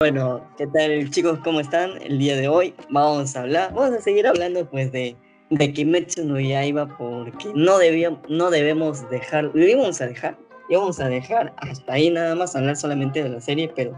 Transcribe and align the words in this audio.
Bueno, 0.00 0.44
¿qué 0.58 0.66
tal 0.66 1.08
chicos? 1.10 1.38
¿Cómo 1.44 1.60
están? 1.60 2.02
El 2.02 2.18
día 2.18 2.36
de 2.36 2.48
hoy 2.48 2.74
vamos 2.90 3.36
a 3.36 3.42
hablar, 3.42 3.72
vamos 3.72 3.96
a 3.96 4.02
seguir 4.02 4.26
hablando 4.26 4.68
pues 4.68 4.90
de, 4.90 5.16
de 5.50 5.72
Kimetsu 5.72 6.24
no 6.24 6.40
Yaiba 6.40 6.98
porque 6.98 7.52
no, 7.54 7.78
debíamos, 7.78 8.18
no 8.28 8.50
debemos 8.50 9.08
dejar, 9.08 9.52
debíamos 9.52 10.00
a 10.00 10.08
dejar, 10.08 10.36
íbamos 10.68 10.98
a 10.98 11.08
dejar 11.08 11.54
hasta 11.58 11.92
ahí 11.92 12.10
nada 12.10 12.34
más 12.34 12.56
hablar 12.56 12.76
solamente 12.76 13.22
de 13.22 13.28
la 13.28 13.40
serie, 13.40 13.70
pero 13.76 13.94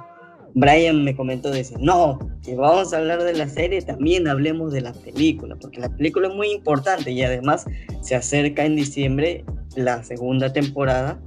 Brian 0.53 1.03
me 1.03 1.17
comentó, 1.17 1.51
dice, 1.51 1.77
no, 1.81 2.19
que 2.45 2.55
vamos 2.57 2.93
a 2.93 2.99
hablar 2.99 3.23
de 3.23 3.33
la 3.33 3.49
serie, 3.49 3.81
también 3.81 4.29
hablemos 4.29 4.75
de 4.75 4.83
la 4.83 4.93
película, 4.93 5.57
porque 5.57 5.81
la 5.81 5.89
película 5.89 6.29
es 6.29 6.35
muy 6.35 6.53
importante 6.53 7.11
y 7.11 7.23
además 7.23 7.65
se 8.03 8.15
acerca 8.15 8.67
en 8.67 8.77
diciembre 8.77 9.47
la 9.77 10.05
segunda 10.05 10.53
temporada, 10.53 11.19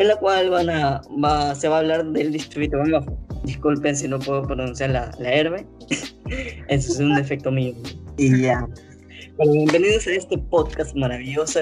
en 0.00 0.08
la 0.08 0.16
cual 0.16 0.48
van 0.48 0.70
a, 0.70 1.02
va, 1.22 1.54
se 1.54 1.68
va 1.68 1.76
a 1.76 1.78
hablar 1.80 2.06
del 2.06 2.32
distrito 2.32 2.78
bajo. 2.90 3.18
Disculpen 3.44 3.94
si 3.94 4.08
no 4.08 4.18
puedo 4.18 4.42
pronunciar 4.42 4.90
la, 4.90 5.10
la 5.18 5.30
herbe. 5.30 5.66
Eso 6.68 6.92
es 6.92 6.98
un 6.98 7.14
defecto 7.14 7.50
mío. 7.50 7.74
Y 8.16 8.40
ya. 8.40 8.66
Bueno, 9.36 9.52
bienvenidos 9.52 10.06
a 10.06 10.12
este 10.12 10.38
podcast 10.38 10.96
maravilloso 10.96 11.60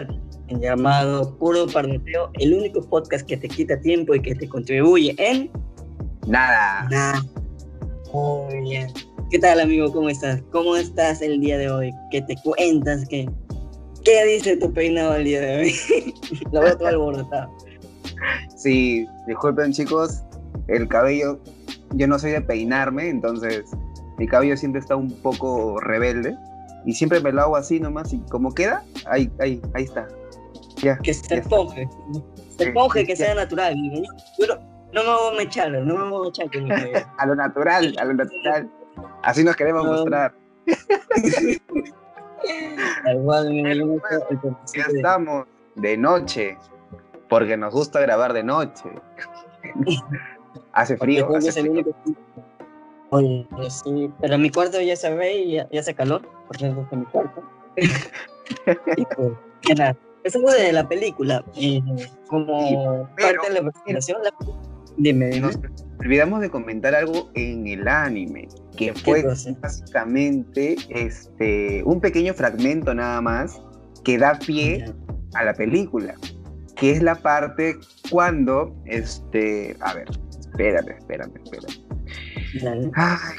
llamado 0.50 1.36
Puro 1.38 1.66
Parnoteo, 1.66 2.30
el 2.34 2.54
único 2.54 2.80
podcast 2.88 3.26
que 3.26 3.36
te 3.36 3.48
quita 3.48 3.78
tiempo 3.80 4.14
y 4.14 4.22
que 4.22 4.36
te 4.36 4.48
contribuye 4.48 5.16
en... 5.18 5.50
Nada. 6.28 6.88
Nada. 6.90 7.24
Muy 8.12 8.60
bien. 8.60 8.86
¿Qué 9.32 9.40
tal, 9.40 9.58
amigo? 9.58 9.92
¿Cómo 9.92 10.08
estás? 10.08 10.42
¿Cómo 10.52 10.76
estás 10.76 11.22
el 11.22 11.40
día 11.40 11.58
de 11.58 11.70
hoy? 11.70 11.90
¿Qué 12.12 12.22
te 12.22 12.36
cuentas? 12.44 13.04
¿Qué, 13.08 13.28
qué 14.04 14.24
dice 14.26 14.56
tu 14.56 14.72
peinado 14.72 15.16
el 15.16 15.24
día 15.24 15.40
de 15.40 15.56
hoy? 15.58 15.74
Lo 16.52 16.60
veo 16.60 16.78
todo 16.78 16.88
alborotado. 16.88 17.67
Sí, 18.56 19.06
disculpen 19.26 19.72
chicos, 19.72 20.22
el 20.68 20.88
cabello 20.88 21.40
yo 21.94 22.06
no 22.06 22.18
soy 22.18 22.32
de 22.32 22.40
peinarme, 22.40 23.08
entonces 23.08 23.64
mi 24.18 24.26
cabello 24.26 24.56
siempre 24.56 24.80
está 24.80 24.96
un 24.96 25.10
poco 25.22 25.80
rebelde 25.80 26.36
y 26.84 26.92
siempre 26.92 27.20
me 27.20 27.32
lo 27.32 27.42
hago 27.42 27.56
así 27.56 27.80
nomás 27.80 28.12
y 28.12 28.18
como 28.30 28.52
queda, 28.52 28.84
ahí, 29.06 29.30
ahí, 29.40 29.60
ahí 29.74 29.84
está. 29.84 30.06
Ya, 30.76 30.96
que 30.98 31.12
se 31.12 31.36
esponje, 31.36 31.88
se 32.56 32.64
esponje, 32.64 33.04
que 33.04 33.16
sea 33.16 33.34
natural. 33.34 33.74
Pero 34.38 34.60
no 34.92 35.02
me 35.02 35.08
voy 35.08 35.38
a 35.38 35.42
echar, 35.42 35.72
no 35.72 35.96
me 35.96 36.08
voy 36.08 36.28
a 36.28 36.30
echar. 36.30 36.48
a 37.18 37.26
lo 37.26 37.34
natural, 37.34 37.96
a 37.98 38.04
lo 38.04 38.14
natural. 38.14 38.70
Así 39.22 39.44
nos 39.44 39.56
queremos 39.56 39.84
mostrar. 39.84 40.32
Igual, 43.12 44.00
ya 44.74 44.84
estamos 44.94 45.46
de 45.74 45.96
noche, 45.96 46.56
porque 47.28 47.56
nos 47.56 47.72
gusta 47.72 48.00
grabar 48.00 48.32
de 48.32 48.42
noche. 48.42 48.90
Hace 50.72 50.96
frío. 50.96 51.28
Hace 51.36 51.52
frío. 51.52 51.84
Oye, 53.10 53.46
sí, 53.70 54.10
pero 54.20 54.34
en 54.34 54.42
mi 54.42 54.50
cuarto 54.50 54.80
ya 54.80 54.94
se 54.94 55.14
ve 55.14 55.38
y 55.38 55.52
ya, 55.54 55.68
hace 55.78 55.94
calor, 55.94 56.22
porque 56.46 56.66
es 56.66 56.74
mi 56.74 57.04
cuarto. 57.06 57.42
pues, 58.64 59.96
Es 60.24 60.36
algo 60.36 60.50
de 60.50 60.72
la 60.72 60.86
película, 60.86 61.42
y 61.54 61.82
como 62.26 63.08
parte 63.16 63.50
de 63.50 63.62
la 63.62 63.70
presentación, 63.70 64.18
dime, 64.98 65.28
dime. 65.28 65.40
Nos 65.40 65.58
olvidamos 65.98 66.42
de 66.42 66.50
comentar 66.50 66.94
algo 66.94 67.30
en 67.34 67.66
el 67.66 67.88
anime, 67.88 68.48
que 68.76 68.92
fue 68.92 69.24
básicamente 69.62 70.76
este, 70.90 71.82
un 71.84 72.00
pequeño 72.00 72.34
fragmento 72.34 72.92
nada 72.92 73.22
más 73.22 73.58
que 74.04 74.18
da 74.18 74.38
pie 74.38 74.84
a 75.34 75.44
la 75.44 75.54
película, 75.54 76.14
que 76.78 76.92
es 76.92 77.02
la 77.02 77.16
parte 77.16 77.76
cuando, 78.10 78.74
este, 78.86 79.76
a 79.80 79.94
ver, 79.94 80.08
espérate, 80.38 80.96
espérate, 80.96 81.40
espérate. 81.42 82.90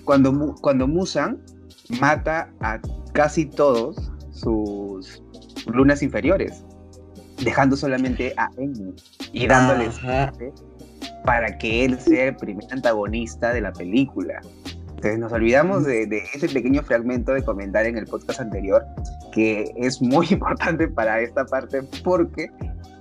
cuando, 0.04 0.56
cuando 0.62 0.88
Musan 0.88 1.42
mata 2.00 2.52
a 2.60 2.80
casi 3.14 3.46
todos 3.46 4.12
sus 4.32 5.24
lunas 5.68 6.04
inferiores, 6.04 6.64
dejando 7.44 7.78
solamente 7.78 8.34
a 8.38 8.48
Amy 8.58 8.94
y 9.32 9.48
dándole 9.48 9.90
para 11.24 11.58
que 11.58 11.86
él 11.86 12.00
sea 12.00 12.26
el 12.26 12.36
primer 12.36 12.66
antagonista 12.72 13.54
de 13.54 13.62
la 13.62 13.72
película. 13.72 14.42
Entonces 14.90 15.18
nos 15.18 15.32
olvidamos 15.32 15.86
de, 15.86 16.06
de, 16.08 16.24
ese 16.34 16.50
pequeño 16.50 16.84
fragmento 16.84 17.32
de 17.32 17.42
comentar 17.42 17.86
en 17.86 17.98
el 17.98 18.06
podcast 18.06 18.42
anterior, 18.42 18.84
que 19.32 19.72
es 19.78 20.02
muy 20.02 20.28
importante 20.32 20.90
para 20.90 21.22
esta 21.22 21.46
parte 21.46 21.84
porque 22.04 22.50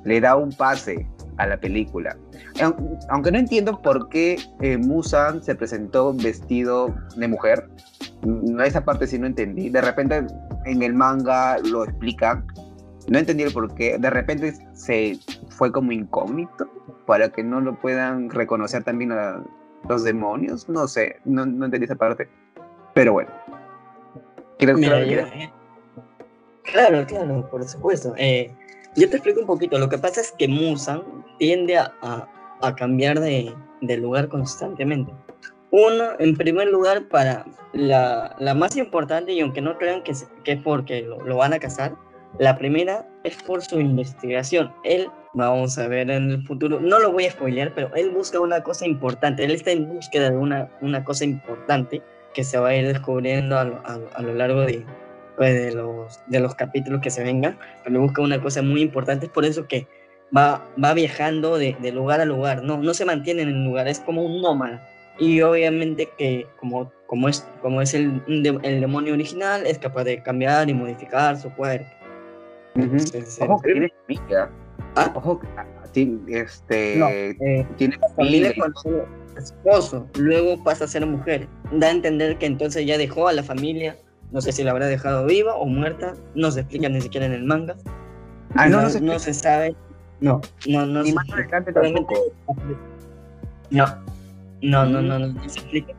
le 0.05 0.21
da 0.21 0.37
un 0.37 0.53
pase 0.53 1.07
a 1.39 1.47
la 1.47 1.57
película. 1.57 2.17
Aunque 3.09 3.31
no 3.31 3.39
entiendo 3.39 3.81
por 3.81 4.09
qué 4.09 4.39
eh, 4.61 4.77
Musan 4.77 5.43
se 5.43 5.55
presentó 5.55 6.13
vestido 6.13 6.95
de 7.17 7.29
mujer, 7.29 7.69
no 8.23 8.63
esa 8.63 8.85
parte 8.85 9.07
sí 9.07 9.19
no 9.19 9.27
entendí. 9.27 9.71
De 9.71 9.81
repente 9.81 10.27
en 10.67 10.83
el 10.83 10.95
manga 10.95 11.59
lo 11.59 11.85
explican, 11.85 12.47
no 13.09 13.19
entendí 13.19 13.45
el 13.45 13.53
por 13.53 13.75
qué. 13.75 13.99
De 13.99 14.11
repente 14.11 14.55
se 14.75 15.19
fue 15.49 15.73
como 15.73 15.93
incógnito 15.93 16.69
para 17.07 17.31
que 17.31 17.43
no 17.43 17.61
lo 17.61 17.81
puedan 17.81 18.31
reconocer 18.31 18.85
también 18.85 19.13
a 19.13 19.43
los 19.89 20.05
demonios. 20.05 20.69
No 20.69 20.89
sé, 20.89 21.21
no, 21.25 21.45
entendí 21.45 21.85
esa 21.85 21.95
parte. 21.95 22.29
Pero 22.95 23.13
bueno. 23.13 23.31
Eh, 24.59 25.51
claro, 26.65 27.07
claro, 27.07 27.49
por 27.49 27.65
supuesto. 27.65 28.13
Eh, 28.19 28.53
yo 28.99 29.09
te 29.09 29.17
explico 29.17 29.41
un 29.41 29.47
poquito. 29.47 29.79
Lo 29.79 29.89
que 29.89 29.99
pasa 29.99 30.21
es 30.21 30.33
que 30.33 30.49
Musan 30.49 31.03
tiende 31.39 31.77
a, 31.79 31.95
a, 32.61 32.75
cambiar 32.75 33.21
de, 33.21 33.55
de, 33.81 33.97
lugar 33.97 34.29
constantemente. 34.29 35.13
Uno, 35.71 36.05
en 36.19 36.37
primer 36.37 36.69
lugar, 36.69 37.09
para 37.09 37.45
la, 37.73 38.35
la 38.39 38.55
más 38.55 38.77
importante, 38.77 39.33
y 39.33 39.41
aunque 39.41 39.61
no 39.61 39.77
crean 39.79 40.03
que, 40.03 40.13
que 40.45 40.53
es 40.53 40.63
porque 40.63 41.03
lo, 41.03 41.23
lo, 41.25 41.37
van 41.37 41.53
a 41.53 41.59
casar, 41.59 41.95
la 42.39 42.57
primera 42.57 43.07
es 43.25 43.41
por 43.43 43.63
su 43.63 43.79
investigación. 43.79 44.73
Él, 44.85 45.09
vamos 45.35 45.79
a 45.79 45.87
ver 45.89 46.11
en 46.11 46.31
el 46.31 46.47
futuro, 46.47 46.81
no 46.81 46.99
lo 46.99 47.13
voy 47.13 47.27
a 47.27 47.31
spoilear, 47.31 47.75
pero 47.75 47.95
él 47.95 48.11
busca 48.11 48.41
una 48.41 48.63
cosa 48.63 48.87
importante. 48.87 49.45
Él 49.45 49.53
está 49.53 49.71
en 49.71 49.89
búsqueda 49.89 50.31
de 50.31 50.37
una, 50.37 50.71
una 50.81 51.05
cosa 51.05 51.25
importante 51.25 52.03
que 52.35 52.45
se 52.45 52.59
va 52.59 52.69
a 52.69 52.77
ir 52.77 52.87
descubriendo 52.87 53.57
a 53.57 53.63
a, 53.63 53.99
a 54.15 54.23
lo 54.23 54.35
largo 54.35 54.63
de, 54.63 54.85
pues, 55.39 55.55
de, 55.55 55.73
los, 55.73 56.21
de 56.27 56.41
los 56.41 56.55
capítulos 56.55 57.01
que 57.01 57.11
se 57.11 57.23
vengan, 57.23 57.57
pero 57.85 58.01
busca 58.01 58.21
una 58.21 58.43
cosa 58.43 58.61
muy 58.61 58.83
importante, 58.83 59.27
es 59.27 59.33
por 59.33 59.45
eso 59.45 59.67
que 59.67 59.87
va, 60.37 60.63
va 60.83 60.93
viajando 60.93 61.57
de, 61.57 61.77
de, 61.81 61.93
lugar 61.93 62.21
a 62.21 62.25
lugar, 62.25 62.63
no, 62.63 62.77
no 62.77 62.93
se 62.93 63.05
mantiene 63.05 63.43
en 63.43 63.49
un 63.49 63.65
lugar, 63.65 63.89
es 63.89 64.01
como 64.01 64.23
un 64.23 64.43
nómada. 64.43 64.87
Y 65.21 65.41
obviamente 65.41 66.09
que 66.19 66.47
como, 66.61 66.93
como 67.07 67.29
es, 67.29 67.49
como 67.63 67.81
es 67.81 67.95
el, 67.95 68.23
el 68.27 68.81
demonio 68.81 69.15
original, 69.15 69.67
es 69.67 69.79
capaz 69.79 70.05
de 70.05 70.23
cambiar 70.23 70.69
y 70.69 70.75
modificar 70.75 71.37
su 71.37 71.51
cuerpo. 71.55 71.87
Ojo 73.41 73.61
que 73.63 73.73
tiene 73.73 73.93
familia. 74.07 74.51
¿Ah? 74.95 75.13
Ojo 75.15 75.41
que 75.41 75.49
este, 76.29 76.99
eh, 77.01 77.67
tiene 77.77 77.99
familia 78.17 78.55
con 78.59 78.73
su 78.77 79.03
esposo, 79.37 80.07
luego 80.17 80.63
pasa 80.63 80.85
a 80.85 80.89
ser 80.89 81.07
mujer. 81.07 81.49
Da 81.73 81.89
a 81.89 81.91
entender 81.91 82.39
que 82.39 82.47
entonces 82.47 82.87
ya 82.87 82.99
dejó 82.99 83.29
a 83.29 83.33
la 83.33 83.43
familia 83.43 83.97
no 84.31 84.41
sé 84.41 84.53
si 84.53 84.63
la 84.63 84.73
habrá 84.73 84.87
dejado 84.87 85.27
viva 85.27 85.55
o 85.55 85.67
muerta. 85.67 86.15
No 86.35 86.51
se 86.51 86.61
explica 86.61 86.89
ni 86.89 87.01
siquiera 87.01 87.27
en 87.27 87.33
el 87.33 87.45
manga. 87.45 87.77
Ah, 88.55 88.69
no, 88.69 88.83
no, 88.83 89.19
se, 89.19 89.35
sabe. 89.35 89.75
No, 90.21 90.41
no, 90.67 90.87
no. 90.87 91.03
Ni 91.03 91.13
más 91.13 91.31
adelante 91.31 91.73
tampoco. 91.73 92.15
No, 93.71 93.87
no, 94.63 94.87
no, 94.87 95.03
no, 95.03 95.19
no, 95.19 95.49
se 95.49 95.61
explica. 95.61 95.95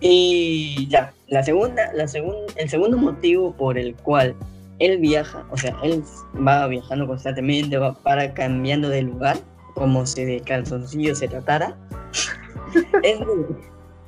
Y 0.00 0.88
ya, 0.88 1.12
la 1.28 1.42
segunda, 1.42 1.92
la 1.94 2.06
segunda, 2.06 2.52
el 2.56 2.68
segundo 2.68 2.98
motivo 2.98 3.54
por 3.56 3.78
el 3.78 3.94
cual 3.96 4.34
él 4.78 4.98
viaja, 4.98 5.46
o 5.50 5.56
sea, 5.56 5.74
él 5.82 6.02
va 6.46 6.66
viajando 6.66 7.06
constantemente, 7.06 7.78
va 7.78 7.94
para 7.94 8.34
cambiando 8.34 8.90
de 8.90 9.02
lugar, 9.02 9.38
como 9.74 10.04
si 10.04 10.24
de 10.26 10.40
calzoncillo 10.40 11.14
se 11.14 11.28
tratara, 11.28 11.78
es, 13.02 13.18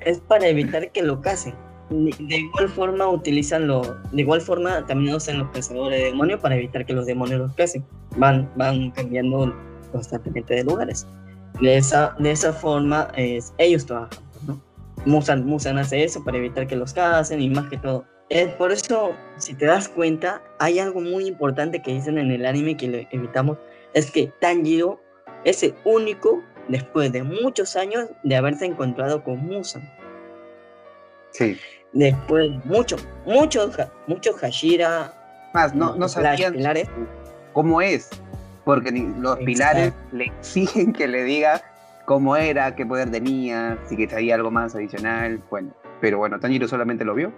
es 0.01 0.19
para 0.21 0.47
evitar 0.47 0.93
que 0.93 1.03
lo 1.03 1.23
casen 1.23 1.55
de 1.91 2.37
igual 2.37 2.69
forma 2.69 3.09
utilizan 3.09 3.67
lo, 3.67 3.83
de 4.13 4.23
igual 4.23 4.41
forma 4.41 4.85
también 4.87 5.15
usan 5.15 5.39
los 5.39 5.51
cazadores 5.51 5.99
de 5.99 6.07
demonios 6.07 6.41
para 6.41 6.57
evitar 6.57 6.85
que 6.85 6.93
los 6.93 7.07
demonios 7.07 7.41
los 7.41 7.53
casen. 7.55 7.85
Van, 8.17 8.51
van 8.57 8.91
cambiando 8.91 9.55
constantemente 9.93 10.55
de 10.55 10.65
lugares. 10.65 11.07
De 11.61 11.77
esa, 11.77 12.15
de 12.19 12.31
esa 12.31 12.53
forma 12.53 13.09
es, 13.17 13.53
ellos 13.59 13.87
trabajan, 13.87 14.19
¿no? 14.47 14.61
Musan, 15.07 15.47
Musan 15.47 15.79
hace 15.79 16.05
eso 16.05 16.23
para 16.25 16.37
evitar 16.37 16.67
que 16.67 16.77
los 16.77 16.93
casen 16.93 17.41
y 17.41 17.49
más 17.49 17.69
que 17.69 17.79
todo. 17.79 18.05
Es 18.29 18.49
por 18.55 18.71
eso, 18.71 19.13
si 19.39 19.55
te 19.55 19.65
das 19.65 19.89
cuenta, 19.89 20.43
hay 20.59 20.79
algo 20.79 21.01
muy 21.01 21.27
importante 21.27 21.81
que 21.81 21.95
dicen 21.95 22.19
en 22.19 22.31
el 22.31 22.45
anime 22.45 22.77
que 22.77 22.89
le 22.89 23.09
evitamos, 23.11 23.57
es 23.95 24.11
que 24.11 24.31
Tanjiro 24.41 25.01
es 25.45 25.63
el 25.63 25.75
único 25.85 26.43
después 26.69 27.11
de 27.13 27.23
muchos 27.23 27.75
años 27.77 28.09
de 28.23 28.37
haberse 28.37 28.67
encontrado 28.67 29.25
con 29.25 29.39
Musan. 29.39 29.91
Sí. 31.31 31.57
Después, 31.93 32.51
mucho, 32.65 32.97
mucho, 33.25 33.71
mucho 34.07 34.33
Hashira. 34.35 35.13
Más, 35.55 35.75
no, 35.75 35.97
no 35.97 36.09
sabían 36.09 36.55
cómo 37.53 37.81
es, 37.81 38.11
porque 38.65 38.93
los 38.93 39.39
pilares 39.39 39.93
le 40.13 40.27
exigen 40.27 40.93
que 40.93 41.09
le 41.09 41.25
diga 41.25 41.63
cómo 42.05 42.37
era, 42.37 42.75
qué 42.75 42.87
poder 42.87 43.11
tenía, 43.11 43.79
si 43.89 43.97
que 43.97 44.09
sabía 44.09 44.35
algo 44.35 44.51
más 44.51 44.75
adicional, 44.75 45.43
bueno. 45.51 45.73
Pero 46.01 46.19
bueno, 46.19 46.39
Tanjiro 46.39 46.69
solamente 46.69 47.05
lo 47.05 47.15
vio 47.15 47.33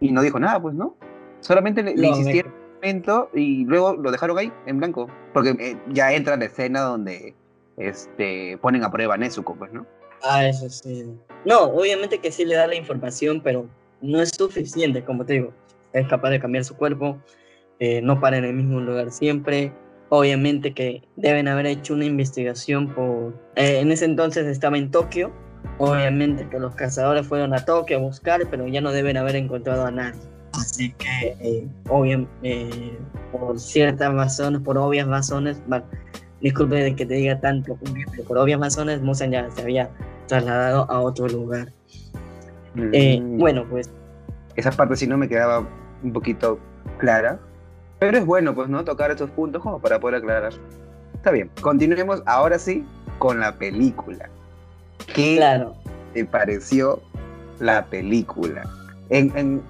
y 0.00 0.12
no 0.12 0.20
dijo 0.20 0.38
nada, 0.38 0.60
pues, 0.60 0.74
¿no? 0.74 0.96
Solamente 1.40 1.82
le, 1.82 2.06
insistieron 2.06 2.52
un 2.52 2.74
momento 2.74 3.30
y 3.32 3.64
luego 3.64 3.94
lo 3.94 4.10
dejaron 4.10 4.38
ahí, 4.38 4.52
en 4.66 4.78
blanco. 4.78 5.08
Porque 5.32 5.50
eh, 5.58 5.76
ya 5.88 6.12
entra 6.12 6.36
la 6.36 6.44
escena 6.44 6.80
donde 6.80 7.34
este, 7.76 8.58
ponen 8.60 8.84
a 8.84 8.90
prueba 8.90 9.14
a 9.14 9.16
Nezuko, 9.16 9.54
pues, 9.54 9.72
¿no? 9.72 9.86
Ah, 10.24 10.46
eso 10.46 10.68
sí. 10.68 11.06
No, 11.44 11.64
obviamente 11.64 12.18
que 12.18 12.30
sí 12.30 12.44
le 12.44 12.54
da 12.54 12.66
la 12.66 12.76
información, 12.76 13.40
pero 13.42 13.66
no 14.00 14.20
es 14.20 14.30
suficiente, 14.30 15.04
como 15.04 15.24
te 15.24 15.34
digo. 15.34 15.52
Es 15.92 16.06
capaz 16.08 16.30
de 16.30 16.40
cambiar 16.40 16.64
su 16.64 16.76
cuerpo, 16.76 17.18
eh, 17.78 18.00
no 18.02 18.20
para 18.20 18.38
en 18.38 18.44
el 18.44 18.54
mismo 18.54 18.80
lugar 18.80 19.10
siempre. 19.10 19.72
Obviamente 20.08 20.74
que 20.74 21.02
deben 21.16 21.48
haber 21.48 21.66
hecho 21.66 21.94
una 21.94 22.04
investigación 22.04 22.94
por... 22.94 23.34
Eh, 23.56 23.80
en 23.80 23.90
ese 23.90 24.04
entonces 24.04 24.46
estaba 24.46 24.76
en 24.76 24.90
Tokio. 24.90 25.32
Obviamente 25.78 26.48
que 26.48 26.58
los 26.58 26.74
cazadores 26.74 27.26
fueron 27.26 27.54
a 27.54 27.64
Tokio 27.64 27.98
a 27.98 28.00
buscar, 28.00 28.42
pero 28.50 28.66
ya 28.68 28.80
no 28.80 28.92
deben 28.92 29.16
haber 29.16 29.36
encontrado 29.36 29.86
a 29.86 29.90
nadie. 29.90 30.20
Así 30.52 30.92
que, 30.92 31.36
eh, 31.40 31.66
eh 32.42 32.98
por 33.32 33.58
ciertas 33.58 34.12
razones, 34.12 34.60
por 34.60 34.76
obvias 34.76 35.08
razones, 35.08 35.62
disculpe 36.42 36.76
de 36.76 36.94
que 36.94 37.06
te 37.06 37.14
diga 37.14 37.40
tanto, 37.40 37.78
por 38.28 38.36
obvias 38.36 38.60
razones, 38.60 39.00
Musan 39.00 39.30
ya 39.30 39.50
se 39.50 39.62
había 39.62 39.90
trasladado 40.26 40.90
a 40.90 41.00
otro 41.00 41.28
lugar. 41.28 41.72
Eh, 42.76 43.20
mm. 43.20 43.38
bueno, 43.38 43.64
pues. 43.68 43.90
Esa 44.56 44.70
parte 44.70 44.96
sí 44.96 45.06
no 45.06 45.16
me 45.16 45.28
quedaba 45.28 45.66
un 46.02 46.12
poquito 46.12 46.58
clara. 46.98 47.38
Pero 47.98 48.18
es 48.18 48.26
bueno, 48.26 48.54
pues, 48.54 48.68
¿no? 48.68 48.84
Tocar 48.84 49.10
estos 49.10 49.30
puntos 49.30 49.62
como 49.62 49.80
para 49.80 50.00
poder 50.00 50.16
aclarar. 50.16 50.52
Está 51.14 51.30
bien. 51.30 51.50
Continuemos 51.60 52.22
ahora 52.26 52.58
sí 52.58 52.84
con 53.18 53.40
la 53.40 53.56
película. 53.56 54.28
¿Qué 55.14 55.36
claro. 55.36 55.74
te 56.12 56.24
pareció 56.24 57.00
la 57.60 57.84
película? 57.86 58.64
En, 59.08 59.32
en, 59.36 59.62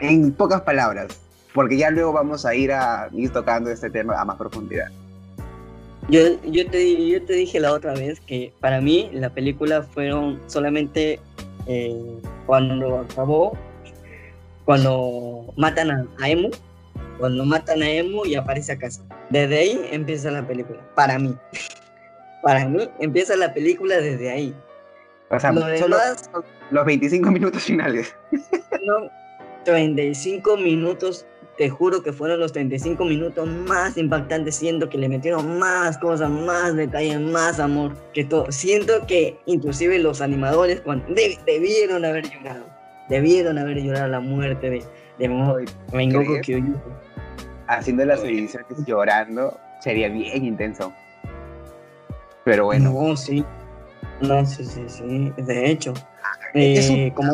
en, 0.00 0.32
pocas 0.32 0.60
palabras, 0.60 1.18
porque 1.52 1.76
ya 1.76 1.90
luego 1.90 2.12
vamos 2.12 2.46
a 2.46 2.54
ir 2.54 2.72
a 2.72 3.08
ir 3.12 3.30
tocando 3.30 3.70
este 3.70 3.90
tema 3.90 4.20
a 4.20 4.24
más 4.24 4.36
profundidad. 4.36 4.88
Yo, 6.08 6.40
yo, 6.44 6.70
te, 6.70 7.08
yo 7.08 7.22
te 7.24 7.32
dije 7.32 7.58
la 7.58 7.72
otra 7.72 7.92
vez 7.94 8.20
que 8.20 8.52
para 8.60 8.80
mí 8.80 9.10
la 9.12 9.30
película 9.30 9.82
fueron 9.82 10.40
solamente 10.46 11.18
eh, 11.66 12.20
cuando 12.46 13.00
acabó, 13.00 13.58
cuando 14.64 15.52
matan 15.56 15.90
a, 15.90 16.28
Emu, 16.28 16.50
cuando 17.18 17.44
matan 17.44 17.82
a 17.82 17.90
Emu 17.90 18.24
y 18.24 18.36
aparece 18.36 18.72
a 18.72 18.78
casa. 18.78 19.02
Desde 19.30 19.58
ahí 19.58 19.88
empieza 19.90 20.30
la 20.30 20.46
película, 20.46 20.78
para 20.94 21.18
mí. 21.18 21.34
para 22.42 22.68
mí 22.68 22.88
empieza 23.00 23.34
la 23.34 23.52
película 23.52 23.96
desde 23.96 24.30
ahí. 24.30 24.54
O 25.30 25.40
sea, 25.40 25.50
los 26.70 26.86
25 26.86 27.30
minutos 27.32 27.64
finales. 27.64 28.14
no, 28.30 29.10
35 29.64 30.56
minutos 30.56 31.26
te 31.56 31.70
juro 31.70 32.02
que 32.02 32.12
fueron 32.12 32.40
los 32.40 32.52
35 32.52 33.04
minutos 33.04 33.48
más 33.48 33.96
impactantes, 33.96 34.56
siento 34.56 34.88
que 34.88 34.98
le 34.98 35.08
metieron 35.08 35.58
más 35.58 35.96
cosas, 35.98 36.30
más 36.30 36.76
detalles, 36.76 37.20
más 37.20 37.58
amor 37.58 37.96
que 38.12 38.24
todo. 38.24 38.50
Siento 38.52 39.06
que 39.06 39.38
inclusive 39.46 39.98
los 39.98 40.20
animadores 40.20 40.80
cuando 40.82 41.06
debieron 41.46 42.04
haber 42.04 42.28
llorado, 42.30 42.64
debieron 43.08 43.58
haber 43.58 43.78
llorado 43.78 44.08
la 44.08 44.20
muerte 44.20 44.70
de, 44.70 44.84
de 45.18 45.28
Mengoku 45.92 46.40
Kyoyu. 46.42 46.74
Haciendo 47.68 48.04
las 48.04 48.22
ediciones 48.22 48.84
llorando 48.86 49.58
sería 49.80 50.08
bien 50.08 50.44
intenso. 50.44 50.92
Pero 52.44 52.66
bueno. 52.66 52.92
No, 52.92 53.16
sí. 53.16 53.44
No, 54.20 54.44
sí, 54.46 54.64
sí, 54.64 54.84
sí. 54.86 55.32
De 55.36 55.70
hecho. 55.70 55.94
Eh, 56.54 57.12
como 57.14 57.32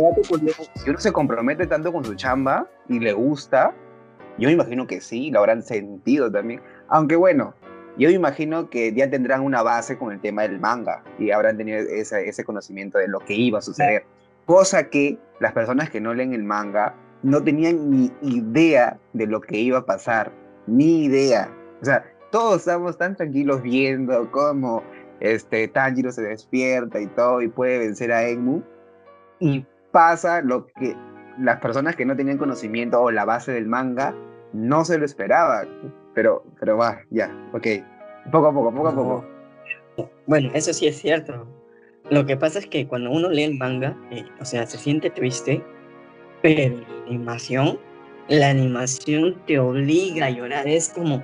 si 0.75 0.91
uno 0.91 0.99
se 0.99 1.13
compromete 1.13 1.67
tanto 1.67 1.93
con 1.93 2.05
su 2.05 2.15
chamba 2.15 2.67
y 2.89 2.99
le 2.99 3.13
gusta, 3.13 3.73
yo 4.39 4.49
me 4.49 4.53
imagino 4.53 4.87
que 4.87 5.01
sí, 5.01 5.31
lo 5.31 5.41
habrán 5.41 5.63
sentido 5.63 6.31
también. 6.31 6.61
Aunque 6.89 7.17
bueno, 7.17 7.55
yo 7.99 8.09
me 8.09 8.15
imagino 8.15 8.71
que 8.71 8.93
ya 8.95 9.11
tendrán 9.11 9.43
una 9.43 9.63
base 9.63 9.99
con 9.99 10.13
el 10.13 10.21
tema 10.21 10.43
del 10.43 10.59
manga 10.59 11.05
y 11.19 11.31
habrán 11.31 11.59
tenido 11.59 11.79
ese, 11.79 12.45
conocimiento 12.45 12.99
de 12.99 13.09
lo 13.09 13.19
que 13.21 13.35
iba 13.35 13.59
a 13.59 13.63
suceder. 13.63 14.05
Cosa 14.47 14.89
que 14.89 15.19
las 15.41 15.53
personas 15.53 15.91
que 15.91 16.01
no 16.01 16.15
leen 16.15 16.33
el 16.33 16.43
manga 16.43 16.95
no 17.23 17.43
tenían 17.43 17.91
ni 17.91 18.11
idea 18.23 18.99
de 19.13 19.27
lo 19.27 19.41
que 19.41 19.59
iba 19.59 19.79
a 19.79 19.87
pasar. 19.87 20.33
Ni 20.67 21.05
idea. 21.05 21.53
O 21.81 21.85
sea, 21.85 22.05
todos 22.31 22.61
estamos 22.61 22.97
tan 22.97 23.15
tranquilos 23.15 23.63
viendo 23.63 24.31
cómo 24.31 24.83
este, 25.21 25.69
Tanjiro 25.69 26.11
se 26.11 26.23
despierta 26.23 26.99
y 27.01 27.07
todo 27.09 27.43
y 27.43 27.49
puede 27.49 27.79
vencer 27.79 28.11
a 28.11 28.27
Enmu. 28.27 28.63
Y 29.39 29.67
pasa 29.93 30.41
lo 30.41 30.67
que 30.67 30.97
las 31.39 31.61
personas 31.61 31.97
que 31.97 32.05
no 32.05 32.17
tenían 32.17 32.39
conocimiento 32.39 33.01
o 33.01 33.11
la 33.11 33.25
base 33.25 33.53
del 33.53 33.67
manga 33.67 34.15
no 34.53 34.85
se 34.85 34.99
lo 34.99 35.05
esperaban. 35.05 35.69
Pero, 36.15 36.45
pero 36.61 36.77
va, 36.77 37.01
ya, 37.11 37.35
ok. 37.53 37.67
Poco 38.31 38.49
a 38.49 38.53
poco, 38.53 38.73
poco 38.73 38.89
a 38.89 38.95
poco. 38.95 39.27
Bueno, 40.27 40.51
eso 40.55 40.73
sí 40.73 40.87
es 40.87 40.99
cierto. 40.99 41.47
Lo 42.11 42.27
que 42.27 42.37
pasa 42.37 42.59
es 42.59 42.67
que 42.67 42.87
cuando 42.87 43.11
uno 43.11 43.31
lee 43.31 43.45
el 43.45 43.59
manga, 43.59 43.97
eh, 44.11 44.25
o 44.41 44.45
sea, 44.45 44.67
se 44.67 44.77
siente 44.77 45.11
triste, 45.11 45.63
pero 46.43 46.77
la 46.77 47.07
animación, 47.07 47.79
la 48.29 48.51
animación 48.51 49.37
te 49.47 49.59
obliga 49.59 50.27
a 50.27 50.31
llorar. 50.31 50.67
Es 50.67 50.91
como, 50.91 51.23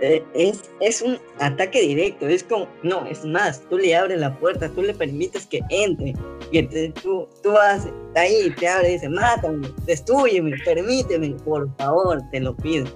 es, 0.00 0.70
es 0.80 1.02
un 1.02 1.18
ataque 1.40 1.80
directo. 1.80 2.26
Es 2.26 2.44
como, 2.44 2.68
no, 2.82 3.06
es 3.06 3.24
más, 3.24 3.62
tú 3.68 3.78
le 3.78 3.94
abres 3.96 4.20
la 4.20 4.36
puerta, 4.38 4.68
tú 4.68 4.82
le 4.82 4.94
permites 4.94 5.46
que 5.46 5.60
entre 5.70 6.14
que 6.50 6.92
tú, 7.02 7.28
tú 7.42 7.52
vas 7.52 7.88
ahí, 8.14 8.52
te 8.58 8.68
abre 8.68 8.90
y 8.90 8.92
dices, 8.94 9.10
mátame, 9.10 9.68
destruyeme, 9.86 10.52
permíteme, 10.64 11.30
por 11.44 11.74
favor, 11.76 12.20
te 12.30 12.40
lo 12.40 12.56
pido. 12.56 12.86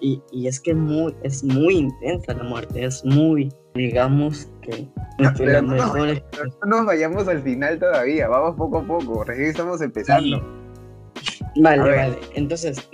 Y, 0.00 0.20
y, 0.32 0.48
es 0.48 0.60
que 0.60 0.72
es 0.72 0.76
muy, 0.76 1.14
es 1.22 1.44
muy 1.44 1.76
intensa 1.76 2.34
la 2.34 2.42
muerte, 2.44 2.84
es 2.84 3.04
muy, 3.04 3.52
digamos 3.74 4.50
que... 4.62 4.88
No, 5.18 5.30
nos 6.66 6.86
vayamos 6.86 7.28
al 7.28 7.42
final 7.42 7.78
todavía, 7.78 8.26
vamos 8.26 8.56
poco 8.56 8.78
a 8.78 8.84
poco, 8.84 9.24
recién 9.24 9.50
estamos 9.50 9.80
empezando. 9.80 10.42
Vale, 11.60 11.82
vale, 11.82 12.18
entonces... 12.34 12.88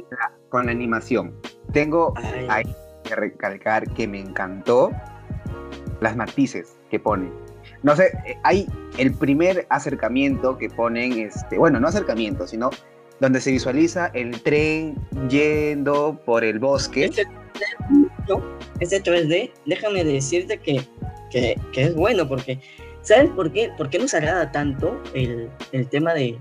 Con 0.51 0.67
la 0.67 0.73
animación, 0.73 1.35
tengo 1.73 2.15
que 3.08 3.16
recalcar 3.16 3.88
que 3.94 4.06
me 4.06 4.20
encantó 4.20 4.93
las 6.00 6.16
matices 6.16 6.76
que 6.90 7.00
pone 7.00 7.31
no 7.82 7.94
sé, 7.94 8.12
eh, 8.26 8.37
hay 8.43 8.66
el 8.99 9.14
primer 9.14 9.66
acercamiento 9.70 10.58
que 10.58 10.69
ponen, 10.69 11.12
este, 11.12 11.58
bueno, 11.58 11.78
no 11.78 11.88
acercamiento, 11.88 12.46
sino 12.46 12.70
donde 13.20 13.41
se 13.41 13.50
visualiza 13.50 14.10
el 14.15 14.41
tren 14.43 14.96
yendo 15.29 16.20
por 16.24 16.44
el 16.44 16.58
bosque. 16.58 17.10
Ese, 18.81 19.03
3D, 19.03 19.53
déjame 19.67 20.05
decirte 20.05 20.58
que, 20.58 20.84
que, 21.31 21.56
es 21.74 21.94
bueno, 21.94 22.29
porque 22.29 22.60
¿sabes 23.03 23.31
por 23.31 23.50
qué? 23.53 23.70
¿Por 23.77 23.91
qué 23.91 23.98
nos 23.98 24.15
agrada 24.15 24.53
tanto 24.53 25.00
el, 25.15 25.48
el 25.72 25.88
tema 25.88 26.15
de, 26.15 26.36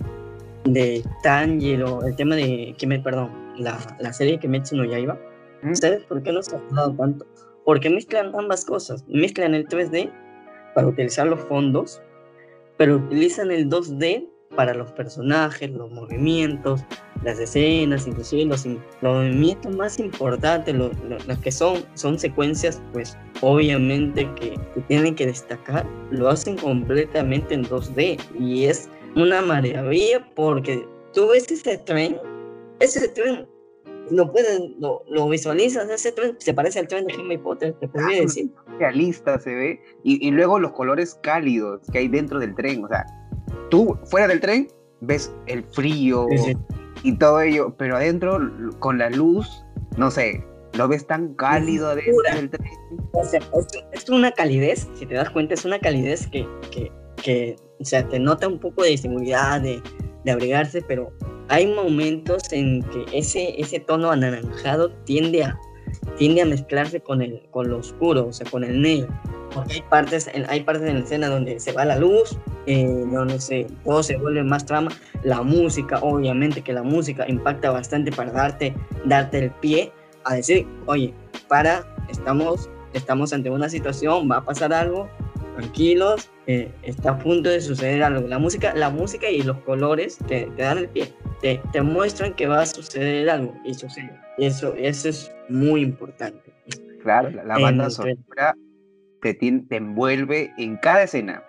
de 0.66 1.04
Tanjiro, 1.24 2.06
el 2.06 2.16
tema 2.16 2.36
de, 2.36 2.76
que 2.78 2.86
me, 2.86 3.00
perdón, 3.00 3.32
la, 3.58 3.80
la 4.00 4.14
serie 4.14 4.40
que 4.40 4.48
Metsu 4.48 4.76
no 4.76 4.84
iba? 4.86 5.18
¿Sabes 5.74 6.04
por 6.04 6.22
qué 6.24 6.32
nos 6.32 6.54
ha 6.54 6.62
tanto? 6.68 7.26
Porque 7.66 7.90
mezclan 7.90 8.34
ambas 8.36 8.64
cosas, 8.64 9.04
mezclan 9.08 9.54
el 9.54 9.68
3D 9.68 10.12
para 10.74 10.88
utilizar 10.88 11.28
los 11.28 11.40
fondos, 11.42 12.02
pero 12.78 12.98
utilizan 12.98 13.52
el 13.52 13.70
2D 13.70 14.30
para 14.56 14.74
los 14.74 14.92
personajes, 14.94 15.70
los 15.72 15.92
movimientos, 15.92 16.84
las 17.24 17.40
escenas, 17.40 18.08
inclusive 18.08 18.46
los, 18.46 18.66
movimientos 19.02 19.76
más 19.76 20.00
importantes, 20.00 20.76
los, 20.76 20.92
que 21.40 21.52
son, 21.52 21.84
son 21.96 22.18
secuencias, 22.18 22.82
pues 22.94 23.18
obviamente 23.42 24.30
que, 24.36 24.58
tienen 24.88 25.16
que 25.16 25.26
destacar, 25.26 25.86
lo 26.12 26.30
hacen 26.30 26.58
completamente 26.58 27.56
en 27.56 27.66
2D 27.66 28.20
y 28.40 28.66
es 28.66 28.90
una 29.16 29.42
maravilla 29.42 30.26
porque 30.36 30.88
tú 31.14 31.28
ves 31.30 31.52
ese 31.52 31.78
tren, 31.80 32.18
ese 32.80 33.08
tren 33.10 33.48
lo 34.12 34.32
pueden, 34.32 34.76
lo, 34.80 35.04
lo, 35.08 35.28
visualizas, 35.30 35.90
ese 35.90 36.12
tren 36.12 36.36
se 36.40 36.54
parece 36.54 36.80
al 36.80 36.88
tren 36.88 37.06
de 37.08 37.14
Harry 37.14 37.38
Potter, 37.38 37.74
te 37.80 37.88
podría 37.88 38.20
ah, 38.20 38.22
decir. 38.22 38.52
Realista 38.80 39.40
se 39.40 39.54
ve, 39.54 39.82
y, 40.04 40.26
y, 40.26 40.32
luego 40.32 40.60
los 40.60 40.72
colores 40.72 41.16
cálidos 41.22 41.82
que 41.92 42.00
hay 42.00 42.08
dentro 42.08 42.40
del 42.40 42.56
tren, 42.56 42.84
o 42.84 42.88
sea, 42.88 43.06
tú 43.70 43.98
fuera 44.06 44.28
del 44.28 44.40
tren 44.40 44.68
ves 45.02 45.34
el 45.46 45.64
frío 45.64 46.28
y 47.04 47.18
todo 47.18 47.42
ello, 47.42 47.74
pero 47.78 47.96
adentro 47.96 48.40
con 48.80 48.98
la 48.98 49.10
luz, 49.10 49.64
no 49.98 50.10
sé, 50.12 50.44
lo 50.74 50.88
ves 50.88 51.06
tan 51.06 51.34
cálido 51.36 51.90
adentro 51.90 52.36
del 52.36 52.50
tren. 52.50 52.72
O 53.14 53.24
sea, 53.24 53.42
es, 53.92 54.10
una 54.10 54.32
calidez, 54.32 54.88
si 54.96 55.06
te 55.06 55.16
das 55.16 55.30
cuenta, 55.30 55.54
es 55.54 55.66
una 55.66 55.80
calidez 55.80 56.28
que, 56.28 56.48
que, 56.72 56.92
que 57.24 57.56
o 57.80 57.86
sea, 57.86 58.08
te 58.08 58.20
nota 58.20 58.48
un 58.48 58.60
poco 58.60 58.84
de 58.84 58.98
seguridad, 58.98 59.62
de, 59.62 59.82
de 60.24 60.32
abrigarse, 60.32 60.82
pero 60.82 61.12
hay 61.50 61.68
momentos 61.68 62.52
en 62.52 62.84
que 62.84 63.06
ese, 63.14 63.60
ese 63.60 63.80
tono 63.80 64.12
anaranjado 64.12 64.92
tiende 65.06 65.44
a, 65.44 65.60
tiende 66.18 66.42
a 66.42 66.46
mezclarse 66.46 67.00
con, 67.00 67.22
el, 67.22 67.42
con 67.52 67.70
lo 67.70 67.78
oscuro, 67.80 68.28
o 68.28 68.34
sea, 68.34 68.50
con 68.50 68.64
el 68.64 68.82
negro. 68.82 69.08
porque 69.54 69.76
hay 69.76 69.82
partes, 69.90 70.30
en, 70.34 70.50
hay 70.50 70.62
partes 70.62 70.90
en 70.90 70.96
la 70.96 71.04
escena 71.04 71.30
donde 71.30 71.60
se 71.60 71.72
va 71.72 71.86
la 71.86 71.98
luz, 71.98 72.38
eh, 72.66 72.86
donde 73.12 73.40
se, 73.40 73.68
todo 73.84 74.04
se 74.04 74.18
vuelve 74.18 74.44
más 74.44 74.66
trama. 74.66 74.92
La 75.24 75.42
música, 75.42 76.00
obviamente 76.02 76.62
que 76.62 76.74
la 76.74 76.84
música 76.84 77.26
impacta 77.28 77.72
bastante 77.72 78.12
para 78.12 78.32
darte, 78.32 78.74
darte 79.06 79.40
el 79.40 79.52
pie 79.52 79.92
a 80.26 80.36
decir, 80.36 80.68
oye, 80.86 81.14
para, 81.48 81.86
estamos, 82.10 82.70
estamos 82.94 83.32
ante 83.32 83.50
una 83.50 83.70
situación, 83.70 84.30
va 84.30 84.38
a 84.38 84.46
pasar 84.46 84.74
algo, 84.74 85.10
tranquilos, 85.56 86.30
eh, 86.46 86.72
está 86.84 87.12
a 87.12 87.20
punto 87.20 87.50
de 87.50 87.62
suceder 87.62 88.04
algo. 88.04 88.28
La 88.28 88.38
música, 88.38 88.74
la 88.76 88.90
música 88.90 89.30
y 89.30 89.42
los 89.42 89.58
colores 89.60 90.18
te, 90.28 90.52
te 90.56 90.62
dan 90.62 90.78
el 90.80 90.90
pie, 90.90 91.14
te, 91.42 91.62
te, 91.72 91.82
muestran 91.82 92.34
que 92.34 92.48
va 92.48 92.62
a 92.62 92.66
suceder 92.66 93.30
algo 93.30 93.54
y 93.64 93.74
sucede. 93.74 94.12
Eso, 94.38 94.74
eso 94.76 95.10
es 95.10 95.32
muy 95.50 95.82
importante. 95.82 96.54
Claro, 97.02 97.30
la, 97.32 97.58
banda 97.58 97.90
sonora 97.90 98.56
te, 99.22 99.34
te, 99.34 99.76
envuelve 99.76 100.52
en 100.58 100.78
cada 100.78 101.04
escena, 101.04 101.44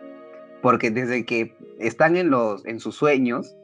porque 0.62 0.90
desde 0.90 1.24
que 1.24 1.56
están 1.78 2.16
en, 2.16 2.30
los, 2.30 2.64
en 2.66 2.80
sus 2.80 2.94
sueños, 2.96 3.56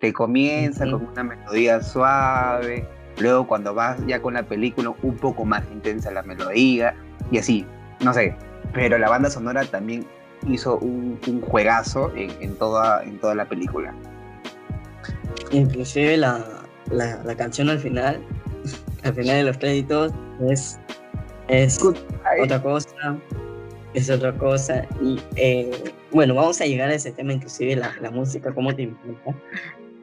te 0.00 0.12
comienza 0.12 0.90
con 0.90 1.06
una 1.06 1.22
melodía 1.22 1.80
suave, 1.82 2.86
luego 3.18 3.46
cuando 3.46 3.74
vas 3.74 4.04
ya 4.06 4.20
con 4.20 4.34
la 4.34 4.42
película 4.42 4.92
un 5.02 5.16
poco 5.16 5.44
más 5.44 5.64
intensa 5.70 6.10
la 6.10 6.22
melodía, 6.22 6.94
y 7.30 7.38
así, 7.38 7.66
no 8.02 8.12
sé, 8.12 8.34
pero 8.72 8.98
la 8.98 9.08
banda 9.08 9.30
sonora 9.30 9.64
también 9.64 10.06
hizo 10.48 10.78
un, 10.78 11.20
juegazo 11.42 12.10
en, 12.16 12.56
toda, 12.56 13.04
en 13.04 13.18
toda 13.18 13.34
la 13.34 13.48
película. 13.48 13.94
Inclusive 15.52 16.16
la, 16.16 16.64
la, 16.90 17.36
canción 17.36 17.68
al 17.68 17.78
final, 17.78 18.18
al 19.04 19.14
final 19.14 19.36
de 19.36 19.42
los 19.44 19.58
créditos, 19.58 20.12
es, 20.48 20.78
es 21.48 21.78
otra 22.42 22.62
cosa, 22.62 23.18
es 23.94 24.10
otra 24.10 24.32
cosa. 24.32 24.86
Y 25.02 25.20
eh, 25.36 25.70
bueno, 26.10 26.34
vamos 26.34 26.60
a 26.60 26.64
llegar 26.64 26.88
a 26.88 26.94
ese 26.94 27.12
tema, 27.12 27.34
inclusive 27.34 27.76
la, 27.76 27.94
la 28.00 28.10
música, 28.10 28.52
cómo 28.54 28.74
te 28.74 28.82
importa. 28.82 29.34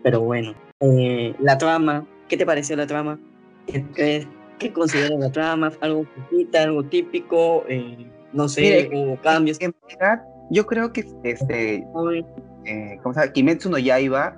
Pero 0.03 0.21
bueno, 0.21 0.53
eh, 0.81 1.33
la 1.39 1.57
trama, 1.57 2.05
¿qué 2.27 2.37
te 2.37 2.45
pareció 2.45 2.75
la 2.75 2.85
trama? 2.85 3.19
¿Qué, 3.65 3.83
qué, 3.95 4.27
qué 4.59 4.71
consideras 4.71 5.19
la 5.19 5.31
trama? 5.31 5.71
¿Algo 5.81 6.05
poquita, 6.15 6.63
algo 6.63 6.83
típico? 6.83 7.65
Eh, 7.67 8.07
no 8.33 8.47
sé, 8.47 8.89
hubo 8.93 9.19
cambios. 9.21 9.59
En 9.59 9.73
verdad, 9.87 10.21
yo 10.51 10.65
creo 10.67 10.93
que 10.93 11.05
este, 11.23 11.83
¿cómo 11.91 12.11
se 12.11 13.19
llama? 13.19 13.33
Kimetsu 13.33 13.69
no 13.69 13.79
Yaiba 13.79 14.37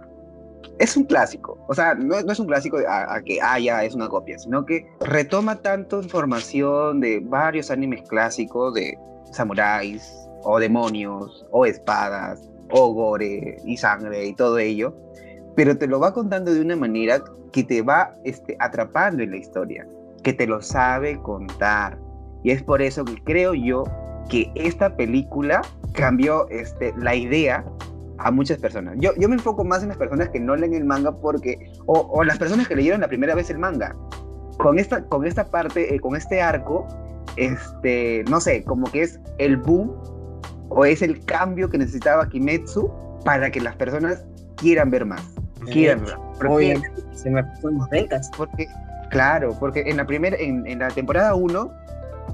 es 0.79 0.97
un 0.97 1.03
clásico. 1.03 1.57
O 1.67 1.73
sea, 1.73 1.93
no, 1.95 2.15
es 2.15 2.39
un 2.39 2.47
clásico 2.47 2.77
a, 2.87 3.21
que, 3.21 3.39
ah, 3.41 3.59
ya 3.59 3.83
es 3.83 3.93
una 3.93 4.07
copia, 4.07 4.37
sino 4.39 4.65
que 4.65 4.85
retoma 4.99 5.61
tanto 5.61 6.01
información 6.01 6.99
de 6.99 7.19
varios 7.19 7.71
animes 7.71 8.01
clásicos 8.07 8.73
de 8.73 8.97
samuráis, 9.31 10.11
o 10.43 10.59
demonios, 10.59 11.45
o 11.51 11.65
espadas, 11.65 12.49
o 12.71 12.93
gore 12.93 13.57
y 13.65 13.77
sangre 13.77 14.25
y 14.25 14.33
todo 14.33 14.57
ello, 14.57 14.95
pero 15.55 15.77
te 15.77 15.87
lo 15.87 15.99
va 15.99 16.13
contando 16.13 16.53
de 16.53 16.61
una 16.61 16.75
manera 16.75 17.21
que 17.51 17.63
te 17.63 17.81
va 17.81 18.15
este, 18.23 18.55
atrapando 18.59 19.23
en 19.23 19.31
la 19.31 19.37
historia, 19.37 19.85
que 20.23 20.33
te 20.33 20.47
lo 20.47 20.61
sabe 20.61 21.21
contar, 21.21 21.97
y 22.43 22.51
es 22.51 22.63
por 22.63 22.81
eso 22.81 23.03
que 23.05 23.21
creo 23.23 23.53
yo 23.53 23.83
que 24.29 24.51
esta 24.55 24.95
película 24.95 25.61
cambió 25.93 26.47
este, 26.49 26.93
la 26.97 27.15
idea 27.15 27.65
a 28.23 28.31
muchas 28.31 28.57
personas. 28.57 28.95
Yo, 28.99 29.11
yo 29.17 29.27
me 29.29 29.35
enfoco 29.35 29.63
más 29.63 29.83
en 29.83 29.89
las 29.89 29.97
personas 29.97 30.29
que 30.29 30.39
no 30.39 30.55
leen 30.55 30.73
el 30.73 30.85
manga 30.85 31.11
porque, 31.15 31.71
o, 31.85 32.23
las 32.23 32.37
personas 32.37 32.67
que 32.67 32.75
leyeron 32.75 33.01
la 33.01 33.07
primera 33.07 33.35
vez 33.35 33.49
el 33.49 33.59
manga. 33.59 33.95
Con 34.57 34.77
esta, 34.77 35.03
con 35.05 35.25
esta 35.25 35.45
parte, 35.45 35.95
eh, 35.95 35.99
con 35.99 36.15
este 36.15 36.41
arco, 36.41 36.87
este, 37.35 38.23
no 38.29 38.39
sé, 38.39 38.63
como 38.63 38.91
que 38.91 39.03
es 39.03 39.19
el 39.37 39.57
boom 39.57 39.91
o 40.69 40.85
es 40.85 41.01
el 41.01 41.23
cambio 41.25 41.69
que 41.69 41.77
necesitaba 41.77 42.29
Kimetsu 42.29 42.91
para 43.25 43.49
que 43.49 43.59
las 43.59 43.75
personas 43.75 44.23
quieran 44.57 44.91
ver 44.91 45.05
más. 45.05 45.21
Quieran 45.71 46.05
ver. 46.05 46.15
Porque, 46.39 46.81
se 47.13 47.29
me 47.29 47.43
ventas. 47.91 48.29
Porque, 48.37 48.67
claro, 49.09 49.55
porque 49.59 49.81
en 49.81 49.97
la 49.97 50.05
primera, 50.05 50.37
en, 50.37 50.65
en 50.67 50.79
la 50.79 50.89
temporada 50.89 51.33
1 51.35 51.81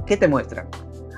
¿Qué 0.08 0.16
te 0.16 0.28
muestran? 0.28 0.68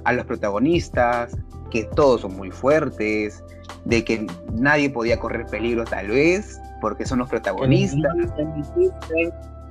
A 0.04 0.14
los 0.14 0.26
protagonistas, 0.26 1.38
que 1.70 1.84
todos 1.96 2.22
son 2.22 2.36
muy 2.36 2.52
fuertes, 2.52 3.44
de 3.86 4.04
que 4.04 4.28
nadie 4.54 4.90
podía 4.90 5.20
correr 5.20 5.46
peligro 5.48 5.86
tal 5.86 6.08
vez, 6.08 6.60
porque 6.82 7.06
son 7.06 7.20
los 7.20 7.30
protagonistas. 7.30 8.12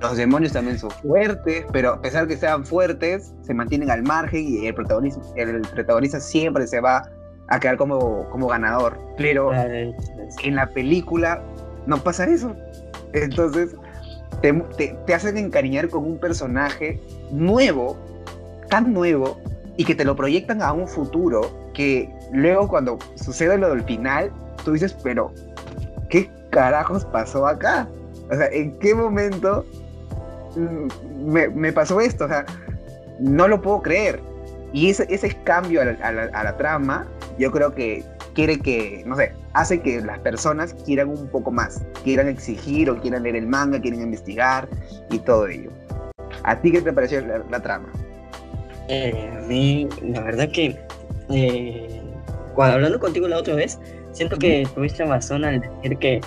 Los 0.01 0.15
demonios 0.15 0.53
también 0.53 0.79
son 0.79 0.91
fuertes, 0.91 1.65
pero 1.73 1.93
a 1.93 2.01
pesar 2.01 2.25
de 2.25 2.33
que 2.33 2.39
sean 2.39 2.65
fuertes, 2.65 3.33
se 3.41 3.53
mantienen 3.53 3.91
al 3.91 4.03
margen 4.03 4.47
y 4.47 4.65
el 4.65 4.73
protagonista, 4.73 5.19
el 5.35 5.61
protagonista 5.61 6.21
siempre 6.21 6.67
se 6.67 6.79
va 6.79 7.09
a 7.49 7.59
quedar 7.59 7.75
como, 7.75 8.29
como 8.29 8.47
ganador. 8.47 8.97
Pero 9.17 9.51
en 9.53 10.55
la 10.55 10.67
película 10.69 11.43
no 11.85 11.97
pasa 11.97 12.25
eso. 12.25 12.55
Entonces 13.13 13.75
te, 14.41 14.53
te 15.05 15.13
hacen 15.13 15.37
encariñar 15.37 15.89
con 15.89 16.05
un 16.05 16.17
personaje 16.17 17.01
nuevo 17.31 17.97
tan 18.69 18.93
nuevo 18.93 19.37
y 19.79 19.85
que 19.85 19.95
te 19.95 20.03
lo 20.03 20.13
proyectan 20.13 20.61
a 20.61 20.73
un 20.73 20.89
futuro 20.89 21.49
que 21.73 22.13
luego 22.33 22.67
cuando 22.67 22.99
sucede 23.15 23.57
lo 23.57 23.69
del 23.69 23.81
final, 23.85 24.29
tú 24.65 24.73
dices, 24.73 24.93
pero, 25.03 25.31
¿qué 26.09 26.29
carajos 26.49 27.05
pasó 27.05 27.47
acá? 27.47 27.87
O 28.29 28.35
sea, 28.35 28.47
¿en 28.47 28.77
qué 28.79 28.93
momento 28.93 29.65
mm, 30.57 31.31
me, 31.55 31.71
pasó 31.71 32.01
esto? 32.01 32.25
O 32.25 32.27
sea, 32.27 32.45
no 33.21 33.47
lo 33.47 33.61
puedo 33.61 33.81
creer. 33.81 34.19
Y 34.73 34.89
ese, 34.89 35.07
ese 35.09 35.33
cambio 35.45 35.81
a 35.81 36.11
la, 36.11 36.57
trama, 36.57 37.07
yo 37.37 37.49
creo 37.49 37.73
que 37.73 38.03
quiere 38.33 38.59
que, 38.59 39.03
no 39.05 39.15
sé, 39.15 39.31
hace 39.53 39.79
que 39.79 40.01
las 40.01 40.19
personas 40.19 40.73
quieran 40.85 41.07
un 41.07 41.29
poco 41.29 41.51
más, 41.51 41.85
quieran 42.03 42.27
exigir 42.27 42.89
o 42.89 42.99
quieran 42.99 43.23
leer 43.23 43.37
el 43.37 43.47
manga, 43.47 43.79
quieran 43.79 44.01
investigar 44.01 44.67
y 45.09 45.19
todo 45.19 45.47
ello. 45.47 45.71
¿A 46.43 46.59
ti 46.59 46.69
qué 46.69 46.81
te 46.81 46.91
pareció 46.91 47.21
la 47.49 47.61
trama? 47.61 47.87
Eh, 48.89 49.13
a 49.37 49.41
mí, 49.41 49.87
la 50.01 50.21
verdad 50.21 50.49
que 50.49 50.75
eh, 51.29 52.01
cuando 52.55 52.75
hablando 52.75 52.99
contigo 52.99 53.27
la 53.27 53.37
otra 53.37 53.53
vez, 53.53 53.79
siento 54.11 54.35
que 54.37 54.67
tuviste 54.73 55.05
razón 55.05 55.45
al 55.45 55.61
decir 55.61 55.97
que 55.99 56.19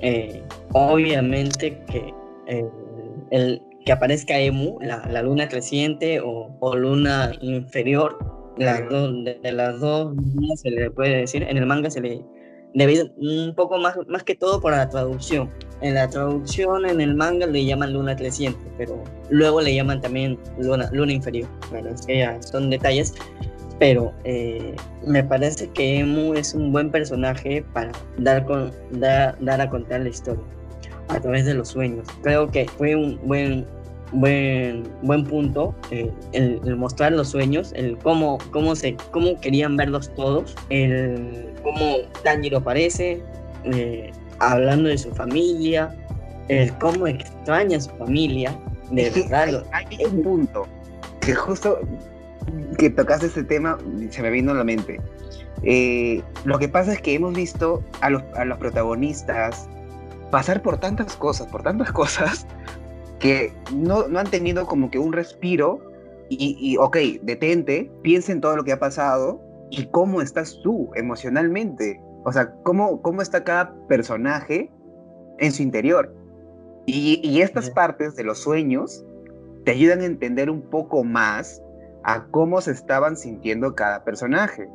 eh, 0.00 0.42
obviamente 0.72 1.78
que 1.86 2.12
el 3.30 3.62
que 3.84 3.92
aparezca 3.92 4.38
Emu, 4.38 4.78
la, 4.80 5.22
luna 5.22 5.48
creciente 5.48 6.20
o, 6.20 6.74
luna 6.74 7.32
inferior, 7.40 8.18
las 8.58 8.80
de, 8.88 9.52
las 9.52 9.78
dos 9.78 10.12
se 10.56 10.70
le 10.70 10.90
puede 10.90 11.18
decir, 11.18 11.44
en 11.44 11.56
el 11.56 11.66
manga 11.66 11.88
se 11.88 12.00
le 12.00 12.20
debido 12.74 13.08
un 13.16 13.54
poco 13.54 13.78
más, 13.78 13.96
más 14.08 14.22
que 14.22 14.34
todo 14.34 14.60
por 14.60 14.72
la 14.72 14.88
traducción. 14.88 15.50
En 15.80 15.94
la 15.94 16.08
traducción, 16.08 16.86
en 16.86 17.00
el 17.00 17.14
manga 17.14 17.46
le 17.46 17.64
llaman 17.64 17.92
luna 17.92 18.16
creciente, 18.16 18.60
pero 18.76 19.02
luego 19.30 19.60
le 19.60 19.74
llaman 19.74 20.00
también 20.00 20.38
luna, 20.58 20.88
luna 20.92 21.12
inferior. 21.12 21.48
Bueno, 21.70 21.90
es 21.90 22.04
que 22.04 22.18
ya 22.18 22.40
son 22.42 22.70
detalles, 22.70 23.14
pero 23.78 24.12
eh, 24.24 24.74
me 25.06 25.22
parece 25.22 25.68
que 25.70 26.00
Emu 26.00 26.34
es 26.34 26.54
un 26.54 26.72
buen 26.72 26.90
personaje 26.90 27.64
para 27.72 27.92
dar, 28.18 28.44
con, 28.44 28.72
dar, 28.90 29.36
dar 29.40 29.60
a 29.60 29.70
contar 29.70 30.00
la 30.00 30.08
historia 30.08 30.42
a 31.08 31.20
través 31.20 31.46
de 31.46 31.54
los 31.54 31.68
sueños. 31.68 32.06
Creo 32.22 32.50
que 32.50 32.66
fue 32.66 32.94
un 32.94 33.18
buen 33.24 33.64
buen, 34.12 34.84
buen 35.02 35.24
punto 35.24 35.74
eh, 35.90 36.10
el, 36.32 36.76
mostrar 36.76 37.12
los 37.12 37.28
sueños, 37.28 37.72
el 37.74 37.96
cómo, 37.98 38.38
cómo, 38.52 38.74
se, 38.74 38.96
cómo 39.10 39.40
querían 39.40 39.76
verlos 39.76 40.12
todos, 40.14 40.54
el 40.70 41.52
cómo 41.62 41.96
Tanjiro 42.24 42.58
aparece, 42.58 43.22
eh, 43.64 44.10
hablando 44.38 44.88
de 44.88 44.98
su 44.98 45.10
familia, 45.14 45.94
el 46.48 46.72
cómo 46.78 47.06
extraña 47.06 47.78
a 47.78 47.80
su 47.80 47.90
familia, 47.90 48.58
de 48.90 49.10
verdad. 49.10 49.64
Hay, 49.72 49.86
un 50.04 50.22
punto 50.22 50.66
que 51.20 51.34
justo 51.34 51.80
que 52.78 52.88
tocaste 52.90 53.26
este 53.26 53.44
tema 53.44 53.78
se 54.10 54.22
me 54.22 54.30
vino 54.30 54.52
a 54.52 54.54
la 54.54 54.64
mente. 54.64 55.00
Eh, 55.64 56.22
lo 56.44 56.58
que 56.58 56.68
pasa 56.68 56.92
es 56.92 57.00
que 57.00 57.14
hemos 57.14 57.34
visto 57.34 57.82
a 58.00 58.10
los, 58.10 58.22
a 58.36 58.44
los 58.44 58.58
protagonistas 58.58 59.68
pasar 60.30 60.62
por 60.62 60.78
tantas 60.78 61.16
cosas, 61.16 61.46
por 61.48 61.62
tantas 61.62 61.92
cosas, 61.92 62.46
que 63.18 63.52
no, 63.74 64.08
no 64.08 64.18
han 64.18 64.30
tenido 64.30 64.66
como 64.66 64.90
que 64.90 64.98
un 64.98 65.12
respiro 65.12 65.80
y, 66.28 66.56
y, 66.60 66.76
ok, 66.76 66.96
detente, 67.22 67.90
piensa 68.02 68.32
en 68.32 68.40
todo 68.40 68.56
lo 68.56 68.64
que 68.64 68.72
ha 68.72 68.78
pasado 68.78 69.40
y 69.70 69.86
cómo 69.86 70.20
estás 70.20 70.60
tú 70.62 70.90
emocionalmente. 70.94 72.00
O 72.24 72.32
sea, 72.32 72.52
cómo, 72.64 73.00
cómo 73.02 73.22
está 73.22 73.44
cada 73.44 73.74
personaje 73.86 74.70
en 75.38 75.52
su 75.52 75.62
interior. 75.62 76.14
Y, 76.86 77.20
y 77.22 77.42
estas 77.42 77.70
partes 77.70 78.14
de 78.16 78.24
los 78.24 78.38
sueños 78.38 79.04
te 79.64 79.72
ayudan 79.72 80.00
a 80.00 80.06
entender 80.06 80.50
un 80.50 80.62
poco 80.62 81.04
más 81.04 81.62
a 82.04 82.26
cómo 82.28 82.60
se 82.60 82.72
estaban 82.72 83.16
sintiendo 83.16 83.74
cada 83.74 84.04
personaje. 84.04 84.68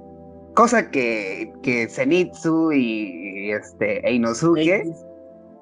Cosa 0.56 0.92
que, 0.92 1.52
que 1.64 1.88
Zenitsu 1.88 2.72
y, 2.72 3.52
este, 3.52 4.08
Einosuke 4.08 4.84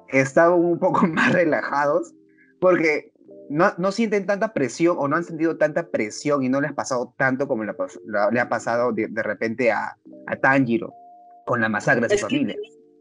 estaban 0.08 0.60
un 0.60 0.78
poco 0.78 1.06
más 1.06 1.32
relajados 1.32 2.14
porque 2.62 3.12
no, 3.50 3.74
no, 3.76 3.90
sienten 3.90 4.24
tanta 4.24 4.54
presión 4.54 4.96
o 4.96 5.08
no 5.08 5.16
han 5.16 5.24
sentido 5.24 5.56
tanta 5.56 5.88
presión 5.90 6.44
y 6.44 6.48
no 6.48 6.60
les 6.60 6.70
ha 6.70 6.74
pasado 6.76 7.12
tanto 7.18 7.48
como 7.48 7.64
le, 7.64 7.72
ha 8.40 8.48
pasado 8.48 8.92
de, 8.92 9.08
repente 9.20 9.72
a, 9.72 9.98
a, 10.28 10.36
Tanjiro 10.36 10.94
con 11.44 11.60
la 11.60 11.68
masacre 11.68 12.06
de 12.06 12.16
su 12.16 12.28
familia. 12.28 12.54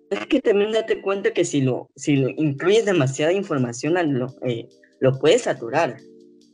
es 0.09 0.25
que 0.25 0.41
también 0.41 0.71
date 0.71 0.99
cuenta 1.03 1.31
que 1.31 1.45
si 1.45 1.61
lo, 1.61 1.91
si 1.95 2.15
lo 2.15 2.29
incluyes 2.29 2.85
demasiada 2.85 3.33
información, 3.33 3.93
lo, 4.17 4.33
eh, 4.41 4.67
lo 4.99 5.19
puedes 5.19 5.43
saturar. 5.43 5.97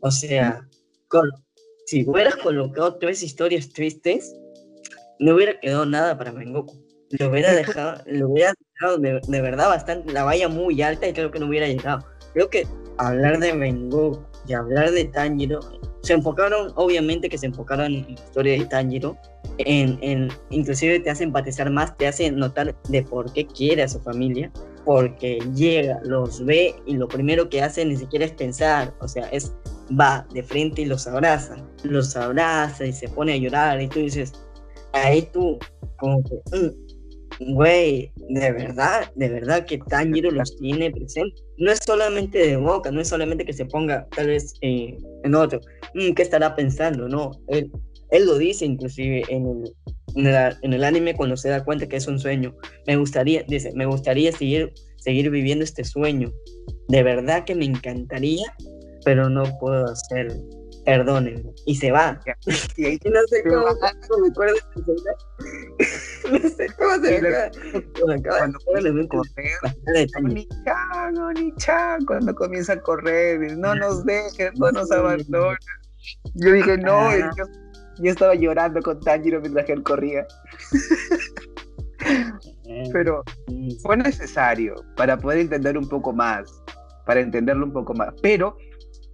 O 0.01 0.11
sea, 0.11 0.67
con, 1.07 1.31
si 1.85 2.03
hubieras 2.05 2.35
colocado 2.35 2.97
tres 2.97 3.23
historias 3.23 3.69
tristes, 3.69 4.35
no 5.19 5.35
hubiera 5.35 5.57
quedado 5.61 5.85
nada 5.85 6.17
para 6.17 6.33
Mengoku. 6.33 6.75
Lo 7.11 7.29
hubiera 7.29 7.53
dejado, 7.53 8.03
lo 8.05 8.27
hubiera 8.27 8.53
dejado 8.73 8.97
de, 8.97 9.21
de, 9.25 9.41
verdad 9.41 9.69
bastante, 9.69 10.11
la 10.11 10.25
valla 10.25 10.49
muy 10.49 10.81
alta 10.81 11.07
y 11.07 11.13
creo 11.13 11.31
que 11.31 11.39
no 11.39 11.47
hubiera 11.47 11.67
llegado. 11.67 12.05
Creo 12.37 12.51
que 12.51 12.67
hablar 12.99 13.39
de 13.39 13.51
Mengoku 13.51 14.19
y 14.47 14.53
hablar 14.53 14.91
de 14.91 15.05
Tanjiro, 15.05 15.59
se 16.03 16.13
enfocaron, 16.13 16.71
obviamente 16.75 17.29
que 17.29 17.37
se 17.39 17.47
enfocaron 17.47 17.87
en 17.87 18.03
la 18.03 18.11
historia 18.11 18.59
de 18.59 18.65
Tanjiro, 18.65 19.17
en, 19.57 19.97
en, 20.03 20.29
inclusive 20.51 20.99
te 20.99 21.09
hace 21.09 21.23
empatizar 21.23 21.71
más, 21.71 21.97
te 21.97 22.05
hace 22.05 22.29
notar 22.29 22.75
de 22.89 23.01
por 23.01 23.33
qué 23.33 23.47
quiere 23.47 23.81
a 23.81 23.87
su 23.87 23.99
familia, 24.01 24.51
porque 24.85 25.39
llega, 25.55 25.99
los 26.03 26.45
ve 26.45 26.75
y 26.85 26.93
lo 26.93 27.07
primero 27.07 27.49
que 27.49 27.63
hace 27.63 27.83
ni 27.83 27.97
siquiera 27.97 28.25
es 28.25 28.33
pensar, 28.33 28.93
o 28.99 29.07
sea, 29.07 29.27
es 29.29 29.55
va 29.99 30.27
de 30.31 30.43
frente 30.43 30.83
y 30.83 30.85
los 30.85 31.07
abraza, 31.07 31.55
los 31.81 32.15
abraza 32.15 32.85
y 32.85 32.93
se 32.93 33.07
pone 33.09 33.33
a 33.33 33.37
llorar 33.37 33.81
y 33.81 33.87
tú 33.87 33.97
dices, 33.97 34.33
ahí 34.93 35.27
tú 35.33 35.57
como 35.97 36.21
que, 36.21 36.35
mm, 36.55 36.86
güey, 37.39 38.11
de 38.15 38.51
verdad, 38.51 39.11
de 39.15 39.29
verdad 39.29 39.65
que 39.65 39.77
Tanjiro 39.77 40.31
los 40.31 40.55
tiene 40.57 40.91
presentes. 40.91 41.43
No 41.57 41.71
es 41.71 41.79
solamente 41.85 42.37
de 42.39 42.57
boca, 42.57 42.91
no 42.91 43.01
es 43.01 43.07
solamente 43.07 43.45
que 43.45 43.53
se 43.53 43.65
ponga 43.65 44.07
tal 44.15 44.27
vez 44.27 44.53
eh, 44.61 44.97
en 45.23 45.35
otro, 45.35 45.59
mm, 45.93 46.13
¿qué 46.13 46.21
estará 46.21 46.55
pensando? 46.55 47.07
No, 47.07 47.31
él, 47.47 47.71
él 48.11 48.25
lo 48.25 48.37
dice 48.37 48.65
inclusive 48.65 49.23
en 49.29 49.47
el, 49.47 50.55
en 50.61 50.73
el, 50.73 50.83
anime 50.83 51.15
cuando 51.15 51.37
se 51.37 51.49
da 51.49 51.63
cuenta 51.63 51.87
que 51.87 51.97
es 51.97 52.07
un 52.07 52.19
sueño. 52.19 52.55
Me 52.85 52.95
gustaría, 52.95 53.43
dice, 53.43 53.71
me 53.75 53.85
gustaría 53.85 54.31
seguir, 54.31 54.73
seguir 54.97 55.29
viviendo 55.29 55.63
este 55.63 55.83
sueño. 55.83 56.31
De 56.87 57.03
verdad 57.03 57.43
que 57.45 57.55
me 57.55 57.65
encantaría, 57.65 58.45
pero 59.03 59.29
no 59.29 59.43
puedo 59.59 59.85
hacerlo 59.85 60.56
perdónenme. 60.87 61.53
Y 61.65 61.75
se 61.75 61.91
va. 61.91 62.19
Y 62.77 62.85
ahí 62.85 62.97
no 63.03 63.19
sé 63.27 63.43
cómo, 63.43 63.65
me 64.21 64.29
acuerdo 64.29 64.55
No 66.31 66.39
sé 66.49 66.67
cómo 66.77 66.95
se 67.03 67.21
me 67.21 67.51
Cuando 67.99 68.31
correr, 71.33 71.97
cuando 72.07 72.33
comienza 72.35 72.71
a 72.73 72.81
correr, 72.81 73.57
no 73.57 73.75
nos 73.75 74.05
dejes, 74.05 74.57
no 74.57 74.71
nos 74.71 74.89
abandones. 74.91 75.59
Yo 76.35 76.53
dije, 76.53 76.77
no, 76.77 77.17
yo, 77.17 77.25
yo, 77.99 78.11
estaba 78.11 78.35
llorando 78.35 78.81
con 78.81 79.01
Tanjiro 79.01 79.41
mientras 79.41 79.69
él 79.69 79.83
corría. 79.83 80.25
Pero 82.93 83.23
fue 83.81 83.97
necesario 83.97 84.75
para 84.95 85.17
poder 85.17 85.39
entender 85.39 85.77
un 85.77 85.89
poco 85.89 86.13
más, 86.13 86.49
para 87.05 87.19
entenderlo 87.19 87.65
un 87.65 87.73
poco 87.73 87.93
más. 87.93 88.13
Pero 88.21 88.55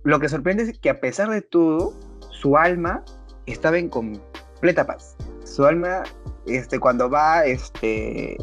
lo 0.03 0.19
que 0.19 0.29
sorprende 0.29 0.63
es 0.63 0.77
que 0.79 0.89
a 0.89 0.99
pesar 0.99 1.29
de 1.29 1.41
todo, 1.41 1.93
su 2.31 2.57
alma 2.57 3.03
estaba 3.45 3.77
en 3.77 3.89
completa 3.89 4.85
paz. 4.85 5.15
Su 5.45 5.65
alma, 5.65 6.03
este, 6.45 6.79
cuando 6.79 7.09
va 7.09 7.45
este, 7.45 8.37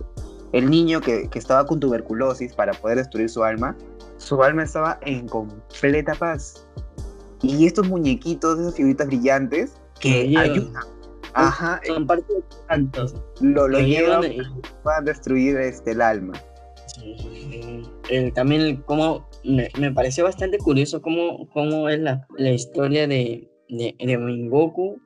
el 0.52 0.70
niño 0.70 1.00
que, 1.00 1.28
que 1.28 1.38
estaba 1.38 1.66
con 1.66 1.80
tuberculosis 1.80 2.54
para 2.54 2.72
poder 2.72 2.98
destruir 2.98 3.28
su 3.28 3.44
alma, 3.44 3.76
su 4.16 4.42
alma 4.42 4.62
estaba 4.62 4.98
en 5.02 5.28
completa 5.28 6.14
paz. 6.14 6.66
Y 7.42 7.66
estos 7.66 7.88
muñequitos, 7.88 8.58
esas 8.58 8.74
figuritas 8.74 9.06
brillantes, 9.06 9.74
que 9.98 10.36
ayudan. 10.36 10.82
Ajá. 11.34 11.80
Son 11.86 12.06
parte 12.06 12.32
de 12.32 12.42
tantos. 12.68 13.14
Lo, 13.40 13.68
lo 13.68 13.80
llevan 13.80 14.24
a 14.84 15.00
destruir 15.02 15.56
este, 15.58 15.92
el 15.92 16.02
alma. 16.02 16.32
Sí, 16.86 17.88
también 18.34 18.82
como 18.82 19.29
me, 19.44 19.92
pareció 19.92 20.24
bastante 20.24 20.58
curioso 20.58 21.00
cómo, 21.00 21.48
cómo 21.50 21.88
es 21.88 22.00
la, 22.00 22.26
la 22.36 22.50
historia 22.50 23.06
de, 23.06 23.48
de, 23.68 23.94
de. 23.98 25.00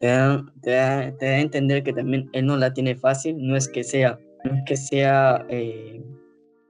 Te 0.00 0.08
da, 0.08 0.44
te, 0.62 0.70
da, 0.70 1.16
te 1.18 1.26
da, 1.26 1.32
a 1.32 1.40
entender 1.40 1.82
que 1.82 1.92
también 1.92 2.28
él 2.32 2.46
no 2.46 2.56
la 2.56 2.72
tiene 2.74 2.94
fácil, 2.94 3.36
no 3.38 3.56
es 3.56 3.68
que 3.68 3.84
sea, 3.84 4.18
no 4.44 4.54
es 4.54 4.62
que 4.66 4.76
sea 4.76 5.46
eh, 5.48 6.02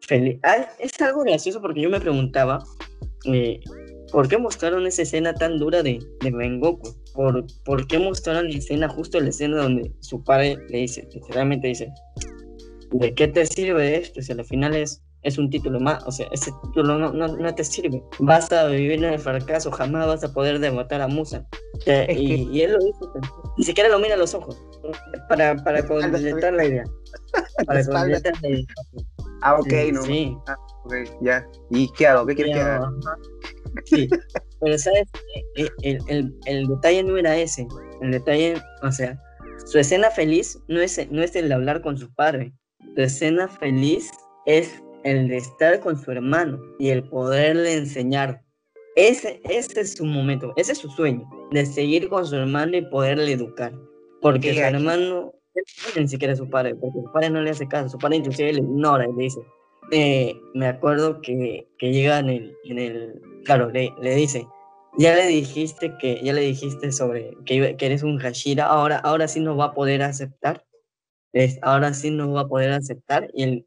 feliz. 0.00 0.38
Es 0.78 1.00
algo 1.00 1.22
gracioso 1.22 1.60
porque 1.60 1.80
yo 1.80 1.90
me 1.90 2.00
preguntaba, 2.00 2.64
eh, 3.24 3.60
¿por 4.12 4.28
qué 4.28 4.38
mostraron 4.38 4.86
esa 4.86 5.02
escena 5.02 5.34
tan 5.34 5.58
dura 5.58 5.82
de, 5.82 5.98
de 6.20 6.30
Mengoku? 6.30 6.94
¿Por, 7.14 7.44
¿Por 7.64 7.86
qué 7.86 7.98
mostraron 7.98 8.50
la 8.50 8.58
escena, 8.58 8.88
justo 8.88 9.18
la 9.20 9.30
escena 9.30 9.62
donde 9.62 9.92
su 10.00 10.22
padre 10.22 10.56
le 10.68 10.78
dice, 10.78 11.08
literalmente 11.12 11.68
dice, 11.68 11.92
¿de 12.92 13.14
qué 13.14 13.28
te 13.28 13.46
sirve 13.46 13.96
esto? 13.96 14.22
Si 14.22 14.32
al 14.32 14.44
final 14.44 14.74
es 14.76 15.03
es 15.24 15.38
un 15.38 15.50
título 15.50 15.80
más, 15.80 16.04
o 16.06 16.12
sea, 16.12 16.28
ese 16.30 16.52
título 16.62 16.98
no, 16.98 17.12
no, 17.12 17.28
no, 17.28 17.54
te 17.54 17.64
sirve. 17.64 18.02
Vas 18.18 18.52
a 18.52 18.66
vivir 18.66 18.92
en 18.92 19.04
el 19.04 19.18
fracaso, 19.18 19.70
jamás 19.70 20.06
vas 20.06 20.22
a 20.22 20.32
poder 20.32 20.58
derrotar 20.58 21.00
a 21.00 21.08
Musa. 21.08 21.46
y, 21.86 22.48
y, 22.52 22.62
él 22.62 22.72
lo 22.72 22.78
dice, 22.78 22.98
ni 23.56 23.64
siquiera 23.64 23.88
lo 23.88 23.98
mira 23.98 24.14
a 24.14 24.18
los 24.18 24.34
ojos, 24.34 24.62
para, 25.28 25.56
para 25.56 25.84
completar 25.86 26.52
la 26.52 26.64
idea. 26.64 26.84
Para 27.66 27.84
completar 27.84 28.32
la 28.42 28.48
idea. 28.48 28.64
Ah, 29.42 29.54
ok, 29.58 29.72
no. 29.92 30.02
Sí. 30.02 30.36
Ah, 30.46 30.56
okay, 30.84 31.04
ya. 31.20 31.46
¿Y 31.70 31.90
qué 31.92 32.06
hago? 32.06 32.26
¿Qué 32.26 32.34
quieres 32.34 32.54
que 32.54 32.60
haga? 32.60 32.92
Sí, 33.84 34.08
pero 34.60 34.78
sabes, 34.78 35.08
el, 35.56 35.70
el, 35.82 35.98
el, 36.08 36.34
el, 36.46 36.66
detalle 36.68 37.02
no 37.02 37.16
era 37.16 37.36
ese. 37.36 37.66
El 38.00 38.12
detalle, 38.12 38.54
o 38.82 38.92
sea, 38.92 39.20
su 39.66 39.78
escena 39.78 40.10
feliz 40.10 40.58
no 40.68 40.80
es, 40.80 41.10
no 41.10 41.22
es 41.22 41.34
el 41.34 41.48
de 41.48 41.54
hablar 41.54 41.80
con 41.82 41.96
su 41.96 42.12
padre. 42.14 42.52
Su 42.94 43.02
escena 43.02 43.48
feliz 43.48 44.10
es 44.46 44.82
el 45.04 45.28
de 45.28 45.36
estar 45.36 45.80
con 45.80 45.96
su 45.96 46.10
hermano 46.10 46.60
y 46.78 46.88
el 46.88 47.04
poderle 47.08 47.74
enseñar. 47.74 48.42
Ese, 48.96 49.40
ese 49.44 49.80
es 49.80 49.94
su 49.94 50.04
momento, 50.04 50.52
ese 50.56 50.72
es 50.72 50.78
su 50.78 50.88
sueño, 50.88 51.28
de 51.50 51.66
seguir 51.66 52.08
con 52.08 52.26
su 52.26 52.36
hermano 52.36 52.76
y 52.76 52.82
poderle 52.82 53.32
educar. 53.32 53.72
Porque 54.20 54.54
su 54.54 54.60
hermano 54.60 55.32
ni 55.96 56.08
siquiera 56.08 56.34
su 56.34 56.48
padre, 56.48 56.74
porque 56.74 57.00
su 57.00 57.12
padre 57.12 57.30
no 57.30 57.42
le 57.42 57.50
hace 57.50 57.68
caso, 57.68 57.88
su 57.90 57.98
padre 57.98 58.16
inclusive 58.16 58.52
le 58.52 58.60
ignora 58.60 59.06
y 59.08 59.12
le 59.12 59.22
dice. 59.22 59.40
Eh, 59.90 60.34
me 60.54 60.66
acuerdo 60.66 61.20
que, 61.20 61.68
que 61.78 61.92
llega 61.92 62.18
en 62.18 62.30
el, 62.30 62.56
en 62.64 62.78
el 62.78 63.22
claro, 63.44 63.70
le, 63.70 63.92
le 64.00 64.14
dice, 64.14 64.46
ya 64.96 65.14
le 65.14 65.26
dijiste 65.26 65.94
que, 66.00 66.20
ya 66.22 66.32
le 66.32 66.40
dijiste 66.40 66.90
sobre 66.90 67.36
que, 67.44 67.76
que 67.76 67.86
eres 67.86 68.02
un 68.02 68.18
Hashira, 68.18 68.66
ahora, 68.66 68.98
ahora 68.98 69.28
sí 69.28 69.40
no 69.40 69.56
va 69.56 69.66
a 69.66 69.74
poder 69.74 70.02
aceptar, 70.02 70.64
es, 71.32 71.58
ahora 71.62 71.92
sí 71.92 72.10
no 72.10 72.32
va 72.32 72.42
a 72.42 72.48
poder 72.48 72.72
aceptar, 72.72 73.28
y 73.34 73.42
el, 73.42 73.66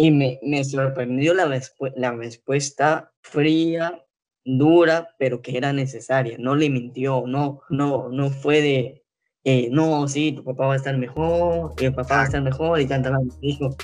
y 0.00 0.10
me, 0.10 0.38
me 0.42 0.64
sorprendió 0.64 1.34
la, 1.34 1.60
la 1.96 2.12
respuesta 2.12 3.12
fría, 3.22 4.02
dura, 4.44 5.08
pero 5.18 5.42
que 5.42 5.56
era 5.56 5.72
necesaria. 5.72 6.36
No 6.38 6.54
le 6.54 6.70
mintió, 6.70 7.24
no, 7.26 7.60
no, 7.68 8.08
no 8.08 8.30
fue 8.30 8.60
de, 8.60 9.04
eh, 9.44 9.68
no, 9.70 10.06
sí, 10.08 10.32
tu 10.32 10.44
papá 10.44 10.66
va 10.66 10.72
a 10.74 10.76
estar 10.76 10.96
mejor, 10.96 11.72
el 11.78 11.94
papá 11.94 12.16
va 12.16 12.22
a 12.22 12.24
estar 12.24 12.42
mejor 12.42 12.80
y 12.80 12.86
tanta 12.86 13.16
Dijo, 13.40 13.76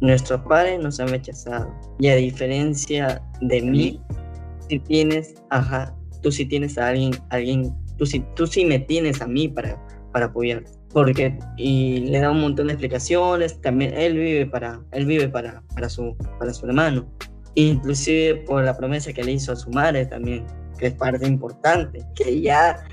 nuestros 0.00 0.40
padres 0.42 0.80
nos 0.80 1.00
han 1.00 1.08
rechazado. 1.08 1.72
Y 1.98 2.08
a 2.08 2.16
diferencia 2.16 3.22
de 3.40 3.62
mí, 3.62 4.00
si 4.68 4.78
tienes, 4.78 5.34
ajá, 5.50 5.96
tú 6.22 6.30
sí 6.32 6.46
tienes 6.46 6.78
a 6.78 6.88
alguien, 6.88 7.12
alguien, 7.30 7.74
tú 7.96 8.06
sí, 8.06 8.24
tú 8.34 8.46
sí 8.46 8.64
me 8.64 8.78
tienes 8.78 9.20
a 9.20 9.26
mí 9.26 9.48
para, 9.48 9.78
para 10.12 10.26
apoyarte 10.26 10.81
porque 10.92 11.38
y 11.56 12.00
le 12.06 12.20
da 12.20 12.30
un 12.30 12.40
montón 12.40 12.66
de 12.66 12.74
explicaciones 12.74 13.60
también 13.60 13.94
él 13.96 14.14
vive 14.14 14.46
para 14.46 14.80
él 14.92 15.06
vive 15.06 15.28
para, 15.28 15.62
para 15.74 15.88
su 15.88 16.16
para 16.38 16.52
su 16.52 16.66
hermano. 16.66 17.10
Inclusive 17.54 18.36
por 18.46 18.64
la 18.64 18.76
promesa 18.76 19.12
que 19.12 19.24
le 19.24 19.32
hizo 19.32 19.52
a 19.52 19.56
su 19.56 19.70
madre 19.70 20.06
también 20.06 20.46
que 20.78 20.88
es 20.88 20.94
parte 20.94 21.26
importante 21.26 22.04
que 22.14 22.40
ya 22.40 22.84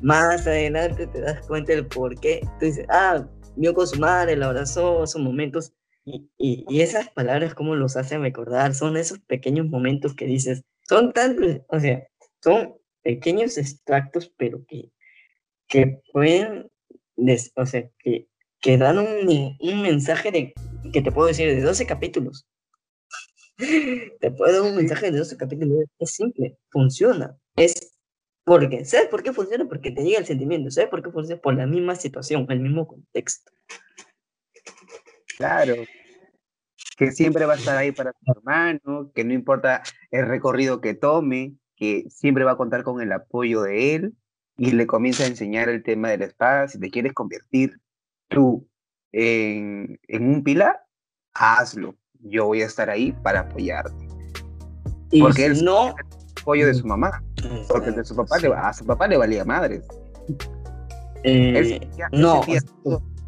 más 0.00 0.46
adelante 0.46 1.06
te 1.06 1.20
das 1.20 1.46
cuenta 1.46 1.72
del 1.72 1.86
por 1.86 2.18
qué. 2.20 2.40
Tú 2.58 2.66
dices 2.66 2.86
ah 2.90 3.26
vio 3.56 3.74
con 3.74 3.86
su 3.86 3.98
madre 3.98 4.36
la 4.36 4.46
abrazó 4.46 5.04
esos 5.04 5.20
momentos 5.20 5.72
y, 6.04 6.28
y, 6.38 6.64
y 6.68 6.80
esas 6.82 7.08
palabras 7.10 7.54
cómo 7.54 7.74
los 7.74 7.96
hacen 7.96 8.22
recordar 8.22 8.74
son 8.74 8.96
esos 8.96 9.18
pequeños 9.20 9.66
momentos 9.66 10.14
que 10.14 10.26
dices 10.26 10.62
son 10.82 11.12
tan 11.12 11.36
o 11.68 11.80
sea 11.80 12.06
son 12.42 12.74
pequeños 13.02 13.58
extractos 13.58 14.32
pero 14.36 14.64
que 14.66 14.90
que 15.68 16.00
pueden 16.12 16.70
o 17.54 17.66
sea, 17.66 17.90
que, 17.98 18.28
que 18.60 18.78
dan 18.78 18.98
un, 18.98 19.56
un, 19.60 19.82
mensaje 19.82 20.30
de, 20.30 20.54
que 20.92 21.02
te 21.02 21.12
puedo 21.12 21.28
decir, 21.28 21.48
de 21.48 21.60
12 21.60 21.86
capítulos. 21.86 22.46
te 24.20 24.30
puedo 24.30 24.52
dar 24.52 24.70
un 24.70 24.76
mensaje 24.76 25.10
de 25.10 25.18
12 25.18 25.36
capítulos. 25.36 25.84
Es 25.98 26.10
simple, 26.10 26.58
funciona. 26.70 27.36
Es 27.56 27.96
porque, 28.44 28.84
¿sabes 28.84 29.08
por 29.08 29.22
qué 29.22 29.32
funciona? 29.32 29.66
Porque 29.66 29.90
te 29.90 30.04
llega 30.04 30.18
el 30.18 30.26
sentimiento. 30.26 30.70
¿Sabes 30.70 30.90
por 30.90 31.02
qué 31.02 31.10
funciona? 31.10 31.40
Por 31.40 31.56
la 31.56 31.66
misma 31.66 31.96
situación, 31.96 32.46
el 32.48 32.60
mismo 32.60 32.86
contexto. 32.86 33.50
Claro. 35.36 35.74
que 36.96 37.12
siempre 37.12 37.44
va 37.44 37.54
a 37.54 37.56
estar 37.56 37.76
ahí 37.76 37.92
para 37.92 38.12
su 38.12 38.32
hermano, 38.32 39.12
que 39.14 39.24
no 39.24 39.34
importa 39.34 39.82
el 40.10 40.26
recorrido 40.26 40.80
que 40.80 40.94
tome, 40.94 41.56
que 41.76 42.04
siempre 42.08 42.44
va 42.44 42.52
a 42.52 42.56
contar 42.56 42.84
con 42.84 43.02
el 43.02 43.12
apoyo 43.12 43.62
de 43.62 43.94
él 43.94 44.14
y 44.58 44.72
le 44.72 44.86
comienza 44.86 45.24
a 45.24 45.26
enseñar 45.26 45.68
el 45.68 45.82
tema 45.82 46.08
de 46.08 46.18
la 46.18 46.24
espada. 46.26 46.68
Si 46.68 46.78
te 46.78 46.90
quieres 46.90 47.12
convertir 47.12 47.78
tú 48.28 48.66
en, 49.12 49.98
un 50.08 50.42
pilar, 50.42 50.84
hazlo. 51.34 51.94
Yo 52.20 52.46
voy 52.46 52.62
a 52.62 52.66
estar 52.66 52.90
ahí 52.90 53.12
para 53.22 53.40
apoyarte. 53.40 54.08
porque 55.20 55.46
él 55.46 55.64
no 55.64 55.88
el 55.90 56.06
apoyo 56.40 56.66
de 56.66 56.74
su 56.74 56.86
mamá. 56.86 57.22
Porque 57.68 57.90
de 57.90 58.04
su 58.04 58.16
papá 58.16 58.36
a 58.56 58.72
su 58.72 58.86
papá 58.86 59.06
le 59.06 59.16
valía 59.16 59.44
madres. 59.44 59.84
Eh, 61.22 61.80
no. 62.12 62.40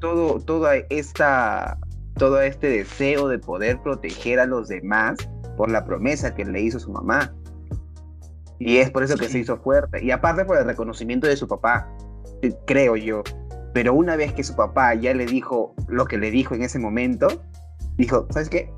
todo, 0.00 0.40
toda 0.40 0.76
esta, 0.88 1.78
todo 2.14 2.40
este 2.40 2.68
deseo 2.68 3.28
de 3.28 3.38
poder 3.38 3.80
proteger 3.82 4.40
a 4.40 4.46
los 4.46 4.68
demás 4.68 5.18
por 5.56 5.70
la 5.70 5.84
promesa 5.84 6.34
que 6.34 6.44
le 6.44 6.62
hizo 6.62 6.78
su 6.78 6.92
mamá. 6.92 7.34
Y 8.58 8.78
es 8.78 8.90
por 8.90 9.04
eso 9.04 9.16
que 9.16 9.28
se 9.28 9.38
hizo 9.38 9.58
fuerte. 9.58 10.04
Y 10.04 10.10
aparte 10.10 10.44
por 10.44 10.58
el 10.58 10.64
reconocimiento 10.64 11.26
de 11.26 11.36
su 11.36 11.46
papá, 11.46 11.88
creo 12.66 12.96
yo. 12.96 13.22
Pero 13.72 13.94
una 13.94 14.16
vez 14.16 14.32
que 14.32 14.42
su 14.42 14.56
papá 14.56 14.94
ya 14.94 15.14
le 15.14 15.26
dijo 15.26 15.74
lo 15.86 16.06
que 16.06 16.18
le 16.18 16.30
dijo 16.30 16.54
en 16.54 16.62
ese 16.62 16.78
momento, 16.78 17.28
dijo, 17.96 18.26
¿sabes 18.30 18.48
qué? 18.48 18.72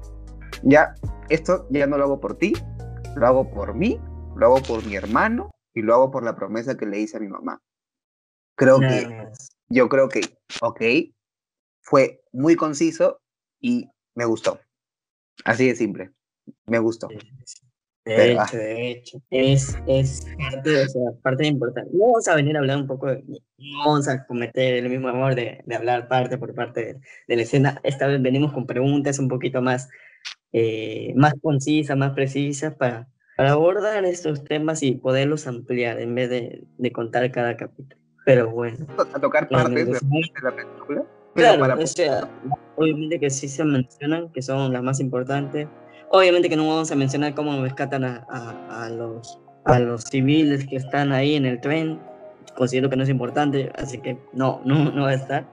Ya, 0.63 0.95
esto 1.29 1.67
ya 1.71 1.87
no 1.87 1.97
lo 1.97 2.05
hago 2.05 2.21
por 2.21 2.37
ti, 2.37 2.53
lo 3.17 3.27
hago 3.27 3.51
por 3.51 3.75
mí, 3.75 4.01
lo 4.37 4.47
hago 4.47 4.63
por 4.63 4.85
mi 4.85 4.97
hermano 4.97 5.51
y 5.75 5.83
lo 5.83 5.95
hago 5.95 6.11
por 6.11 6.25
la 6.25 6.37
promesa 6.37 6.77
que 6.77 6.87
le 6.87 7.01
hice 7.01 7.17
a 7.17 7.21
mi 7.21 7.29
mamá. 7.29 7.63
Creo 8.57 8.79
que, 8.79 9.29
yo 9.69 9.89
creo 9.89 10.09
que, 10.09 10.21
ok, 10.61 10.83
fue 11.81 12.23
muy 12.33 12.57
conciso 12.57 13.21
y 13.59 13.89
me 14.15 14.27
gustó. 14.27 14.61
Así 15.45 15.67
de 15.67 15.77
simple, 15.77 16.13
me 16.67 16.79
gustó. 16.79 17.09
De 18.05 18.33
hecho, 18.33 18.57
de 18.57 18.91
hecho. 18.91 19.23
Es, 19.31 19.77
es 19.87 20.27
parte, 20.51 20.83
o 20.83 20.89
sea, 20.89 21.03
parte 21.23 21.47
importante. 21.47 21.91
Vamos 21.93 22.27
a 22.29 22.35
venir 22.35 22.57
a 22.57 22.61
hablar 22.61 22.79
un 22.79 22.87
poco, 22.87 23.09
de, 23.09 23.23
no 23.59 23.79
vamos 23.79 24.09
a 24.09 24.27
cometer 24.27 24.75
el 24.75 24.89
mismo 24.89 25.11
error 25.11 25.35
de, 25.35 25.63
de 25.65 25.75
hablar 25.77 26.09
parte 26.09 26.39
por 26.39 26.55
parte 26.55 27.01
de, 27.29 27.37
la 27.37 27.43
escena. 27.43 27.81
Esta 27.83 28.07
vez 28.07 28.21
venimos 28.23 28.53
con 28.53 28.67
preguntas 28.67 29.19
un 29.19 29.29
poquito 29.29 29.61
más, 29.61 29.89
eh, 30.53 31.13
más 31.15 31.35
concisas, 31.43 31.97
más 31.97 32.13
precisas 32.13 32.75
para, 32.75 33.09
para 33.37 33.53
abordar 33.53 34.05
estos 34.07 34.45
temas 34.45 34.83
y 34.83 34.93
poderlos 34.93 35.47
ampliar 35.47 36.01
en 36.01 36.15
vez 36.15 36.31
de, 36.31 36.65
de 36.79 36.93
contar 36.93 37.31
cada 37.31 37.57
capítulo. 37.57 38.01
Pero 38.25 38.51
bueno. 38.51 38.87
A 39.15 39.21
tocar 39.21 39.49
partes 39.49 39.87
de, 39.87 39.93
la 40.43 40.57
película. 40.57 41.05
Claro, 41.35 41.81
o 41.81 41.87
sea, 41.87 42.29
obviamente 42.77 43.21
que 43.21 43.31
sí 43.31 43.49
se 43.49 43.65
mencionan, 43.65 44.33
que 44.33 44.43
son 44.43 44.73
las 44.73 44.83
más 44.83 45.01
importantes, 45.01 45.69
Obviamente 46.13 46.49
que 46.49 46.57
no 46.57 46.67
vamos 46.67 46.91
a 46.91 46.97
mencionar 46.97 47.35
cómo 47.35 47.63
rescatan 47.63 48.05
a, 48.05 48.27
a, 48.69 48.89
los, 48.91 49.39
a 49.65 49.79
los 49.79 50.03
civiles 50.03 50.67
que 50.67 50.77
están 50.77 51.13
ahí 51.13 51.37
en 51.37 51.47
el 51.47 51.61
tren. 51.61 52.01
Considero 52.57 52.91
que 52.91 52.97
no 52.97 53.05
es 53.05 53.09
importante, 53.09 53.71
así 53.77 53.99
que 53.99 54.19
no, 54.33 54.61
no, 54.65 54.91
no 54.91 55.03
va 55.03 55.11
a 55.11 55.15
estar. 55.15 55.47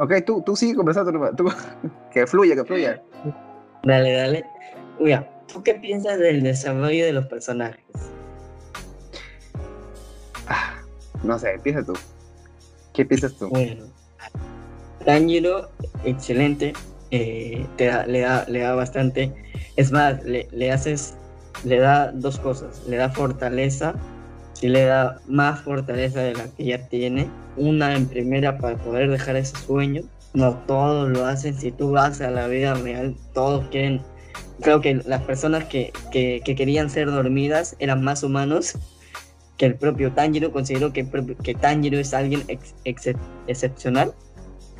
Ok, 0.00 0.14
tú, 0.26 0.42
tú 0.44 0.56
sigue 0.56 0.74
conversando, 0.74 1.12
tú, 1.36 1.48
que 2.12 2.26
fluya, 2.26 2.56
que 2.56 2.64
fluya. 2.64 3.00
Dale, 3.84 4.12
dale. 4.14 4.44
Uy, 4.98 5.16
¿tú 5.52 5.62
qué 5.62 5.74
piensas 5.74 6.18
del 6.18 6.42
desarrollo 6.42 7.04
de 7.04 7.12
los 7.12 7.26
personajes? 7.26 7.84
Ah, 10.48 10.82
no 11.22 11.38
sé, 11.38 11.52
empieza 11.52 11.84
tú. 11.84 11.92
¿Qué 12.92 13.04
piensas 13.04 13.34
tú? 13.34 13.48
Bueno, 13.48 13.84
Tanjiro, 15.04 15.70
excelente. 16.04 16.72
Eh, 17.10 17.64
te 17.76 17.90
le, 18.06 18.20
da, 18.20 18.44
le 18.48 18.60
da 18.60 18.74
bastante. 18.74 19.32
Es 19.76 19.92
más, 19.92 20.22
le, 20.24 20.48
le, 20.52 20.72
haces, 20.72 21.14
le 21.64 21.78
da 21.78 22.12
dos 22.12 22.38
cosas. 22.38 22.82
Le 22.88 22.96
da 22.96 23.10
fortaleza, 23.10 23.94
si 24.54 24.68
le 24.68 24.84
da 24.84 25.20
más 25.28 25.60
fortaleza 25.60 26.20
de 26.20 26.34
la 26.34 26.48
que 26.56 26.64
ya 26.64 26.88
tiene. 26.88 27.28
Una 27.56 27.94
en 27.94 28.06
primera 28.06 28.58
para 28.58 28.76
poder 28.76 29.10
dejar 29.10 29.36
ese 29.36 29.56
sueño. 29.56 30.02
No 30.34 30.54
todos 30.66 31.08
lo 31.08 31.24
hacen. 31.24 31.54
Si 31.58 31.70
tú 31.72 31.92
vas 31.92 32.20
a 32.20 32.30
la 32.30 32.48
vida 32.48 32.74
real, 32.74 33.16
todos 33.32 33.66
quieren. 33.68 34.02
Creo 34.60 34.80
que 34.80 34.94
las 35.06 35.22
personas 35.22 35.64
que, 35.64 35.92
que, 36.12 36.42
querían 36.42 36.90
ser 36.90 37.10
dormidas 37.10 37.76
eran 37.78 38.02
más 38.02 38.22
humanos 38.22 38.78
que 39.56 39.66
el 39.66 39.76
propio 39.76 40.12
Tanjiro. 40.12 40.50
Considero 40.50 40.92
que, 40.92 41.06
que 41.42 41.54
Tanjiro 41.54 41.98
es 41.98 42.12
alguien 42.12 42.42
excepcional 42.84 44.14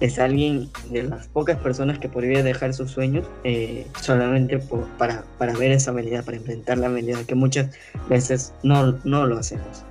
es 0.01 0.19
alguien 0.19 0.69
de 0.91 1.05
las 1.05 1.27
pocas 1.29 1.59
personas 1.59 1.99
que 1.99 2.09
podría 2.09 2.43
dejar 2.43 2.75
sus 2.75 2.91
sueños 2.91 3.27
eh, 3.45 3.87
solamente 4.01 4.59
para, 4.99 5.25
para, 5.39 5.55
ver 5.55 5.73
esa 5.73 5.91
habilidad, 5.91 6.25
para 6.25 6.37
enfrentar 6.37 6.79
la 6.79 6.89
habilidad 6.89 7.21
que 7.25 7.35
muchas 7.35 7.75
veces 8.09 8.53
no, 8.63 8.99
no 9.05 9.27
lo 9.27 9.39
hacemos. 9.39 9.85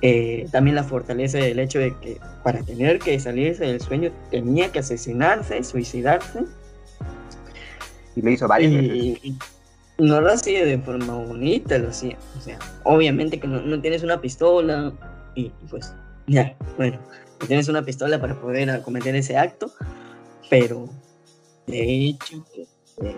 Eh, 0.00 0.48
también 0.50 0.76
la 0.76 0.84
fortaleza 0.84 1.38
del 1.38 1.58
hecho 1.58 1.78
de 1.78 1.94
que 2.00 2.18
para 2.42 2.62
tener 2.62 2.98
que 2.98 3.18
salirse 3.18 3.64
del 3.64 3.80
sueño 3.80 4.10
tenía 4.30 4.70
que 4.70 4.80
asesinarse, 4.80 5.62
suicidarse. 5.64 6.44
Y 8.14 8.22
lo 8.22 8.30
hizo 8.30 8.46
varias 8.46 8.72
y, 8.72 9.36
no 9.98 10.20
lo 10.20 10.32
hacía 10.32 10.64
de 10.64 10.78
forma 10.78 11.14
bonita, 11.14 11.78
lo 11.78 11.90
hacía. 11.90 12.16
O 12.36 12.40
sea, 12.40 12.58
obviamente 12.84 13.38
que 13.38 13.46
no, 13.46 13.60
no 13.60 13.80
tienes 13.80 14.02
una 14.02 14.20
pistola 14.20 14.92
y 15.34 15.50
pues 15.68 15.94
ya, 16.26 16.56
bueno 16.76 16.98
tienes 17.46 17.68
una 17.68 17.84
pistola 17.84 18.20
para 18.20 18.40
poder 18.40 18.82
cometer 18.82 19.14
ese 19.14 19.36
acto, 19.36 19.72
pero 20.50 20.88
de 21.66 22.08
hecho 22.08 22.44
eh, 23.02 23.16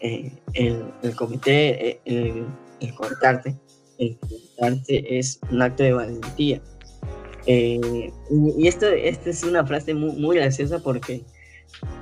eh, 0.00 0.32
el, 0.54 0.84
el, 1.02 1.16
comité, 1.16 2.00
eh, 2.04 2.44
el, 2.80 2.94
cortarte, 2.94 3.56
el 3.98 4.18
cortarte 4.18 5.18
es 5.18 5.40
un 5.50 5.62
acto 5.62 5.82
de 5.82 5.92
valentía. 5.92 6.60
y 7.46 8.66
esto, 8.66 8.86
esta 8.86 9.30
es 9.30 9.42
una 9.44 9.66
frase 9.66 9.94
muy, 9.94 10.12
muy 10.12 10.36
graciosa 10.36 10.78
porque 10.78 11.24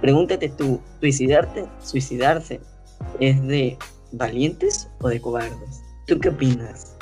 pregúntate 0.01 0.49
tú, 0.49 0.81
suicidarte, 1.01 1.67
suicidarse, 1.83 2.61
¿es 3.21 3.43
de 3.47 3.77
valientes 4.13 4.89
o 5.01 5.09
de 5.09 5.21
cobardes? 5.21 5.83
¿Tú 6.07 6.19
qué 6.19 6.29
opinas? 6.29 6.97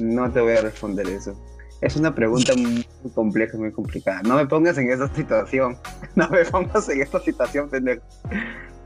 No 0.00 0.30
te 0.30 0.40
voy 0.40 0.56
a 0.56 0.62
responder 0.62 1.06
eso. 1.08 1.36
Es 1.86 1.94
una 1.94 2.12
pregunta 2.12 2.52
muy 2.56 2.84
compleja, 3.14 3.56
muy 3.56 3.70
complicada. 3.70 4.20
No 4.24 4.34
me 4.34 4.44
pongas 4.44 4.76
en 4.76 4.90
esa 4.90 5.06
situación. 5.14 5.78
No 6.16 6.28
me 6.30 6.44
pongas 6.44 6.88
en 6.88 7.00
esta 7.00 7.20
situación, 7.20 7.70
pendejo. 7.70 8.02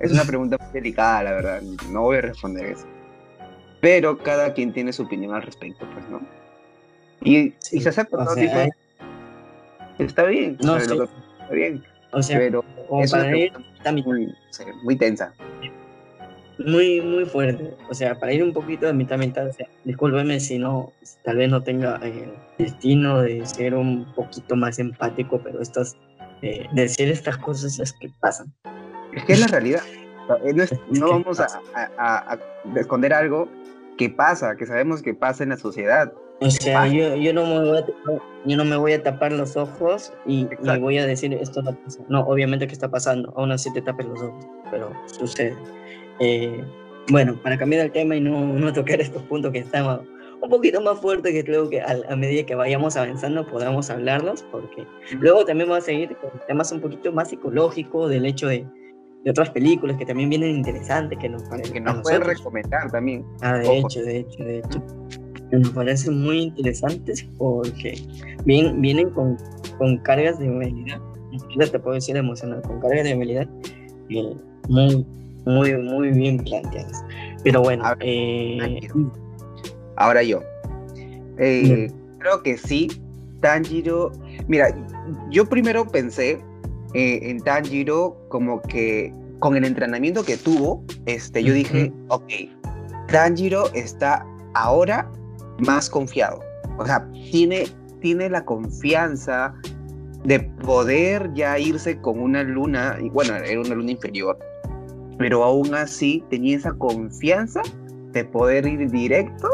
Es 0.00 0.12
una 0.12 0.22
pregunta 0.24 0.58
muy 0.60 0.70
delicada, 0.70 1.22
la 1.22 1.32
verdad. 1.32 1.62
No 1.90 2.02
voy 2.02 2.18
a 2.18 2.20
responder 2.20 2.66
eso. 2.66 2.86
Pero 3.80 4.18
cada 4.18 4.52
quien 4.52 4.74
tiene 4.74 4.92
su 4.92 5.04
opinión 5.04 5.34
al 5.34 5.40
respecto, 5.40 5.86
pues, 5.94 6.10
¿no? 6.10 6.20
Y, 7.22 7.54
se 7.60 7.88
acepta 7.88 8.22
todo 8.22 8.34
tipo 8.34 8.54
Está 9.98 10.24
bien. 10.24 10.58
No, 10.62 10.76
está 10.76 10.94
bien. 11.50 11.82
O 12.12 12.22
sea, 12.22 12.36
pero 12.36 12.62
es 13.00 13.12
una 13.14 13.22
pregunta 13.22 13.92
muy, 13.92 14.34
muy 14.82 14.96
tensa 14.96 15.32
muy, 16.66 17.00
muy 17.00 17.24
fuerte. 17.24 17.74
O 17.88 17.94
sea, 17.94 18.18
para 18.18 18.32
ir 18.32 18.42
un 18.42 18.52
poquito 18.52 18.86
de 18.86 18.92
mitad 18.92 19.14
a 19.14 19.18
mitad, 19.18 19.46
o 19.46 19.52
sea, 19.52 19.66
discúlpeme 19.84 20.40
si 20.40 20.58
no, 20.58 20.92
tal 21.24 21.36
vez 21.36 21.50
no 21.50 21.62
tenga 21.62 21.96
el 21.96 22.12
eh, 22.12 22.32
destino 22.58 23.22
de 23.22 23.44
ser 23.46 23.74
un 23.74 24.12
poquito 24.14 24.56
más 24.56 24.78
empático, 24.78 25.40
pero 25.42 25.60
estas, 25.60 25.96
eh, 26.42 26.66
decir 26.72 27.08
estas 27.08 27.38
cosas 27.38 27.78
es 27.78 27.92
que 27.92 28.10
pasan. 28.20 28.52
Es 29.12 29.24
que 29.24 29.32
es 29.34 29.40
la 29.40 29.46
realidad. 29.46 29.82
No, 30.90 31.08
vamos 31.10 31.40
a, 31.40 31.48
a, 31.74 32.38
esconder 32.76 33.12
algo 33.12 33.48
que 33.98 34.08
pasa, 34.08 34.56
que 34.56 34.66
sabemos 34.66 35.02
que 35.02 35.14
pasa 35.14 35.42
en 35.42 35.50
la 35.50 35.56
sociedad. 35.56 36.12
O 36.42 36.50
sea, 36.50 36.86
yo, 36.86 37.16
yo, 37.16 37.34
no 37.34 37.44
me 37.44 37.58
voy 37.58 37.78
a 37.78 37.84
tapar, 37.84 38.22
yo 38.46 38.56
no 38.56 38.64
me 38.64 38.76
voy 38.76 38.92
a 38.94 39.02
tapar 39.02 39.30
los 39.32 39.58
ojos 39.58 40.10
y, 40.24 40.48
y, 40.62 40.78
voy 40.78 40.96
a 40.96 41.04
decir 41.04 41.34
esto 41.34 41.60
no 41.60 41.74
pasa. 41.74 42.00
No, 42.08 42.20
obviamente 42.20 42.66
que 42.66 42.72
está 42.72 42.90
pasando, 42.90 43.30
aún 43.36 43.52
así 43.52 43.70
te 43.74 43.82
tapes 43.82 44.06
los 44.06 44.22
ojos, 44.22 44.46
pero 44.70 44.90
sucede. 45.06 45.54
Eh, 46.20 46.62
bueno, 47.10 47.34
para 47.42 47.58
cambiar 47.58 47.86
el 47.86 47.92
tema 47.92 48.16
y 48.16 48.20
no, 48.20 48.46
no, 48.46 48.72
tocar 48.72 49.00
estos 49.00 49.22
puntos 49.24 49.52
que 49.52 49.58
están 49.58 50.00
un 50.42 50.48
poquito 50.48 50.80
más 50.80 50.98
fuertes, 51.00 51.32
que 51.32 51.44
creo 51.44 51.68
que 51.68 51.80
a, 51.80 52.16
medida 52.16 52.44
que 52.46 52.54
vayamos 52.54 52.96
avanzando 52.96 53.46
podamos 53.46 53.90
hablarlos, 53.90 54.42
porque 54.50 54.86
luego 55.18 55.44
también 55.44 55.68
vamos 55.68 55.84
a 55.84 55.86
seguir 55.86 56.16
con 56.16 56.30
temas 56.46 56.72
un 56.72 56.80
poquito 56.80 57.12
más 57.12 57.28
psicológicos, 57.28 58.10
del 58.10 58.26
hecho 58.26 58.46
de, 58.46 58.66
de 59.24 59.30
otras 59.30 59.50
películas 59.50 59.96
que 59.96 60.06
también 60.06 60.30
vienen 60.30 60.56
interesantes, 60.56 61.18
que 61.18 61.28
nos 61.28 61.42
parecen. 61.44 61.72
Que 61.72 61.80
nos 61.80 62.02
pueden 62.02 62.22
recomendar 62.22 62.90
también. 62.90 63.24
Ah, 63.42 63.58
de 63.58 63.78
hecho, 63.78 64.00
de 64.02 64.18
hecho, 64.18 64.44
de 64.44 64.58
hecho. 64.58 64.82
Nos 65.52 65.70
parecen 65.70 66.22
muy 66.22 66.42
interesantes 66.42 67.26
porque 67.36 68.00
vienen, 68.44 68.80
vienen 68.80 69.10
con, 69.10 69.36
con 69.78 69.98
cargas 69.98 70.38
de 70.38 70.46
habilidad, 70.46 71.00
te 71.58 71.78
puedo 71.78 71.94
decir 71.94 72.16
emocional, 72.16 72.62
con 72.62 72.80
cargas 72.80 73.02
de 73.02 73.12
habilidad 73.12 73.48
eh, 74.10 74.36
muy, 74.68 75.04
muy, 75.50 75.76
muy 75.76 76.10
bien 76.10 76.38
planteadas. 76.38 77.04
Pero 77.44 77.62
bueno. 77.62 77.84
Eh, 78.00 78.88
ahora 79.96 80.22
yo. 80.22 80.42
Eh, 81.38 81.90
creo 82.18 82.42
que 82.42 82.56
sí. 82.56 82.88
Tanjiro. 83.40 84.12
Mira, 84.48 84.74
yo 85.30 85.46
primero 85.46 85.86
pensé 85.86 86.38
eh, 86.94 87.20
en 87.22 87.40
Tanjiro 87.40 88.16
como 88.28 88.60
que 88.62 89.12
con 89.38 89.56
el 89.56 89.64
entrenamiento 89.64 90.22
que 90.22 90.36
tuvo, 90.36 90.84
este, 91.06 91.42
yo 91.42 91.54
dije, 91.54 91.92
ok, 92.08 92.30
Tanjiro 93.10 93.72
está 93.74 94.26
ahora 94.54 95.10
más 95.58 95.88
confiado. 95.88 96.40
O 96.78 96.86
sea, 96.86 97.08
tiene, 97.30 97.64
tiene 98.00 98.28
la 98.28 98.44
confianza 98.44 99.54
de 100.24 100.40
poder 100.40 101.32
ya 101.34 101.58
irse 101.58 101.98
con 102.00 102.20
una 102.20 102.42
luna, 102.42 102.98
y 103.00 103.08
bueno, 103.08 103.34
era 103.36 103.60
una 103.60 103.74
luna 103.74 103.92
inferior, 103.92 104.38
pero 105.20 105.44
aún 105.44 105.74
así 105.74 106.24
tenía 106.30 106.56
esa 106.56 106.72
confianza 106.72 107.60
de 108.12 108.24
poder 108.24 108.66
ir 108.66 108.90
directo 108.90 109.48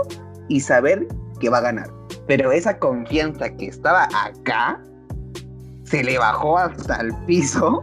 y 0.47 0.61
saber 0.61 1.09
que 1.41 1.49
va 1.49 1.59
a 1.59 1.63
ganar. 1.63 1.91
Pero 2.29 2.53
esa 2.53 2.79
confianza 2.79 3.51
que 3.51 3.67
estaba 3.67 4.09
acá 4.15 4.81
se 5.83 6.05
le 6.05 6.19
bajó 6.19 6.57
hasta 6.57 7.01
el 7.01 7.13
piso 7.27 7.83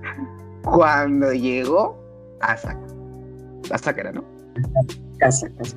cuando 0.62 1.30
llegó 1.34 2.02
a 2.40 2.56
Saka. 2.56 2.86
A 3.70 3.76
Sakura, 3.76 4.12
¿no? 4.12 4.24
Casa, 5.18 5.50
casa. 5.58 5.76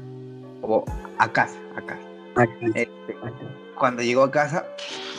O 0.62 0.86
a 1.18 1.28
casa, 1.28 1.60
a 1.76 1.82
casa. 1.82 2.54
Este, 2.74 3.18
cuando 3.78 4.02
llegó 4.02 4.24
a 4.24 4.32
casa, 4.32 4.66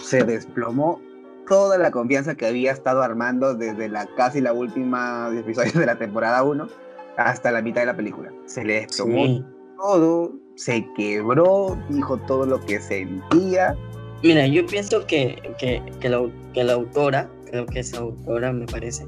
se 0.02 0.24
desplomó 0.24 1.02
toda 1.46 1.78
la 1.78 1.90
confianza 1.90 2.34
que 2.34 2.46
había 2.46 2.72
estado 2.72 3.02
armando 3.02 3.54
desde 3.54 3.88
la 3.88 4.06
casi 4.16 4.40
la 4.40 4.52
última 4.52 5.30
episodio 5.36 5.72
de 5.80 5.86
la 5.86 5.98
temporada 5.98 6.42
1 6.42 6.68
hasta 7.16 7.52
la 7.52 7.62
mitad 7.62 7.82
de 7.82 7.86
la 7.86 7.96
película. 7.96 8.32
Se 8.46 8.64
le 8.64 8.80
desplomó 8.80 9.44
todo, 9.76 10.32
se 10.56 10.86
quebró, 10.96 11.78
dijo 11.88 12.16
todo 12.18 12.46
lo 12.46 12.60
que 12.60 12.80
sentía. 12.80 13.76
Mira, 14.22 14.46
yo 14.46 14.64
pienso 14.66 15.06
que, 15.06 15.36
que, 15.58 15.82
que, 16.00 16.08
la, 16.08 16.22
que 16.54 16.64
la 16.64 16.74
autora, 16.74 17.28
creo 17.46 17.66
que 17.66 17.80
esa 17.80 17.98
autora 17.98 18.52
me 18.52 18.66
parece, 18.66 19.06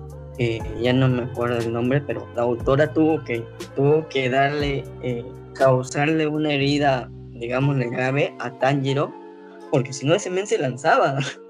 ya 0.81 0.92
no 0.92 1.09
me 1.09 1.22
acuerdo 1.22 1.59
el 1.59 1.72
nombre, 1.72 2.03
pero 2.07 2.27
la 2.35 2.42
autora 2.42 2.92
tuvo 2.92 3.22
que, 3.25 3.42
tuvo 3.75 4.07
que 4.09 4.29
darle, 4.29 4.85
eh, 5.03 5.25
causarle 5.55 6.27
una 6.27 6.53
herida, 6.53 7.11
digamos, 7.31 7.79
grave 7.79 8.35
a 8.38 8.51
Tanjiro, 8.59 9.12
porque 9.70 9.92
si 9.92 10.07
no 10.07 10.14
ese 10.14 10.31
men 10.31 10.46
se 10.46 10.59
lanzaba. 10.59 11.18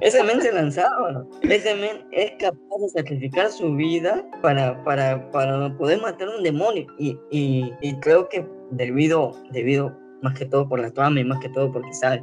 ese 0.00 0.22
men 0.24 0.40
se 0.40 0.52
lanzaba. 0.52 1.26
Ese 1.42 1.74
men 1.74 2.06
es 2.12 2.32
capaz 2.38 2.78
de 2.80 2.88
sacrificar 2.88 3.50
su 3.50 3.74
vida 3.74 4.24
para, 4.42 4.82
para, 4.84 5.30
para 5.30 5.76
poder 5.76 6.00
matar 6.00 6.28
a 6.28 6.36
un 6.36 6.42
demonio. 6.42 6.86
Y, 6.98 7.18
y, 7.30 7.72
y 7.80 7.94
creo 8.00 8.28
que 8.28 8.46
debido, 8.70 9.32
debido 9.52 9.96
más 10.22 10.38
que 10.38 10.46
todo 10.46 10.68
por 10.68 10.80
la 10.80 10.90
trama 10.90 11.20
y 11.20 11.24
más 11.24 11.38
que 11.40 11.48
todo 11.50 11.72
porque 11.72 11.92
sabe 11.94 12.22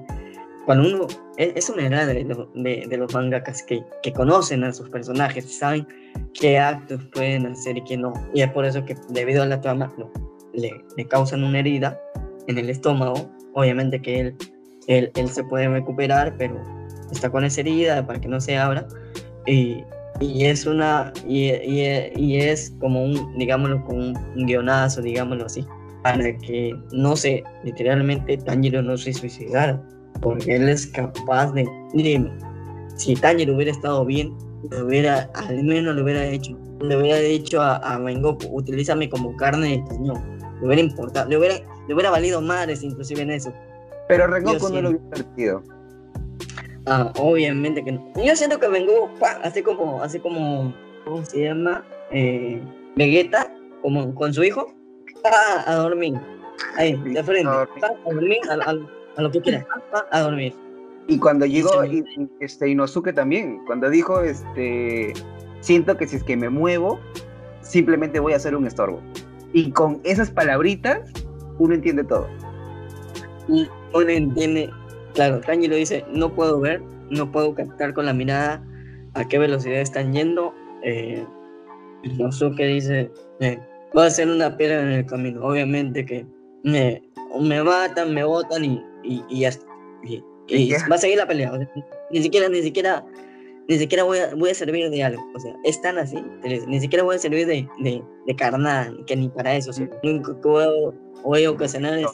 cuando 0.66 0.88
uno 0.88 1.08
es, 1.38 1.70
una 1.70 1.88
edad 1.88 2.08
de, 2.08 2.88
de, 2.90 2.98
los 2.98 3.14
mangakas 3.14 3.62
que, 3.64 3.84
que, 4.02 4.12
conocen 4.12 4.64
a 4.64 4.74
sus 4.74 4.90
personajes, 4.90 5.58
saben 5.58 5.88
qué 6.34 6.58
actos 6.58 7.04
pueden 7.14 7.46
hacer 7.46 7.78
y 7.78 7.84
qué 7.84 7.98
no. 7.98 8.14
Y 8.34 8.42
es 8.42 8.52
por 8.52 8.66
eso 8.66 8.84
que 8.84 8.96
debido 9.10 9.44
a 9.44 9.46
la 9.46 9.62
trama 9.62 9.94
no, 9.98 10.12
le, 10.54 10.72
le, 10.98 11.08
causan 11.08 11.44
una 11.44 11.60
herida 11.60 12.00
en 12.48 12.58
el 12.58 12.70
estómago. 12.70 13.30
Obviamente 13.54 14.02
que 14.02 14.20
él, 14.20 14.38
él, 14.88 15.12
él, 15.16 15.30
se 15.30 15.44
puede 15.44 15.68
recuperar, 15.70 16.36
pero 16.38 16.60
está 17.12 17.30
con 17.30 17.44
esa 17.44 17.62
herida 17.62 18.06
para 18.06 18.20
que 18.20 18.28
no 18.28 18.40
se 18.40 18.58
abra. 18.58 18.88
Y, 19.46 19.84
y 20.20 20.46
es 20.46 20.66
una 20.66 21.12
y, 21.28 21.52
y, 21.52 22.12
y, 22.16 22.38
es 22.40 22.74
como 22.80 23.04
un, 23.04 23.38
digámoslo, 23.38 23.84
como 23.86 24.00
un 24.00 24.46
guionazo, 24.46 25.02
digámoslo 25.02 25.46
así, 25.46 25.66
para 26.04 26.38
que 26.38 26.76
no 26.92 27.16
se, 27.16 27.44
literalmente 27.64 28.38
Tanjiro 28.38 28.82
no 28.82 28.98
se 28.98 29.14
suicidara 29.14 29.82
porque 30.22 30.56
él 30.56 30.70
es 30.70 30.88
capaz 30.88 31.52
de, 31.54 31.68
dime, 31.94 32.32
si 32.96 33.16
Tanjiro 33.16 33.56
hubiera 33.56 33.72
estado 33.72 34.06
bien, 34.06 34.36
le 34.72 34.84
hubiera, 34.84 35.30
al 35.34 35.64
menos 35.64 35.96
le 35.96 36.04
hubiera 36.04 36.26
hecho, 36.26 36.58
le 36.82 36.98
hubiera 36.98 37.20
dicho 37.20 37.62
a, 37.62 37.76
a 37.78 38.00
Rengoku, 38.00 38.48
utilízame 38.52 39.10
como 39.10 39.36
carne 39.36 39.70
de 39.70 39.84
cañón, 39.86 40.40
le 40.62 40.68
hubiera 40.68 40.82
importado, 40.82 41.30
le 41.30 41.38
hubiera, 41.38 41.56
le 41.88 41.94
hubiera 41.94 42.10
valido 42.10 42.42
madres 42.42 42.84
inclusive 42.84 43.22
en 43.22 43.32
eso. 43.32 43.54
Pero 44.08 44.28
Rengoku 44.28 44.70
no 44.70 44.82
lo 44.82 44.90
hubiera 44.90 45.10
perdido. 45.10 45.64
Ah, 46.88 47.12
obviamente 47.18 47.84
que 47.84 47.94
no. 47.94 48.12
Yo 48.24 48.36
siento 48.36 48.60
que 48.60 48.68
Rengoku, 48.68 49.10
así 49.44 49.62
como, 49.62 50.02
así 50.04 50.20
como, 50.20 50.74
¿cómo 51.04 51.26
se 51.26 51.46
llama? 51.46 51.84
Eh, 52.12 52.62
Vegeta, 52.96 53.52
como 53.82 54.14
con 54.14 54.34
su 54.34 54.44
hijo, 54.44 54.74
a 55.68 55.76
dormir. 55.76 56.14
Ahí, 56.78 56.96
de 56.96 57.24
frente. 57.24 57.50
A 57.50 57.68
dormir, 58.06 58.40
a 58.50 59.22
lo 59.22 59.32
que 59.32 59.42
quieras, 59.42 59.66
a 60.12 60.20
dormir. 60.22 60.54
Y 61.08 61.20
cuando 61.20 61.46
llegó 61.46 61.84
este, 62.40 62.70
Inosuke 62.70 63.14
también, 63.14 63.64
cuando 63.66 63.90
dijo, 63.90 64.22
este, 64.22 65.14
siento 65.60 65.98
que 65.98 66.08
si 66.08 66.16
es 66.18 66.24
que 66.24 66.36
me 66.36 66.50
muevo, 66.50 67.00
simplemente 67.62 68.20
voy 68.20 68.34
a 68.34 68.38
hacer 68.38 68.56
un 68.56 68.66
estorbo. 68.66 69.02
Y 69.54 69.72
con 69.72 70.02
esas 70.04 70.32
palabritas, 70.32 71.12
uno 71.60 71.76
entiende 71.76 72.04
todo. 72.04 72.28
Y 73.48 73.68
uno 73.94 74.10
entiende, 74.10 74.72
claro, 75.16 75.42
lo 75.48 75.76
dice, 75.76 76.06
no 76.12 76.34
puedo 76.34 76.60
ver, 76.60 76.82
no 77.10 77.32
puedo 77.32 77.56
captar 77.56 77.94
con 77.94 78.06
la 78.06 78.14
mirada 78.14 78.64
a 79.16 79.28
qué 79.28 79.40
velocidad 79.40 79.80
están 79.80 80.14
yendo. 80.14 80.54
Eh, 80.84 81.26
Inosuke 82.04 82.66
dice, 82.68 83.10
eh, 83.40 83.60
voy 83.94 84.04
a 84.04 84.08
hacer 84.08 84.30
una 84.30 84.56
piedra 84.56 84.82
en 84.82 84.92
el 84.92 85.06
camino. 85.08 85.44
Obviamente 85.44 86.06
que 86.06 86.26
me, 86.64 87.02
me 87.40 87.64
matan, 87.64 88.14
me 88.14 88.24
botan 88.24 88.64
y 88.64 88.80
y, 89.08 89.24
y 89.30 89.40
ya 89.42 89.52
Y, 90.48 90.72
va 90.90 90.96
a 90.96 90.98
seguir 90.98 91.18
la 91.18 91.28
pelea. 91.28 91.52
ni 92.12 92.22
siquiera, 92.22 92.50
ni 92.50 92.62
siquiera, 92.62 93.04
ni 93.68 93.78
siquiera 93.78 94.04
voy 94.04 94.20
a, 94.20 94.36
voy 94.36 94.52
a 94.52 94.54
servir 94.54 94.90
de 94.90 95.04
algo. 95.04 95.24
O 95.36 95.40
sea, 95.40 95.56
es 95.64 95.82
tan 95.82 95.98
así. 95.98 96.18
Ni 96.68 96.80
siquiera 96.80 97.04
voy 97.04 97.16
a 97.16 97.20
servir 97.20 97.48
de, 97.48 97.68
de, 97.80 98.04
de 98.28 98.36
carnal, 98.36 99.04
que 99.06 99.16
ni 99.16 99.30
para 99.30 99.56
eso. 99.56 99.72
O 99.72 99.74
sea, 99.74 99.90
lo 100.04 100.12
único 100.12 100.40
que 100.40 100.50
voy, 101.24 101.44
a 101.46 101.52
ocasionar 101.52 101.98
es 101.98 102.08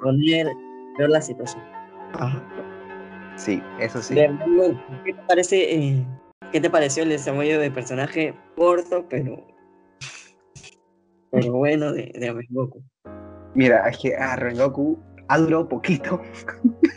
poner 0.00 0.46
ver 0.98 1.10
la 1.10 1.20
situación. 1.20 1.62
Sí, 3.36 3.62
eso 3.80 4.00
sí. 4.00 4.14
¿Qué 4.14 5.12
te 5.12 5.22
parece? 5.26 5.74
Eh, 5.74 6.06
¿Qué 6.52 6.60
te 6.60 6.70
pareció 6.70 7.02
el 7.02 7.08
desarrollo 7.08 7.58
de 7.58 7.70
personaje 7.70 8.34
corto, 8.56 9.06
pero, 9.08 9.44
pero 11.32 11.52
bueno, 11.52 11.92
de, 11.92 12.12
de 12.14 12.32
Rengoku? 12.32 12.82
Mira, 13.54 13.88
es 13.88 13.98
que 13.98 14.16
a 14.16 14.36
Rengoku 14.36 14.98
ha 15.28 15.38
durado 15.38 15.68
poquito. 15.68 16.20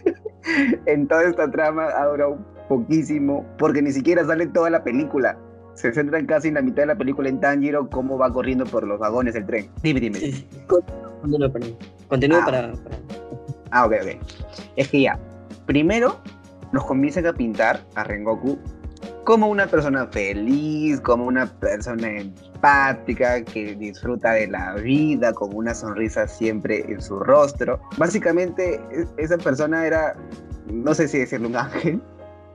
en 0.85 1.07
toda 1.07 1.23
esta 1.23 1.49
trama 1.49 1.85
ha 1.85 2.05
durado 2.05 2.37
poquísimo, 2.67 3.45
porque 3.57 3.81
ni 3.81 3.91
siquiera 3.91 4.25
sale 4.25 4.47
toda 4.47 4.69
la 4.69 4.83
película. 4.83 5.37
Se 5.73 5.93
centran 5.93 6.25
casi 6.25 6.47
en 6.49 6.55
la 6.55 6.61
mitad 6.61 6.83
de 6.83 6.87
la 6.87 6.97
película 6.97 7.29
en 7.29 7.39
Tanjiro, 7.39 7.89
cómo 7.89 8.17
va 8.17 8.31
corriendo 8.31 8.65
por 8.65 8.85
los 8.85 8.99
vagones 8.99 9.35
del 9.35 9.45
tren. 9.45 9.69
Dime, 9.83 9.99
dime. 9.99 10.19
Continúo, 12.09 12.43
para, 12.45 12.73
Ah, 13.71 13.85
ok, 13.85 13.93
ok. 14.01 14.09
Es 14.75 14.87
que 14.89 15.01
ya, 15.01 15.19
primero 15.65 16.21
nos 16.71 16.85
comienzan 16.85 17.25
a 17.25 17.33
pintar 17.33 17.81
a 17.95 18.03
Rengoku 18.03 18.57
como 19.23 19.49
una 19.49 19.67
persona 19.67 20.07
feliz, 20.07 21.01
como 21.01 21.25
una 21.25 21.45
persona 21.59 22.09
empática, 22.19 23.43
que 23.43 23.75
disfruta 23.75 24.31
de 24.31 24.47
la 24.47 24.75
vida, 24.75 25.33
con 25.33 25.53
una 25.53 25.73
sonrisa 25.73 26.27
siempre 26.27 26.85
en 26.87 27.01
su 27.01 27.19
rostro. 27.19 27.79
Básicamente, 27.97 28.81
e-, 28.91 29.05
esa 29.17 29.37
persona 29.37 29.85
era, 29.85 30.15
no 30.71 30.93
sé 30.93 31.09
si 31.09 31.19
decirlo 31.19 31.49
un 31.49 31.57
ángel, 31.57 32.01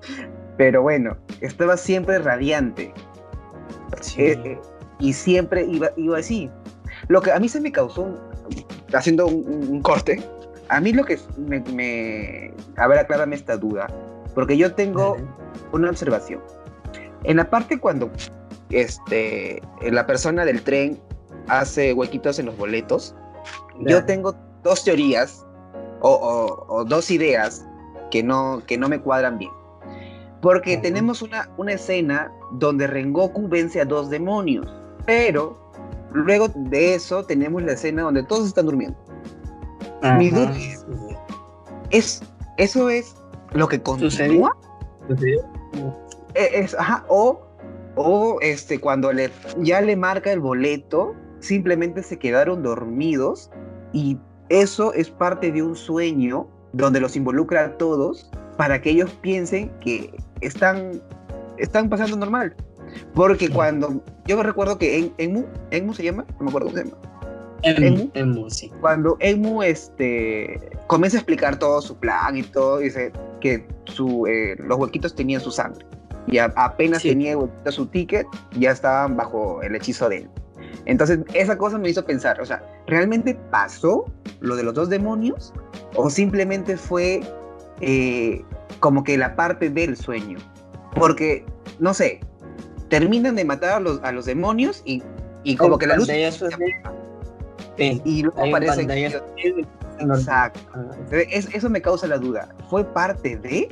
pero 0.57 0.83
bueno, 0.83 1.17
estaba 1.43 1.77
siempre 1.77 2.19
radiante. 2.19 2.93
Eh, 4.17 4.41
eh, 4.45 4.59
y 4.99 5.13
siempre 5.13 5.65
iba, 5.65 5.91
iba 5.97 6.19
así. 6.19 6.51
Lo 7.09 7.21
que 7.21 7.33
a 7.33 7.39
mí 7.39 7.49
se 7.49 7.61
me 7.61 7.71
causó, 7.71 8.19
haciendo 8.95 9.27
un, 9.27 9.83
corte, 9.83 10.23
a 10.73 10.81
mí 10.81 10.93
lo 10.93 11.05
que 11.05 11.19
me, 11.39 11.61
me... 11.73 12.53
A 12.77 12.87
ver, 12.87 12.99
aclárame 12.99 13.37
esta 13.37 13.57
duda, 13.57 13.87
porque 14.35 14.57
yo 14.57 14.75
tengo 14.75 15.17
una 15.73 15.91
observación 15.91 16.41
en 17.25 17.37
la 17.37 17.49
parte 17.49 17.79
cuando 17.79 18.11
este, 18.71 19.63
la 19.83 20.07
persona 20.07 20.45
del 20.45 20.63
tren 20.63 21.01
hace 21.49 21.93
huequitos 21.93 22.39
en 22.39 22.47
los 22.47 22.57
boletos, 22.57 23.15
yo 23.81 24.05
tengo 24.05 24.35
dos 24.63 24.85
teorías 24.85 25.45
o, 26.01 26.85
dos 26.87 27.11
ideas 27.11 27.67
que 28.11 28.23
no, 28.23 28.63
que 28.67 28.77
no 28.79 28.89
me 28.89 29.01
cuadran 29.01 29.39
bien. 29.39 29.51
Porque 30.41 30.77
tenemos 30.77 31.23
una, 31.23 31.49
una 31.57 31.75
escena 31.75 32.33
donde 32.53 32.87
Rengoku 32.87 33.49
vence 33.49 33.81
a 33.81 33.85
dos 33.85 34.11
demonios, 34.11 34.67
pero 35.07 35.57
luego 36.13 36.49
de 36.55 36.95
eso 36.95 37.25
tenemos 37.25 37.63
la 37.63 37.73
escena 37.73 38.03
donde 38.03 38.25
todos 38.25 38.49
están 38.49 38.67
durmiendo. 38.67 38.99
Mi 40.19 40.31
duda 40.31 40.53
es, 41.91 42.23
¿eso 42.59 42.89
es 42.91 43.15
lo 43.53 43.69
que 43.69 43.81
continúa? 43.81 44.57
¿Sucedió? 45.09 45.47
Eh, 46.35 46.51
es, 46.53 46.77
o, 47.09 47.41
o 47.97 48.39
este, 48.41 48.81
cuando 48.81 49.13
le, 49.13 49.31
ya 49.59 49.81
le 49.81 49.97
marca 49.97 50.33
el 50.33 50.41
boleto, 50.41 51.15
simplemente 51.41 52.03
se 52.03 52.19
quedaron 52.19 52.63
dormidos 52.63 53.51
y 53.93 54.19
eso 54.49 54.93
es 54.93 55.11
parte 55.11 55.53
de 55.53 55.63
un 55.63 55.77
sueño 55.77 56.49
donde 56.73 57.01
los 57.01 57.17
involucra 57.17 57.65
a 57.65 57.77
todos 57.77 58.31
para 58.57 58.81
que 58.81 58.91
ellos 58.91 59.11
piensen 59.21 59.71
que 59.81 60.15
están, 60.41 61.03
están 61.59 61.89
pasando 61.89 62.17
normal. 62.17 62.55
Porque 63.15 63.49
cuando, 63.49 64.03
yo 64.27 64.43
recuerdo 64.43 64.79
que 64.79 64.99
en, 64.99 65.15
Enmu, 65.19 65.45
Enmu 65.71 65.95
se 65.95 66.05
llama, 66.05 66.27
no 66.39 66.45
me 66.45 66.49
acuerdo 66.51 66.69
cómo 66.69 66.79
se 66.79 66.85
llama. 66.85 67.12
Enmu, 67.63 68.11
Enmu, 68.15 68.51
sí. 68.51 68.71
Cuando 68.81 69.17
Enmu 69.21 69.63
este, 69.63 70.71
comienza 70.87 71.17
a 71.17 71.21
explicar 71.21 71.59
todo 71.59 71.81
su 71.81 71.97
plan 71.97 72.37
y 72.37 72.43
todo, 72.43 72.79
dice 72.79 73.13
que 73.41 73.67
su, 73.85 74.27
eh, 74.27 74.57
los 74.59 74.79
huequitos 74.79 75.15
tenían 75.15 75.41
su 75.41 75.51
sangre. 75.51 75.85
Y 76.27 76.39
apenas 76.39 77.03
tenía 77.03 77.37
su 77.67 77.87
ticket, 77.87 78.27
ya 78.53 78.71
estaban 78.71 79.17
bajo 79.17 79.61
el 79.63 79.75
hechizo 79.75 80.09
de 80.09 80.19
él. 80.19 80.31
Entonces, 80.85 81.21
esa 81.35 81.57
cosa 81.59 81.79
me 81.79 81.91
hizo 81.91 82.05
pensar, 82.05 82.41
o 82.41 82.47
sea, 82.47 82.63
¿realmente 82.87 83.35
pasó 83.51 84.05
lo 84.41 84.57
de 84.57 84.63
los 84.63 84.75
dos 84.75 84.89
demonios? 84.89 85.53
¿O 85.95 86.11
simplemente 86.11 86.77
fue 86.77 87.21
eh, 87.81 88.43
como 88.81 89.05
que 89.05 89.17
la 89.17 89.37
parte 89.37 89.69
del 89.71 89.97
sueño? 89.97 90.39
Porque, 90.95 91.45
no 91.79 91.95
sé, 91.95 92.21
terminan 92.89 93.37
de 93.37 93.45
matar 93.45 93.71
a 93.75 93.81
los, 93.81 94.01
a 94.03 94.13
los 94.13 94.27
demonios 94.27 94.83
y, 94.85 95.03
y 95.45 95.57
como 95.57 95.79
que 95.79 95.87
la 95.87 95.97
luz... 95.97 96.09
y 97.79 98.23
luego 98.23 98.45
aparece... 98.45 98.83
Exacto. 99.99 100.61
eso 101.11 101.71
me 101.71 101.81
causa 101.81 102.07
la 102.07 102.19
duda. 102.19 102.49
¿Fue 102.69 102.85
parte 102.85 103.37
de? 103.37 103.69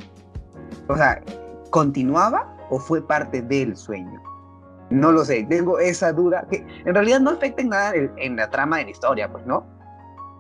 O 0.88 0.96
sea, 0.96 1.22
¿continuaba 1.70 2.56
o 2.70 2.78
fue 2.78 3.06
parte 3.06 3.42
del 3.42 3.76
sueño? 3.76 4.22
No 4.90 5.12
lo 5.12 5.24
sé, 5.24 5.46
tengo 5.48 5.78
esa 5.78 6.12
duda, 6.12 6.46
que 6.50 6.66
en 6.84 6.94
realidad 6.94 7.20
no 7.20 7.30
afecta 7.30 7.62
en 7.62 7.68
nada 7.68 7.92
en, 7.94 8.36
la 8.36 8.50
trama 8.50 8.78
de 8.78 8.84
la 8.84 8.90
historia, 8.90 9.30
pues, 9.30 9.46
¿no? 9.46 9.64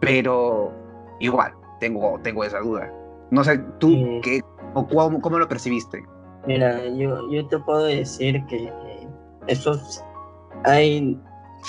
Pero 0.00 0.72
igual, 1.20 1.52
tengo, 1.78 2.18
tengo 2.22 2.42
esa 2.42 2.58
duda. 2.58 2.92
No 3.30 3.44
sé, 3.44 3.58
tú, 3.78 4.20
¿qué, 4.22 4.42
o 4.74 4.86
cómo, 4.88 5.20
cómo, 5.20 5.38
lo 5.38 5.48
percibiste? 5.48 6.02
Mira, 6.46 6.84
yo, 6.88 7.30
yo 7.30 7.46
te 7.46 7.58
puedo 7.60 7.84
decir 7.84 8.44
que 8.46 8.64
eh, 8.64 9.08
eso 9.46 9.80
hay... 10.64 11.16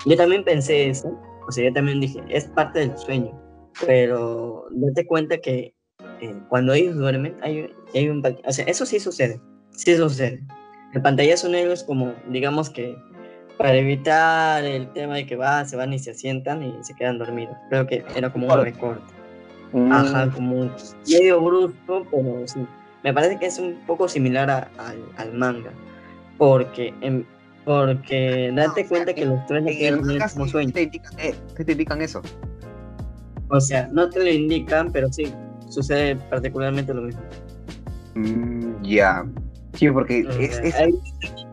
Yo 0.07 0.17
también 0.17 0.43
pensé 0.43 0.89
eso, 0.89 1.15
o 1.51 1.53
sea, 1.53 1.65
yo 1.65 1.73
también 1.73 1.99
dije, 1.99 2.23
es 2.29 2.45
parte 2.45 2.79
del 2.79 2.97
sueño, 2.97 3.31
pero 3.85 4.65
date 4.71 5.05
cuenta 5.05 5.37
que 5.37 5.73
eh, 6.21 6.35
cuando 6.49 6.73
ellos 6.73 6.95
duermen, 6.95 7.35
hay, 7.41 7.69
hay 7.93 8.09
un... 8.09 8.23
O 8.45 8.51
sea, 8.51 8.65
eso 8.65 8.85
sí 8.85 8.99
sucede, 8.99 9.39
sí 9.71 9.95
sucede 9.95 10.41
el 10.93 11.01
pantallazo 11.01 11.47
negro 11.49 11.71
es 11.71 11.83
como, 11.83 12.13
digamos 12.27 12.69
que 12.69 12.97
para 13.57 13.75
evitar 13.75 14.63
el 14.63 14.91
tema 14.93 15.15
de 15.15 15.25
que 15.25 15.35
va, 15.35 15.63
se 15.65 15.75
van 15.75 15.93
y 15.93 15.99
se 15.99 16.13
sientan 16.13 16.63
y 16.63 16.73
se 16.81 16.95
quedan 16.95 17.19
dormidos. 17.19 17.55
Creo 17.69 17.85
que 17.85 18.03
era 18.15 18.31
como 18.31 18.47
un 18.47 18.63
recorte. 18.63 19.13
Mm. 19.71 19.91
Ajá, 19.91 20.31
como 20.31 20.69
medio 21.07 21.41
brusco, 21.41 22.05
pero 22.09 22.47
sí. 22.47 22.65
Me 23.03 23.13
parece 23.13 23.37
que 23.37 23.45
es 23.45 23.59
un 23.59 23.79
poco 23.85 24.07
similar 24.07 24.69
al 25.17 25.33
manga. 25.33 25.71
Porque, 26.37 26.93
en, 27.01 27.25
porque 27.65 28.51
date 28.55 28.85
cuenta 28.87 29.13
que 29.13 29.25
los 29.25 29.45
tres 29.45 29.65
tienen 29.65 30.09
el 30.09 30.19
mismo 30.19 30.47
sueño. 30.47 30.73
¿Qué 30.73 31.65
te 31.65 31.71
indican 31.71 32.01
eso? 32.01 32.21
O 33.49 33.59
sea, 33.59 33.87
no 33.91 34.09
te 34.09 34.23
lo 34.23 34.29
indican, 34.29 34.91
pero 34.91 35.11
sí, 35.11 35.33
sucede 35.69 36.15
particularmente 36.15 36.93
lo 36.93 37.01
mismo. 37.03 37.21
Mm, 38.15 38.83
ya. 38.83 39.25
Sí, 39.73 39.89
porque 39.89 40.25
es, 40.39 40.61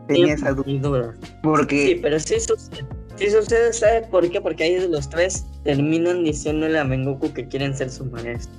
tenía 0.07 0.33
esa 0.33 0.53
duda. 0.53 1.13
Porque... 1.43 1.87
Sí, 1.87 1.99
pero 2.01 2.19
si 2.19 2.39
sucede. 2.39 2.85
Sí 3.15 3.29
sucede, 3.29 3.73
¿sabes 3.73 4.07
por 4.07 4.29
qué? 4.29 4.39
Porque 4.39 4.63
ahí 4.63 4.87
los 4.87 5.09
tres 5.09 5.45
terminan 5.65 6.23
diciéndole 6.23 6.79
a 6.79 6.85
Mengoku 6.85 7.33
que 7.33 7.45
quieren 7.47 7.75
ser 7.75 7.89
sus 7.89 8.09
maestros. 8.11 8.57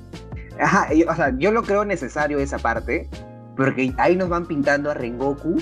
Ajá, 0.59 0.89
o 1.09 1.15
sea, 1.15 1.35
yo 1.39 1.51
lo 1.51 1.63
creo 1.63 1.87
necesario 1.87 2.39
esa 2.39 2.59
parte, 2.59 3.09
porque 3.57 3.95
ahí 3.97 4.17
nos 4.17 4.29
van 4.29 4.45
pintando 4.45 4.91
a 4.91 4.95
Rengoku 4.95 5.57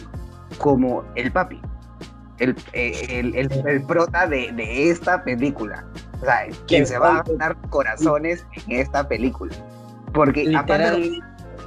como 0.59 1.05
el 1.15 1.31
papi, 1.31 1.61
el, 2.39 2.57
el, 2.73 3.35
el, 3.35 3.83
prota 3.83 4.27
de, 4.27 4.53
de, 4.53 4.91
esta 4.91 5.23
película. 5.25 5.85
O 6.21 6.25
sea, 6.25 6.47
quien 6.67 6.87
se 6.87 6.99
va 6.99 7.19
a 7.19 7.25
dar 7.39 7.57
corazones 7.71 8.47
en 8.67 8.81
esta 8.81 9.09
película. 9.09 9.55
Porque 10.13 10.55
aparte, 10.57 11.21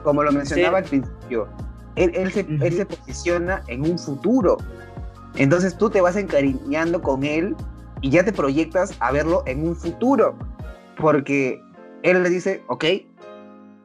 como 0.03 0.23
lo 0.23 0.31
mencionaba 0.31 0.79
al 0.79 0.83
principio, 0.85 1.47
él, 1.95 2.31
se, 2.31 2.85
posiciona 2.85 3.63
en 3.67 3.89
un 3.89 3.97
futuro. 3.97 4.57
Entonces 5.35 5.77
tú 5.77 5.89
te 5.89 6.01
vas 6.01 6.15
encariñando 6.15 7.01
con 7.01 7.23
él 7.23 7.55
y 8.01 8.09
ya 8.09 8.23
te 8.23 8.33
proyectas 8.33 8.95
a 8.99 9.11
verlo 9.11 9.43
en 9.45 9.67
un 9.67 9.75
futuro. 9.75 10.35
Porque 10.97 11.61
él 12.03 12.23
le 12.23 12.29
dice, 12.29 12.63
ok, 12.67 12.85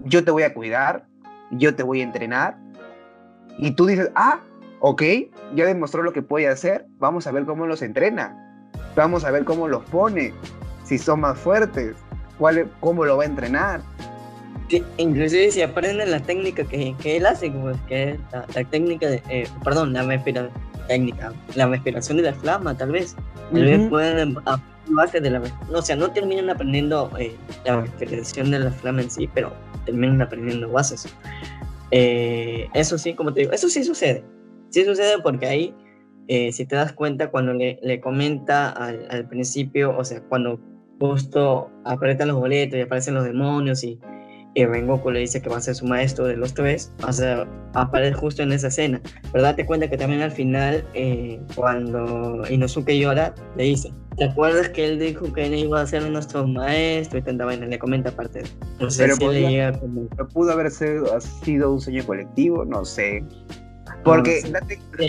yo 0.00 0.24
te 0.24 0.30
voy 0.30 0.42
a 0.42 0.54
cuidar, 0.54 1.06
yo 1.52 1.74
te 1.74 1.82
voy 1.82 2.00
a 2.00 2.04
entrenar. 2.04 2.58
Y 3.58 3.72
tú 3.72 3.86
dices, 3.86 4.10
ah, 4.14 4.40
ok, 4.80 5.02
ya 5.54 5.66
demostró 5.66 6.02
lo 6.02 6.12
que 6.12 6.22
puede 6.22 6.48
hacer, 6.48 6.86
vamos 6.98 7.26
a 7.26 7.32
ver 7.32 7.44
cómo 7.44 7.66
los 7.66 7.82
entrena. 7.82 8.42
Vamos 8.94 9.24
a 9.24 9.30
ver 9.30 9.44
cómo 9.44 9.68
los 9.68 9.84
pone, 9.84 10.32
si 10.84 10.98
son 10.98 11.20
más 11.20 11.38
fuertes, 11.38 11.96
cuál, 12.38 12.70
cómo 12.80 13.04
lo 13.04 13.18
va 13.18 13.24
a 13.24 13.26
entrenar 13.26 13.82
inclusive 14.98 15.50
si 15.50 15.62
aprenden 15.62 16.10
la 16.10 16.20
técnica 16.20 16.64
que, 16.64 16.94
que 17.00 17.16
él 17.16 17.26
hace, 17.26 17.52
como 17.52 17.72
que 17.86 18.10
es 18.10 18.18
la, 18.32 18.64
técnica 18.64 19.08
de, 19.08 19.22
eh, 19.28 19.48
perdón, 19.64 19.92
la 19.92 20.06
técnica, 20.88 21.32
la 21.54 21.66
respiración 21.66 22.16
de 22.18 22.24
la 22.24 22.34
flama, 22.34 22.76
tal 22.76 22.92
vez. 22.92 23.16
Tal 23.52 23.64
vez 23.64 23.88
pueden 23.88 24.36
base 24.88 25.20
de 25.20 25.30
la 25.30 25.42
o 25.72 25.82
sea, 25.82 25.96
no 25.96 26.10
terminan 26.10 26.50
aprendiendo 26.50 27.10
eh, 27.18 27.34
la 27.64 27.80
respiración 27.80 28.50
de 28.50 28.60
la 28.60 28.70
flama 28.70 29.02
en 29.02 29.10
sí, 29.10 29.28
pero 29.32 29.52
terminan 29.84 30.20
aprendiendo 30.22 30.68
bases. 30.68 31.06
Eh, 31.92 32.68
eso 32.74 32.98
sí, 32.98 33.14
como 33.14 33.32
te 33.32 33.40
digo, 33.40 33.52
eso 33.52 33.68
sí 33.68 33.84
sucede. 33.84 34.24
Sí 34.76 34.84
sucede 34.84 35.22
porque 35.22 35.46
ahí, 35.46 35.74
si 36.28 36.66
te 36.66 36.76
das 36.76 36.92
cuenta, 36.92 37.30
cuando 37.30 37.54
le, 37.54 37.78
le 37.82 37.98
comenta 37.98 38.68
al, 38.68 39.06
al 39.10 39.26
principio, 39.26 39.96
o 39.96 40.04
sea, 40.04 40.20
cuando 40.28 40.60
justo 41.00 41.70
apretan 41.86 42.28
los 42.28 42.36
boletos 42.36 42.78
y 42.78 42.82
aparecen 42.82 43.14
los 43.14 43.24
demonios 43.24 43.82
y 43.82 43.98
y 44.56 44.64
Rengoku 44.64 45.10
le 45.10 45.20
dice 45.20 45.42
que 45.42 45.50
va 45.50 45.58
a 45.58 45.60
ser 45.60 45.74
su 45.74 45.84
maestro 45.84 46.24
de 46.24 46.34
los 46.34 46.54
tres, 46.54 46.90
va 47.04 47.10
a 47.10 47.12
ser, 47.12 47.46
aparecer 47.74 48.14
justo 48.14 48.42
en 48.42 48.52
esa 48.52 48.68
escena. 48.68 49.02
Pero 49.30 49.44
date 49.44 49.66
cuenta 49.66 49.88
que 49.90 49.98
también 49.98 50.22
al 50.22 50.30
final, 50.32 50.82
eh, 50.94 51.38
cuando 51.54 52.42
Inosuke 52.48 52.98
llora, 52.98 53.34
le 53.58 53.64
dice, 53.64 53.92
¿te 54.16 54.24
acuerdas 54.24 54.70
que 54.70 54.86
él 54.86 54.98
dijo 54.98 55.30
que 55.30 55.44
él 55.44 55.54
iba 55.56 55.82
a 55.82 55.86
ser 55.86 56.10
nuestro 56.10 56.46
maestro? 56.46 57.18
Y 57.18 57.22
tanta 57.22 57.44
vaina, 57.44 57.66
le 57.66 57.78
comenta 57.78 58.08
aparte. 58.08 58.44
No 58.80 58.88
sé 58.88 59.02
pero, 59.02 59.16
si 59.16 59.26
le 59.26 59.50
llega 59.50 59.78
como... 59.78 60.08
pudo 60.32 60.52
haber 60.52 60.70
sido, 60.70 61.20
un 61.70 61.80
sueño 61.82 62.02
colectivo, 62.06 62.64
no 62.64 62.82
sé. 62.86 63.22
Porque 64.06 64.40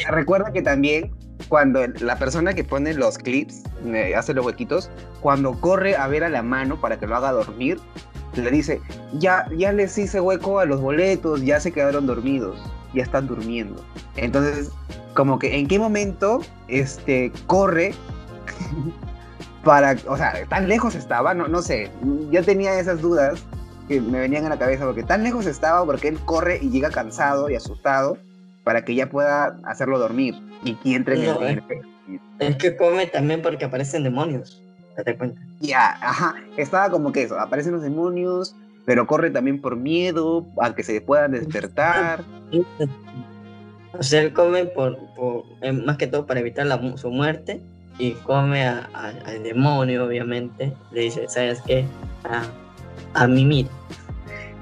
recuerda 0.10 0.52
que 0.52 0.64
también 0.64 1.12
cuando 1.50 1.86
la 2.00 2.18
persona 2.18 2.54
que 2.54 2.64
pone 2.64 2.96
los 2.96 3.20
clips, 3.20 3.62
eh, 3.86 4.16
hace 4.16 4.34
los 4.34 4.44
huequitos, 4.44 4.90
cuando 5.22 5.54
corre 5.62 5.96
a 5.96 6.08
ver 6.08 6.24
a 6.24 6.30
la 6.30 6.42
mano 6.42 6.82
para 6.82 6.98
que 7.00 7.06
lo 7.06 7.16
haga 7.16 7.32
dormir, 7.32 7.80
le 8.36 8.50
dice, 8.50 8.82
ya, 9.14 9.48
ya 9.56 9.72
les 9.72 9.96
hice 10.00 10.20
hueco 10.20 10.60
a 10.60 10.66
los 10.66 10.82
boletos, 10.82 11.44
ya 11.44 11.60
se 11.60 11.72
quedaron 11.72 12.08
dormidos, 12.08 12.60
ya 12.96 13.04
están 13.04 13.28
durmiendo. 13.28 13.86
Entonces, 14.16 14.72
como 15.14 15.38
que 15.38 15.58
en 15.58 15.68
qué 15.68 15.78
momento 15.78 16.42
este, 16.68 17.32
corre 17.46 17.94
para, 19.64 19.96
o 20.08 20.18
sea, 20.18 20.44
tan 20.50 20.68
lejos 20.68 20.96
estaba, 20.96 21.36
no, 21.36 21.48
no 21.48 21.62
sé, 21.62 21.92
yo 22.32 22.44
tenía 22.44 22.80
esas 22.80 23.00
dudas 23.00 23.44
que 23.88 24.02
me 24.02 24.20
venían 24.20 24.46
a 24.46 24.50
la 24.50 24.58
cabeza, 24.58 24.86
porque 24.86 25.04
tan 25.04 25.24
lejos 25.24 25.46
estaba, 25.46 25.86
porque 25.86 26.08
él 26.08 26.20
corre 26.26 26.58
y 26.62 26.72
llega 26.72 26.90
cansado 26.90 27.48
y 27.50 27.56
asustado 27.56 28.18
para 28.68 28.84
que 28.84 28.94
ya 28.96 29.08
pueda 29.08 29.58
hacerlo 29.64 29.98
dormir 29.98 30.36
y 30.62 30.74
que 30.74 30.94
entre 30.94 31.16
en 31.16 31.42
el... 31.42 31.64
Es 32.40 32.58
que 32.58 32.76
come 32.76 33.08
también 33.08 33.42
porque 33.42 33.64
aparecen 33.64 34.04
demonios 34.04 34.62
date 34.98 35.16
cuenta. 35.16 35.40
Ya, 35.62 35.98
ajá, 36.02 36.36
estaba 36.58 36.90
como 36.90 37.12
que 37.12 37.24
eso, 37.24 37.40
aparecen 37.40 37.72
los 37.72 37.84
demonios, 37.84 38.56
pero 38.86 39.08
corre 39.08 39.30
también 39.30 39.62
por 39.62 39.78
miedo 39.78 40.46
a 40.62 40.74
que 40.76 40.84
se 40.84 41.00
puedan 41.00 41.32
despertar. 41.32 42.24
O 43.94 44.04
sea, 44.04 44.22
él 44.22 44.34
come 44.34 44.66
por, 44.66 44.98
eh, 45.62 45.72
más 45.72 45.98
que 45.98 46.08
todo 46.08 46.26
para 46.26 46.40
evitar 46.40 46.66
la, 46.66 46.98
su 46.98 47.10
muerte 47.10 47.62
y 48.00 48.12
come 48.12 48.66
al 48.66 49.44
demonio, 49.44 50.06
obviamente. 50.06 50.74
Le 50.92 51.02
dice, 51.02 51.30
¿sabes 51.30 51.62
qué? 51.62 51.86
A, 52.26 52.44
a 53.14 53.28
mimir. 53.28 53.68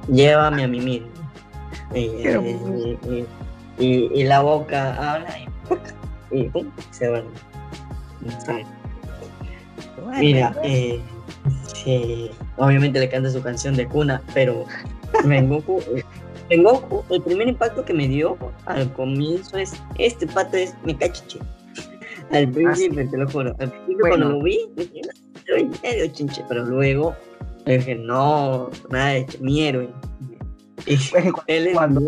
Llévame 0.07 0.63
a 0.63 0.67
mimir. 0.67 1.07
Y, 1.93 1.99
y, 1.99 2.97
y, 3.09 3.25
la 3.77 4.41
boca 4.41 5.13
habla 5.13 5.35
y, 5.39 6.37
y 6.39 6.49
pum, 6.49 6.69
se 6.91 7.07
duerme. 7.07 7.29
Mira, 10.17 10.55
eh, 10.63 10.99
obviamente 12.57 12.99
le 12.99 13.09
canta 13.09 13.29
su 13.29 13.41
canción 13.41 13.75
de 13.75 13.87
cuna, 13.87 14.21
pero 14.33 14.65
Rengoku, 15.23 15.81
eh, 15.95 16.03
el 16.49 17.21
primer 17.23 17.47
impacto 17.47 17.83
que 17.83 17.93
me 17.93 18.07
dio 18.07 18.37
al 18.65 18.91
comienzo 18.93 19.57
es, 19.57 19.73
este 19.97 20.27
pato 20.27 20.57
es 20.57 20.75
mi 20.83 20.95
cachiche. 20.95 21.39
Al 22.31 22.49
principio, 22.49 23.03
ah, 23.05 23.11
te 23.11 23.17
lo 23.17 23.29
juro, 23.29 23.55
al 23.59 23.69
principio 23.69 24.05
cuando 24.07 24.29
lo 24.29 24.41
vi, 24.41 24.59
dije, 24.75 25.01
no, 25.03 25.69
medio 25.83 26.07
chinche, 26.07 26.43
pero 26.47 26.65
luego 26.65 27.15
dije, 27.65 27.95
no, 27.95 28.69
nada 28.89 29.09
de 29.09 29.27
mi 29.39 29.61
héroe. 29.63 29.89
Él 31.47 31.71
cuando, 31.73 32.01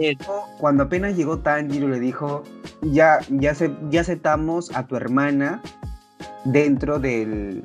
cuando 0.59 0.83
apenas 0.83 1.15
llegó 1.15 1.39
Tanjiro 1.39 1.87
le 1.87 1.99
dijo, 1.99 2.43
ya, 2.81 3.19
ya, 3.29 3.53
ya 3.89 4.01
aceptamos 4.01 4.75
a 4.75 4.87
tu 4.87 4.95
hermana 4.95 5.61
dentro 6.45 6.99
del, 6.99 7.63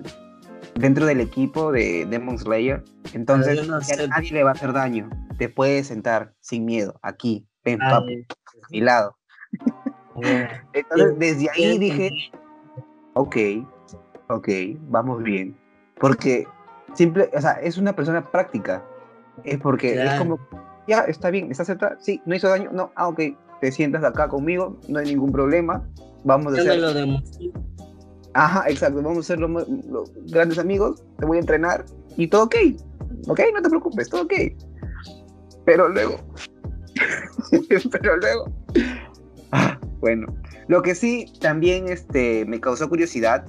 dentro 0.74 1.06
del 1.06 1.20
equipo 1.20 1.72
de 1.72 2.06
Demon 2.06 2.38
Slayer. 2.38 2.82
Entonces, 3.12 3.68
nadie 3.68 4.32
le 4.32 4.44
va 4.44 4.50
a 4.50 4.54
hacer 4.54 4.72
daño. 4.72 5.10
Te 5.38 5.48
puedes 5.48 5.88
sentar 5.88 6.34
sin 6.40 6.64
miedo, 6.64 6.98
aquí, 7.02 7.46
ven, 7.64 7.78
papi, 7.78 8.26
a 8.30 8.68
mi 8.70 8.80
lado. 8.80 9.16
Entonces, 10.72 11.18
desde 11.18 11.50
ahí 11.50 11.78
dije, 11.78 12.10
ok, 13.14 13.36
ok, 14.28 14.48
vamos 14.88 15.22
bien. 15.22 15.56
Porque 15.98 16.46
simple, 16.94 17.30
o 17.34 17.40
sea, 17.40 17.52
es 17.52 17.78
una 17.78 17.94
persona 17.94 18.30
práctica. 18.30 18.84
Es 19.44 19.58
porque 19.58 20.02
es 20.02 20.12
como, 20.18 20.38
ya, 20.88 21.00
está 21.00 21.30
bien, 21.30 21.50
¿estás 21.50 21.68
sentada? 21.68 21.96
Sí, 22.00 22.20
no 22.26 22.34
hizo 22.34 22.48
daño, 22.48 22.70
no, 22.72 22.92
ah, 22.96 23.08
ok, 23.08 23.20
te 23.60 23.72
sientas 23.72 24.04
acá 24.04 24.28
conmigo, 24.28 24.78
no 24.88 24.98
hay 24.98 25.06
ningún 25.06 25.32
problema. 25.32 25.86
Vamos 26.24 26.56
a 26.56 26.60
hacer. 26.60 26.78
Lo 26.78 27.18
Ajá, 28.34 28.64
exacto, 28.68 29.02
vamos 29.02 29.18
a 29.18 29.22
ser 29.22 29.40
los, 29.40 29.66
grandes 30.30 30.58
amigos, 30.58 31.02
te 31.18 31.26
voy 31.26 31.36
a 31.36 31.40
entrenar 31.40 31.84
y 32.16 32.26
todo 32.26 32.44
ok. 32.44 32.56
Ok, 33.28 33.40
no 33.54 33.62
te 33.62 33.68
preocupes, 33.68 34.08
todo 34.08 34.22
ok. 34.22 34.32
Pero 35.64 35.88
luego, 35.88 36.16
pero 37.90 38.16
luego, 38.16 38.52
ah, 39.52 39.78
bueno, 40.00 40.26
lo 40.68 40.82
que 40.82 40.94
sí 40.94 41.32
también 41.40 41.88
este, 41.88 42.44
me 42.46 42.60
causó 42.60 42.88
curiosidad 42.88 43.44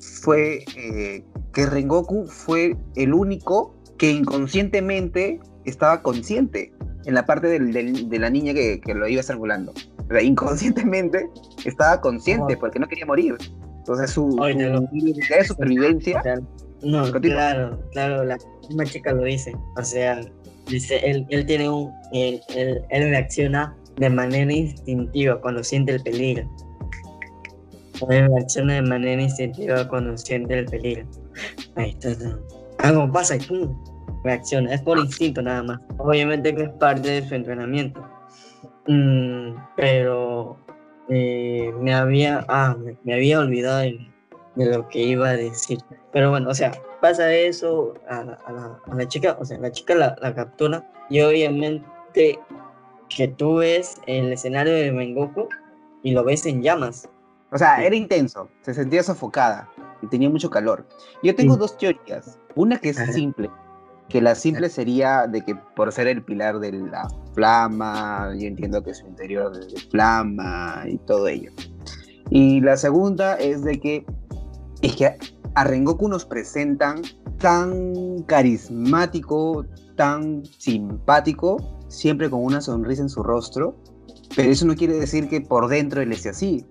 fue 0.00 0.64
eh, 0.76 1.24
que 1.54 1.66
Rengoku 1.66 2.26
fue 2.26 2.76
el 2.96 3.14
único 3.14 3.74
que 3.96 4.10
inconscientemente 4.10 5.40
estaba 5.64 6.02
consciente 6.02 6.72
en 7.04 7.14
la 7.14 7.26
parte 7.26 7.48
de 7.48 8.18
la 8.18 8.30
niña 8.30 8.54
que, 8.54 8.80
lo 8.94 9.08
iba 9.08 9.20
estrangulando. 9.20 9.72
O 9.72 10.12
sea, 10.12 10.22
inconscientemente 10.22 11.28
estaba 11.64 12.00
consciente 12.00 12.56
porque 12.56 12.78
no 12.78 12.86
quería 12.88 13.06
morir. 13.06 13.36
Entonces 13.78 14.10
su, 14.10 14.30
su, 14.32 15.44
supervivencia. 15.46 16.22
No, 16.82 17.10
claro, 17.12 17.78
claro, 17.92 18.24
la 18.24 18.38
misma 18.68 18.84
chica 18.84 19.12
lo 19.12 19.24
dice. 19.24 19.54
O 19.76 19.82
sea, 19.82 20.20
dice, 20.68 20.98
él, 21.04 21.26
él 21.28 21.46
tiene 21.46 21.68
un. 21.68 21.92
Él, 22.12 22.40
él, 22.54 23.10
reacciona 23.10 23.76
de 23.96 24.10
manera 24.10 24.52
instintiva 24.52 25.40
cuando 25.40 25.62
siente 25.62 25.92
el 25.92 26.02
peligro. 26.02 26.48
Él 28.10 28.28
reacciona 28.34 28.74
de 28.74 28.82
manera 28.82 29.22
instintiva 29.22 29.86
cuando 29.88 30.16
siente 30.16 30.58
el 30.58 30.64
peligro. 30.66 31.06
Ahí 31.76 31.90
está. 31.90 32.38
Algo 32.78 33.10
pasa 33.12 33.36
y 33.36 33.40
pum, 33.40 33.74
reacciona. 34.24 34.74
Es 34.74 34.82
por 34.82 34.98
instinto 34.98 35.42
nada 35.42 35.62
más. 35.62 35.80
Obviamente 35.98 36.54
que 36.54 36.64
es 36.64 36.70
parte 36.70 37.08
de 37.08 37.28
su 37.28 37.34
entrenamiento. 37.34 38.02
Mm, 38.86 39.54
pero 39.76 40.58
eh, 41.08 41.72
me 41.80 41.94
había, 41.94 42.44
ah, 42.48 42.76
me, 43.04 43.14
había 43.14 43.38
olvidado 43.38 43.80
de, 43.80 44.00
lo 44.56 44.88
que 44.88 45.00
iba 45.00 45.28
a 45.28 45.36
decir. 45.36 45.78
Pero 46.12 46.30
bueno, 46.30 46.50
o 46.50 46.54
sea, 46.54 46.72
pasa 47.00 47.32
eso 47.32 47.94
a, 48.08 48.24
la, 48.94 49.08
chica, 49.08 49.36
o 49.38 49.44
sea, 49.44 49.58
la 49.58 49.70
chica 49.70 49.94
la, 49.94 50.34
captura 50.34 50.90
y 51.10 51.20
obviamente 51.20 52.38
que 53.08 53.28
tú 53.28 53.56
ves 53.56 54.00
el 54.06 54.32
escenario 54.32 54.72
de 54.72 54.90
Mengoku 54.90 55.48
y 56.02 56.12
lo 56.12 56.24
ves 56.24 56.46
en 56.46 56.62
llamas. 56.62 57.08
O 57.50 57.58
sea, 57.58 57.84
era 57.84 57.94
intenso, 57.94 58.48
se 58.62 58.74
sentía 58.74 59.02
sofocada 59.02 59.68
y 60.02 60.06
tenía 60.08 60.28
mucho 60.28 60.50
calor. 60.50 60.86
Yo 61.22 61.34
tengo 61.34 61.56
dos 61.56 61.76
teorías. 61.78 62.38
Una 62.56 62.78
que 62.78 62.90
es 62.90 62.96
simple, 63.12 63.50
que 64.08 64.20
la 64.20 64.34
simple 64.34 64.68
sería 64.68 65.26
de 65.26 65.42
que 65.42 65.54
por 65.76 65.92
ser 65.92 66.06
el 66.06 66.22
pilar 66.22 66.60
de 66.60 66.72
la 66.72 67.08
flama, 67.34 68.32
yo 68.38 68.46
entiendo 68.46 68.82
que 68.82 68.94
su 68.94 69.06
interior 69.06 69.52
es 69.58 69.72
de 69.72 69.80
flama 69.90 70.84
y 70.86 70.98
todo 70.98 71.28
ello. 71.28 71.50
Y 72.30 72.60
la 72.60 72.76
segunda 72.76 73.34
es 73.34 73.62
de 73.64 73.80
que 73.80 74.06
es 74.82 74.96
que 74.96 75.16
a 75.54 75.64
Rengoku 75.64 76.08
nos 76.08 76.24
presentan 76.24 77.02
tan 77.38 78.22
carismático, 78.26 79.64
tan 79.96 80.44
simpático, 80.44 81.56
siempre 81.88 82.28
con 82.28 82.44
una 82.44 82.60
sonrisa 82.60 83.02
en 83.02 83.08
su 83.08 83.22
rostro, 83.22 83.76
pero 84.36 84.50
eso 84.50 84.66
no 84.66 84.74
quiere 84.74 84.94
decir 84.94 85.28
que 85.28 85.40
por 85.40 85.68
dentro 85.68 86.00
él 86.00 86.12
esté 86.12 86.30
así. 86.30 86.66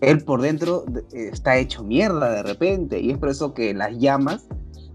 Él 0.00 0.22
por 0.24 0.42
dentro 0.42 0.84
está 1.12 1.56
hecho 1.56 1.82
mierda 1.82 2.30
de 2.30 2.42
repente 2.42 3.00
y 3.00 3.10
es 3.10 3.18
por 3.18 3.28
eso 3.28 3.54
que 3.54 3.72
las 3.72 3.96
llamas 3.98 4.46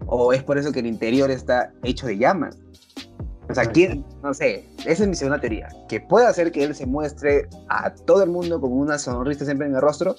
o 0.09 0.33
es 0.33 0.43
por 0.43 0.57
eso 0.57 0.71
que 0.71 0.79
el 0.79 0.87
interior 0.87 1.29
está 1.29 1.71
hecho 1.83 2.07
de 2.07 2.17
llamas. 2.17 2.57
O 3.49 3.53
sea, 3.53 3.65
¿quién? 3.65 4.05
No 4.21 4.33
sé, 4.33 4.65
esa 4.85 5.03
es 5.03 5.09
mi 5.09 5.15
segunda 5.15 5.39
teoría. 5.39 5.69
Que 5.87 5.99
puede 5.99 6.27
hacer 6.27 6.51
que 6.51 6.63
él 6.63 6.75
se 6.75 6.85
muestre 6.85 7.47
a 7.67 7.93
todo 7.93 8.23
el 8.23 8.29
mundo 8.29 8.61
como 8.61 8.75
una 8.75 8.99
sonrisa 8.99 9.45
siempre 9.45 9.67
en 9.67 9.75
el 9.75 9.81
rostro, 9.81 10.15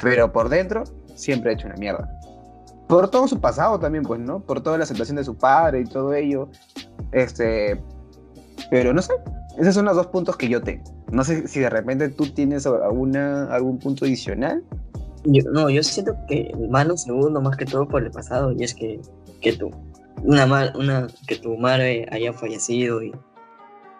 pero 0.00 0.32
por 0.32 0.48
dentro 0.48 0.82
siempre 1.14 1.50
ha 1.50 1.54
hecho 1.54 1.66
una 1.66 1.76
mierda. 1.76 2.08
Por 2.88 3.08
todo 3.10 3.28
su 3.28 3.40
pasado 3.40 3.78
también, 3.78 4.04
pues, 4.04 4.20
¿no? 4.20 4.40
Por 4.40 4.60
toda 4.60 4.76
la 4.76 4.84
aceptación 4.84 5.16
de 5.16 5.24
su 5.24 5.36
padre 5.36 5.80
y 5.80 5.84
todo 5.84 6.14
ello. 6.14 6.48
Este. 7.12 7.80
Pero 8.70 8.92
no 8.92 9.02
sé. 9.02 9.12
Esos 9.56 9.74
son 9.74 9.84
los 9.84 9.94
dos 9.94 10.08
puntos 10.08 10.36
que 10.36 10.48
yo 10.48 10.60
tengo. 10.60 10.82
No 11.12 11.22
sé 11.22 11.46
si 11.46 11.60
de 11.60 11.70
repente 11.70 12.08
tú 12.08 12.26
tienes 12.34 12.66
alguna, 12.66 13.44
algún 13.54 13.78
punto 13.78 14.04
adicional. 14.04 14.64
no, 15.24 15.70
yo 15.70 15.82
siento 15.84 16.16
que 16.26 16.52
mano 16.68 16.96
segundo 16.96 17.40
más 17.40 17.56
que 17.56 17.64
todo 17.64 17.86
por 17.86 18.02
el 18.02 18.10
pasado. 18.10 18.50
Y 18.50 18.64
es 18.64 18.74
que 18.74 19.00
que 19.44 19.52
tu, 19.52 19.70
una, 20.22 20.46
una, 20.74 21.06
que 21.28 21.36
tu 21.36 21.56
madre 21.56 22.06
haya 22.10 22.32
fallecido 22.32 23.02
y, 23.02 23.12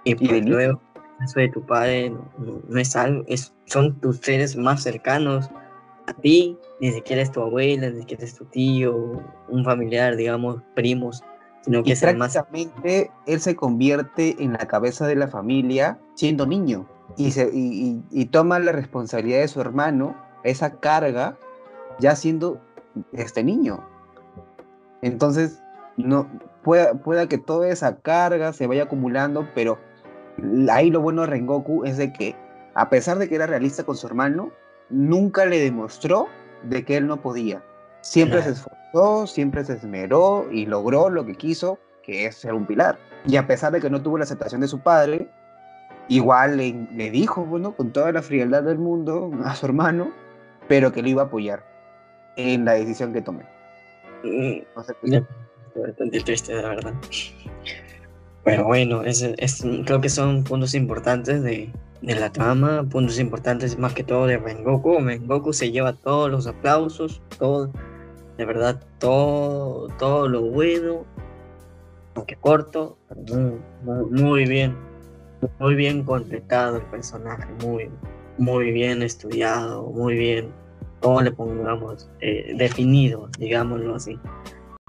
y, 0.04 0.14
pues 0.14 0.44
luego 0.44 0.80
eso 1.22 1.38
de 1.38 1.48
tu 1.50 1.64
padre 1.64 2.10
no, 2.10 2.78
es 2.78 2.96
algo, 2.96 3.24
es, 3.28 3.54
son 3.66 4.00
tus 4.00 4.16
seres 4.18 4.56
más 4.56 4.82
cercanos 4.82 5.50
a 6.06 6.14
ti, 6.14 6.58
ni 6.80 6.90
siquiera 6.90 7.22
es 7.22 7.30
tu 7.30 7.40
abuela, 7.40 7.88
ni 7.90 8.00
siquiera 8.00 8.24
es 8.24 8.34
tu 8.34 8.44
tío, 8.46 9.22
un 9.48 9.64
familiar, 9.64 10.16
digamos, 10.16 10.60
primos, 10.74 11.22
sino 11.62 11.82
que 11.82 11.92
es 11.92 12.02
el 12.02 12.16
más... 12.16 12.38
él 12.82 13.40
se 13.40 13.56
convierte 13.56 14.36
en 14.38 14.52
la 14.52 14.66
cabeza 14.66 15.06
de 15.06 15.16
la 15.16 15.28
familia 15.28 15.98
siendo 16.14 16.46
niño 16.46 16.86
y, 17.16 17.30
se, 17.30 17.50
y, 17.52 18.02
y, 18.10 18.24
toma 18.26 18.58
la 18.58 18.72
responsabilidad 18.72 19.40
de 19.40 19.48
su 19.48 19.60
hermano, 19.60 20.16
esa 20.42 20.78
carga, 20.78 21.38
ya 22.00 22.16
siendo 22.16 22.60
este 23.12 23.42
niño. 23.42 23.93
Entonces, 25.04 25.62
no, 25.98 26.26
pueda, 26.62 26.94
pueda 26.94 27.28
que 27.28 27.36
toda 27.36 27.68
esa 27.68 27.96
carga 27.96 28.54
se 28.54 28.66
vaya 28.66 28.84
acumulando, 28.84 29.46
pero 29.54 29.78
ahí 30.70 30.90
lo 30.90 31.02
bueno 31.02 31.20
de 31.20 31.26
Rengoku 31.26 31.84
es 31.84 31.98
de 31.98 32.10
que, 32.10 32.34
a 32.74 32.88
pesar 32.88 33.18
de 33.18 33.28
que 33.28 33.34
era 33.34 33.46
realista 33.46 33.84
con 33.84 33.98
su 33.98 34.06
hermano, 34.06 34.50
nunca 34.88 35.44
le 35.44 35.60
demostró 35.60 36.26
de 36.62 36.86
que 36.86 36.96
él 36.96 37.06
no 37.06 37.20
podía. 37.20 37.62
Siempre 38.00 38.42
se 38.42 38.50
esforzó, 38.52 39.26
siempre 39.26 39.62
se 39.66 39.74
esmeró 39.74 40.46
y 40.50 40.64
logró 40.64 41.10
lo 41.10 41.26
que 41.26 41.34
quiso, 41.34 41.78
que 42.02 42.24
es 42.24 42.36
ser 42.36 42.54
un 42.54 42.64
pilar. 42.64 42.98
Y 43.26 43.36
a 43.36 43.46
pesar 43.46 43.72
de 43.72 43.82
que 43.82 43.90
no 43.90 44.00
tuvo 44.00 44.16
la 44.16 44.24
aceptación 44.24 44.62
de 44.62 44.68
su 44.68 44.80
padre, 44.80 45.28
igual 46.08 46.56
le, 46.56 46.72
le 46.94 47.10
dijo, 47.10 47.44
bueno, 47.44 47.76
con 47.76 47.92
toda 47.92 48.10
la 48.10 48.22
frialdad 48.22 48.62
del 48.62 48.78
mundo 48.78 49.30
a 49.44 49.54
su 49.54 49.66
hermano, 49.66 50.12
pero 50.66 50.92
que 50.92 51.02
lo 51.02 51.08
iba 51.08 51.22
a 51.24 51.26
apoyar 51.26 51.62
en 52.36 52.64
la 52.64 52.72
decisión 52.72 53.12
que 53.12 53.20
tomé. 53.20 53.44
No 54.24 55.26
bastante 55.82 56.20
triste, 56.20 56.54
la 56.54 56.68
verdad. 56.68 56.94
Pero 58.44 58.64
bueno, 58.64 59.02
es, 59.02 59.24
creo 59.86 60.00
que 60.00 60.08
son 60.08 60.44
puntos 60.44 60.74
importantes 60.74 61.42
de, 61.42 61.72
de, 62.02 62.14
la 62.14 62.30
trama, 62.30 62.86
puntos 62.88 63.18
importantes 63.18 63.78
más 63.78 63.94
que 63.94 64.04
todo 64.04 64.26
de 64.26 64.36
Rengoku. 64.38 64.98
Rengoku 65.00 65.52
se 65.52 65.70
lleva 65.70 65.94
todos 65.94 66.30
los 66.30 66.46
aplausos, 66.46 67.22
todo, 67.38 67.72
de 68.36 68.44
verdad, 68.44 68.82
todo, 68.98 69.88
todo 69.98 70.28
lo 70.28 70.42
bueno, 70.42 71.06
aunque 72.14 72.36
corto, 72.36 72.98
muy, 73.82 74.10
muy, 74.10 74.46
bien, 74.46 74.76
muy 75.58 75.74
bien 75.74 76.04
completado 76.04 76.76
el 76.76 76.84
personaje, 76.84 77.46
muy, 77.64 77.90
muy 78.36 78.72
bien 78.72 79.02
estudiado, 79.02 79.84
muy 79.90 80.16
bien 80.16 80.63
¿cómo 81.04 81.20
le 81.20 81.30
pongamos? 81.30 82.08
Eh, 82.20 82.54
definido, 82.56 83.28
digámoslo 83.38 83.94
así. 83.94 84.18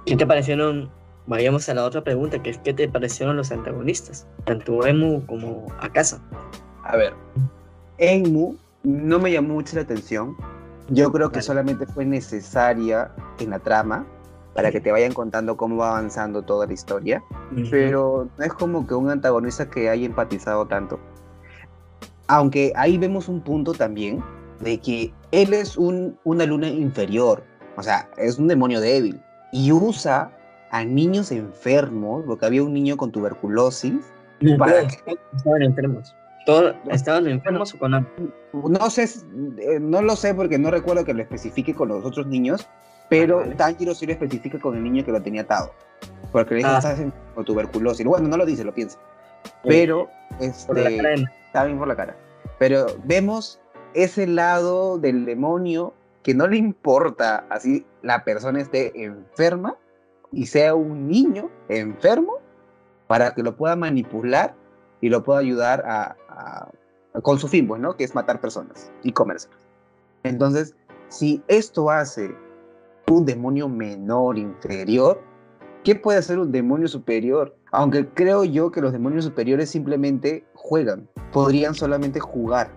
¿Qué 0.05 0.16
te 0.16 0.26
parecieron? 0.26 0.89
Vayamos 1.28 1.68
a 1.68 1.74
la 1.74 1.84
otra 1.84 2.03
pregunta, 2.03 2.41
que 2.41 2.51
es 2.51 2.57
¿qué 2.59 2.74
te 2.74 2.88
parecieron 2.88 3.36
los 3.36 3.51
antagonistas? 3.51 4.26
Tanto 4.45 4.86
Emu 4.86 5.26
como 5.26 5.66
Akasa. 5.82 6.22
A 6.84 6.95
ver, 6.95 7.13
Emu 7.97 8.55
no 8.84 9.20
me 9.20 9.32
llamó 9.32 9.55
mucho 9.55 9.76
la 9.76 9.82
atención. 9.82 10.38
Yo 10.88 11.11
creo 11.11 11.32
que 11.32 11.41
solamente 11.41 11.86
fue 11.86 12.05
necesaria 12.05 13.11
en 13.39 13.49
la 13.49 13.59
trama 13.59 14.05
para 14.53 14.72
que 14.72 14.80
te 14.80 14.91
vayan 14.91 15.11
contando 15.11 15.57
cómo 15.57 15.78
va 15.78 15.97
avanzando 15.97 16.43
toda 16.43 16.66
la 16.66 16.74
historia, 16.74 17.22
pero 17.70 18.30
no 18.38 18.45
es 18.45 18.53
como 18.53 18.88
que 18.88 18.93
un 18.93 19.09
antagonista 19.09 19.70
que 19.70 19.89
haya 19.89 20.05
empatizado 20.05 20.66
tanto. 20.68 20.97
Aunque 22.28 22.72
ahí 22.76 22.97
vemos 22.97 23.28
un 23.28 23.41
punto 23.41 23.74
también 23.74 24.24
de 24.61 24.78
que 24.78 25.13
él 25.42 25.54
es 25.54 25.78
un, 25.78 26.18
una 26.24 26.46
luna 26.46 26.70
inferior, 26.70 27.44
o 27.76 27.84
sea, 27.84 28.10
es 28.18 28.38
un 28.38 28.48
demonio 28.48 28.80
débil 28.80 29.22
y 29.52 29.72
usa 29.72 30.32
a 30.72 30.84
niños 30.84 31.32
enfermos, 31.32 32.24
porque 32.26 32.46
había 32.46 32.64
un 32.64 32.74
niño 32.74 32.98
con 32.98 33.12
tuberculosis, 33.12 33.94
para 34.58 34.88
que... 34.88 35.18
estaban 35.36 35.62
enfermos. 35.62 36.16
¿Todos 36.46 36.76
estaban 36.92 37.28
enfermos 37.28 37.74
o 37.74 37.80
con 37.80 38.08
No 38.54 38.90
sé, 38.90 39.04
eh, 39.04 39.80
no 39.80 40.02
lo 40.02 40.16
sé 40.16 40.34
porque 40.34 40.60
no 40.60 40.70
recuerdo 40.70 41.04
que 41.04 41.14
lo 41.14 41.22
especifique 41.22 41.74
con 41.74 41.88
los 41.90 42.06
otros 42.06 42.28
niños, 42.28 42.68
pero 43.10 43.40
ah, 43.40 43.56
Tanjiro 43.58 43.96
sí 43.96 44.06
lo 44.06 44.14
especifica 44.14 44.60
con 44.60 44.76
el 44.76 44.84
niño 44.84 45.04
que 45.04 45.12
lo 45.12 45.22
tenía 45.22 45.42
atado. 45.42 45.72
Porque 46.32 46.56
le 46.56 46.58
dice, 46.58 46.70
ah. 46.70 46.78
estás 46.78 47.00
con 47.34 47.46
tuberculosis. 47.46 48.06
Bueno, 48.06 48.28
no 48.28 48.38
lo 48.38 48.46
dice, 48.46 48.64
lo 48.64 48.74
piensa. 48.74 49.00
Pero, 49.64 50.10
este, 50.40 51.14
está 51.46 51.66
bien 51.66 51.80
por 51.80 51.88
la 51.88 51.96
cara. 51.96 52.16
Pero 52.60 52.86
vemos 53.04 53.60
ese 53.96 54.28
lado 54.28 55.00
del 55.00 55.26
demonio 55.26 55.93
que 56.22 56.34
no 56.34 56.48
le 56.48 56.58
importa 56.58 57.46
así 57.50 57.86
la 58.02 58.24
persona 58.24 58.62
esté 58.62 59.04
enferma 59.04 59.78
y 60.32 60.48
sea 60.48 60.76
un 60.76 61.08
niño 61.08 61.50
enfermo 61.70 62.39
para 63.08 63.34
que 63.34 63.41
lo 63.41 63.56
pueda 63.56 63.76
manipular 63.76 64.54
y 65.02 65.10
lo 65.10 65.24
pueda 65.24 65.39
ayudar 65.39 65.84
a, 65.88 66.68
con 67.22 67.39
su 67.39 67.48
fin, 67.48 67.68
pues, 67.68 67.80
¿no? 67.80 67.96
Que 67.96 68.04
es 68.04 68.16
matar 68.16 68.41
personas 68.41 68.91
y 69.04 69.12
comerse. 69.12 69.48
Entonces, 70.24 70.76
si 71.08 71.41
esto 71.48 71.89
hace 71.89 72.36
un 73.08 73.26
demonio 73.26 73.70
menor, 73.70 74.38
inferior, 74.38 75.22
¿qué 75.84 75.96
puede 75.96 76.18
hacer 76.18 76.39
un 76.39 76.52
demonio 76.52 76.88
superior? 76.88 77.56
Aunque 77.72 78.10
creo 78.10 78.43
yo 78.43 78.72
que 78.72 78.82
los 78.82 78.91
demonios 78.91 79.26
superiores 79.26 79.70
simplemente 79.70 80.43
juegan, 80.56 81.08
podrían 81.32 81.76
solamente 81.76 82.20
jugar 82.20 82.72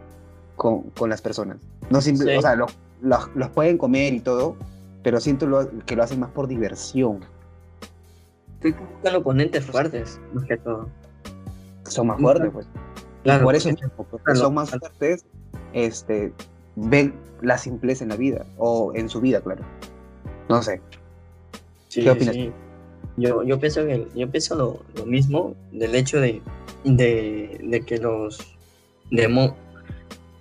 con, 0.59 0.91
con 0.91 1.09
las 1.09 1.23
personas. 1.23 1.57
No 1.89 2.03
simple, 2.03 2.37
O 2.37 2.43
sea, 2.43 2.55
los 2.57 3.49
pueden 3.55 3.79
comer 3.79 4.13
y 4.13 4.21
todo, 4.21 4.57
pero 5.03 5.21
siento 5.21 5.71
que 5.87 5.97
lo 5.97 6.03
hacen 6.03 6.21
más 6.21 6.31
por 6.31 6.49
diversión. 6.49 7.21
Estoy 8.57 8.73
buscando 8.73 9.21
oponentes 9.21 9.65
fuertes, 9.65 10.21
más 10.35 10.45
que 10.45 10.59
todo. 10.59 10.89
Son 11.85 12.09
más 12.09 12.21
fuertes, 12.21 12.51
pues. 12.53 12.67
Claro, 13.23 13.45
por 13.45 13.55
eso, 13.55 13.71
porque 13.97 14.35
son 14.35 14.55
más 14.55 14.71
fuertes, 14.71 15.25
este, 15.73 16.33
ven 16.77 17.15
la 17.41 17.57
simpleza 17.57 18.05
en 18.05 18.11
la 18.11 18.17
vida, 18.17 18.45
o 18.59 18.93
en 18.95 19.09
su 19.09 19.21
vida, 19.21 19.41
claro. 19.41 19.65
No 20.49 20.63
sé. 20.63 20.81
¿Qué 21.91 22.11
opinas? 22.11 22.37
Yo, 23.17 23.43
yo 23.43 23.59
pienso 23.59 23.85
que 23.85 24.07
yo 24.15 24.31
pienso 24.31 24.55
lo, 24.55 24.81
lo 24.97 25.07
mismo 25.07 25.55
del 25.73 25.95
hecho 25.95 26.21
de, 26.21 26.41
de, 26.85 27.61
de 27.65 27.81
que 27.81 27.99
los 27.99 28.57
demo, 29.11 29.57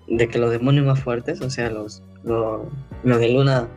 de 0.08 0.28
que 0.28 0.40
los 0.40 0.52
demonios 0.52 0.86
más 0.86 1.00
fuertes, 1.00 1.42
o 1.42 1.50
sea, 1.50 1.70
los, 1.70 2.02
los, 2.24 2.62
los 3.04 3.20
de 3.20 3.30
luna 3.30 3.68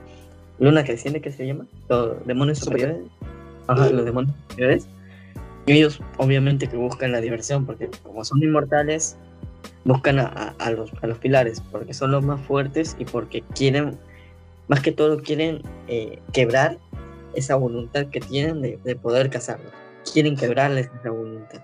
luna 0.60 0.84
creciente 0.84 1.20
que 1.20 1.32
se 1.32 1.46
llama, 1.46 1.66
los 1.88 2.24
demonios 2.26 2.58
superiores, 2.58 2.98
ajá, 3.66 3.88
los 3.90 4.04
demonios 4.04 4.36
superiores, 4.48 4.86
ellos 5.66 6.00
obviamente 6.18 6.68
que 6.68 6.76
buscan 6.76 7.12
la 7.12 7.20
diversión, 7.20 7.66
porque 7.66 7.88
como 8.02 8.24
son 8.24 8.42
inmortales, 8.42 9.16
buscan 9.84 10.18
a, 10.18 10.54
a, 10.58 10.70
los, 10.70 10.90
a 11.02 11.06
los 11.06 11.18
pilares, 11.18 11.62
porque 11.72 11.94
son 11.94 12.12
los 12.12 12.22
más 12.22 12.40
fuertes 12.42 12.94
y 12.98 13.04
porque 13.06 13.42
quieren, 13.54 13.98
más 14.68 14.80
que 14.80 14.92
todo 14.92 15.22
quieren 15.22 15.62
eh, 15.88 16.18
quebrar 16.32 16.78
esa 17.34 17.54
voluntad 17.56 18.06
que 18.06 18.20
tienen 18.20 18.60
de, 18.60 18.78
de, 18.84 18.96
poder 18.96 19.30
cazarlos. 19.30 19.72
Quieren 20.12 20.36
quebrarles 20.36 20.90
esa 21.00 21.10
voluntad. 21.10 21.60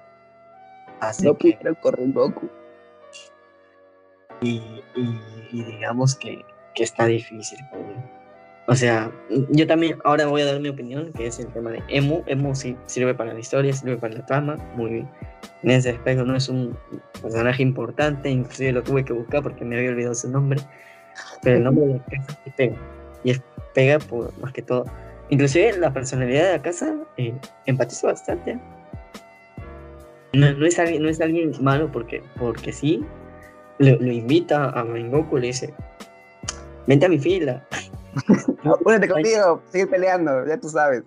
Así 1.01 1.25
no 1.25 1.37
que, 1.37 1.59
correr 1.83 2.12
poco. 2.14 2.43
Y, 4.43 4.61
y, 4.95 5.20
y, 5.53 5.64
digamos 5.64 6.14
que, 6.14 6.45
que 6.74 6.82
está 6.82 7.07
difícil. 7.07 7.59
O 8.68 8.74
sea, 8.74 9.12
yo 9.51 9.66
también 9.66 9.97
ahora 10.05 10.26
voy 10.26 10.43
a 10.43 10.47
dar 10.47 10.61
mi 10.61 10.68
opinión, 10.68 11.12
que 11.12 11.26
es 11.26 11.39
el 11.39 11.47
tema 11.49 11.70
de 11.70 11.82
Emu. 11.89 12.22
Emu 12.26 12.55
sí 12.55 12.76
sirve 12.87 13.14
para 13.14 13.32
la 13.32 13.39
historia, 13.39 13.72
sirve 13.72 13.97
para 13.97 14.14
la 14.14 14.26
trama, 14.26 14.57
muy 14.74 14.91
bien. 14.91 15.09
En 15.62 15.70
ese 15.70 15.91
aspecto 15.91 16.24
no 16.24 16.34
es 16.34 16.49
un 16.49 16.76
personaje 17.22 17.62
importante, 17.62 18.28
inclusive 18.28 18.72
lo 18.72 18.82
tuve 18.82 19.05
que 19.05 19.12
buscar 19.12 19.43
porque 19.43 19.64
me 19.64 19.76
había 19.76 19.91
olvidado 19.91 20.14
su 20.14 20.28
nombre. 20.28 20.61
Pero 21.43 21.59
el 21.59 21.64
nombre 21.64 21.87
de 21.87 21.93
la 21.95 22.05
casa 22.05 22.39
sí 22.45 22.53
pega. 22.57 22.76
Y 23.22 23.30
es, 23.30 23.43
pega 23.72 23.99
por 24.01 24.37
más 24.39 24.53
que 24.53 24.62
todo. 24.62 24.84
Inclusive 25.30 25.78
la 25.78 25.93
personalidad 25.93 26.47
de 26.47 26.53
la 26.53 26.62
casa 26.62 26.97
eh, 27.16 27.34
empatiza 27.66 28.09
bastante. 28.09 28.59
No, 30.32 30.53
no, 30.53 30.66
es 30.66 30.78
no 31.01 31.09
es 31.09 31.20
alguien 31.20 31.53
malo 31.61 31.91
porque, 31.93 32.22
porque 32.37 32.72
sí. 32.72 33.05
Lo, 33.79 33.97
lo 33.97 34.12
invita 34.12 34.70
a 34.70 34.85
Mangoku, 34.85 35.37
le 35.37 35.49
dice, 35.49 35.74
vente 36.87 37.07
a 37.07 37.09
mi 37.09 37.18
fila. 37.18 37.66
Únete 38.85 39.09
conmigo, 39.09 39.62
sigue 39.70 39.87
peleando, 39.87 40.47
ya 40.47 40.59
tú 40.59 40.68
sabes. 40.68 41.03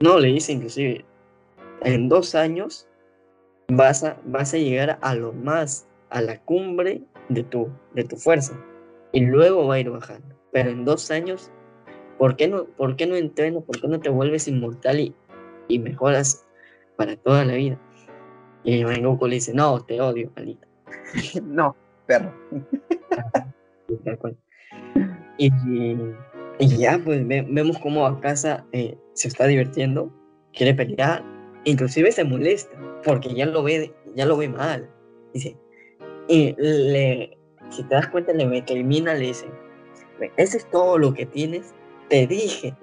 No, 0.00 0.18
le 0.18 0.28
dice 0.28 0.52
inclusive, 0.52 1.04
en 1.82 2.08
dos 2.08 2.34
años 2.34 2.86
vas 3.68 4.04
a, 4.04 4.16
vas 4.24 4.52
a 4.54 4.58
llegar 4.58 4.98
a 5.00 5.14
lo 5.14 5.32
más, 5.32 5.86
a 6.10 6.20
la 6.20 6.38
cumbre 6.40 7.02
de 7.28 7.42
tu, 7.44 7.68
de 7.94 8.04
tu 8.04 8.16
fuerza. 8.16 8.52
Y 9.12 9.20
luego 9.20 9.66
va 9.66 9.76
a 9.76 9.80
ir 9.80 9.90
bajando. 9.90 10.34
Pero 10.52 10.70
en 10.70 10.84
dos 10.84 11.10
años, 11.10 11.50
¿por 12.18 12.36
qué 12.36 12.48
no, 12.48 12.64
por 12.64 12.96
qué 12.96 13.06
no 13.06 13.16
entreno? 13.16 13.60
¿Por 13.60 13.80
qué 13.80 13.88
no 13.88 14.00
te 14.00 14.10
vuelves 14.10 14.48
inmortal 14.48 15.00
y, 15.00 15.14
y 15.68 15.78
mejoras 15.78 16.44
para 16.96 17.16
toda 17.16 17.44
la 17.44 17.54
vida? 17.54 17.78
Y 18.64 18.82
Goku 18.82 19.26
le 19.26 19.36
dice, 19.36 19.52
no, 19.52 19.80
te 19.84 20.00
odio, 20.00 20.30
malita. 20.34 20.66
no, 21.42 21.76
perro. 22.06 22.32
y, 25.38 25.50
y 26.58 26.76
ya, 26.76 27.00
pues 27.04 27.26
vemos 27.26 27.78
cómo 27.78 28.06
a 28.06 28.20
casa 28.20 28.64
eh, 28.72 28.96
se 29.14 29.28
está 29.28 29.46
divirtiendo, 29.46 30.12
quiere 30.52 30.74
pelear, 30.74 31.24
inclusive 31.64 32.12
se 32.12 32.24
molesta, 32.24 32.76
porque 33.04 33.34
ya 33.34 33.46
lo 33.46 33.62
ve, 33.62 33.92
ya 34.14 34.26
lo 34.26 34.36
ve 34.36 34.48
mal. 34.48 34.88
Dice, 35.32 35.56
y 36.28 36.54
le, 36.58 37.36
si 37.70 37.82
te 37.84 37.94
das 37.94 38.08
cuenta, 38.08 38.32
le 38.32 38.62
termina, 38.62 39.14
le 39.14 39.26
dice, 39.26 39.46
ese 40.36 40.58
es 40.58 40.70
todo 40.70 40.98
lo 40.98 41.12
que 41.12 41.26
tienes, 41.26 41.74
te 42.08 42.26
dije, 42.26 42.74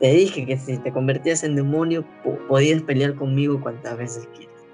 te 0.00 0.12
dije 0.12 0.44
que 0.44 0.56
si 0.56 0.78
te 0.78 0.92
convertías 0.92 1.44
en 1.44 1.54
demonio, 1.54 2.04
podías 2.48 2.82
pelear 2.82 3.14
conmigo 3.14 3.60
cuantas 3.60 3.96
veces 3.96 4.28
quieras. 4.36 4.64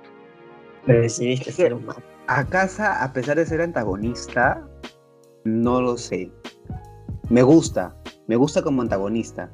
Pero 0.86 1.02
decidiste 1.02 1.52
ser 1.52 1.74
humano. 1.74 2.02
A 2.28 2.44
casa, 2.44 3.02
a 3.02 3.12
pesar 3.12 3.36
de 3.38 3.46
ser 3.46 3.62
antagonista, 3.62 4.62
no 5.44 5.80
lo 5.80 5.96
sé. 5.96 6.30
Me 7.30 7.42
gusta, 7.42 7.96
me 8.26 8.36
gusta 8.36 8.62
como 8.62 8.82
antagonista. 8.82 9.50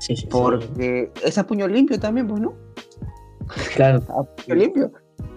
Sí, 0.00 0.16
sí, 0.16 0.26
porque 0.30 1.12
es 1.22 1.36
a 1.36 1.46
puño 1.46 1.68
limpio 1.68 2.00
también, 2.00 2.26
pues, 2.26 2.40
¿no? 2.40 2.54
Claro. 3.74 4.02
a 4.08 4.22
puño 4.24 4.54
limpio. 4.54 4.92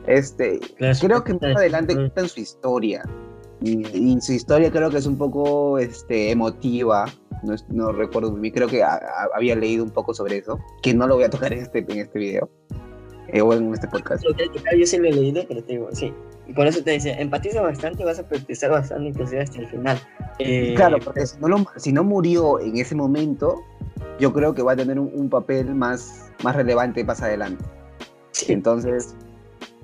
Este, 0.07 0.59
creo 1.01 1.23
que 1.23 1.33
más 1.33 1.57
adelante 1.57 1.95
cuentan 1.95 2.29
su 2.29 2.39
historia. 2.39 3.03
Y, 3.61 4.19
su 4.21 4.31
historia 4.31 4.71
creo 4.71 4.89
que 4.89 4.97
es 4.99 5.05
un 5.05 5.17
poco 5.17 5.77
este, 5.79 6.31
emotiva. 6.31 7.05
No, 7.43 7.55
no 7.67 7.91
recuerdo 7.91 8.31
muy 8.31 8.39
bien, 8.39 8.53
creo 8.53 8.67
que 8.69 8.83
había 9.33 9.55
leído 9.55 9.83
un 9.83 9.91
poco 9.91 10.13
sobre 10.13 10.37
eso. 10.37 10.57
Que 10.81 10.93
no 10.93 11.07
lo 11.07 11.15
voy 11.15 11.25
a 11.25 11.29
tocar 11.29 11.51
en 11.51 11.59
este, 11.59 11.79
en 11.79 11.99
este 11.99 12.19
video. 12.19 12.49
Eh, 13.27 13.41
o 13.41 13.53
en 13.53 13.73
este 13.73 13.87
podcast. 13.87 14.23
Yo 14.23 14.85
sí 14.85 14.97
lo 14.97 15.09
he 15.09 15.11
leído, 15.11 15.43
pero 15.47 15.61
te 15.61 15.73
digo, 15.73 15.89
sí. 15.91 16.13
Y 16.49 16.53
por 16.53 16.65
eso 16.65 16.83
te 16.83 16.91
dice, 16.91 17.11
empatiza 17.11 17.61
bastante 17.61 18.01
y 18.01 18.05
vas 18.05 18.17
a 18.17 18.21
empatizar 18.21 18.71
bastante 18.71 19.09
inclusive 19.09 19.43
hasta 19.43 19.59
el 19.59 19.67
final. 19.67 20.01
Eh, 20.39 20.73
claro, 20.75 20.97
porque 20.97 21.27
si 21.27 21.37
no, 21.39 21.67
si 21.75 21.93
no, 21.93 22.03
murió 22.03 22.59
en 22.59 22.75
ese 22.75 22.95
momento, 22.95 23.61
yo 24.19 24.33
creo 24.33 24.55
que 24.55 24.63
va 24.63 24.71
a 24.71 24.75
tener 24.75 24.97
un, 24.97 25.29
papel 25.29 25.75
más, 25.75 26.31
más 26.43 26.55
relevante 26.55 27.03
más 27.03 27.21
adelante. 27.21 27.63
Entonces, 28.47 29.15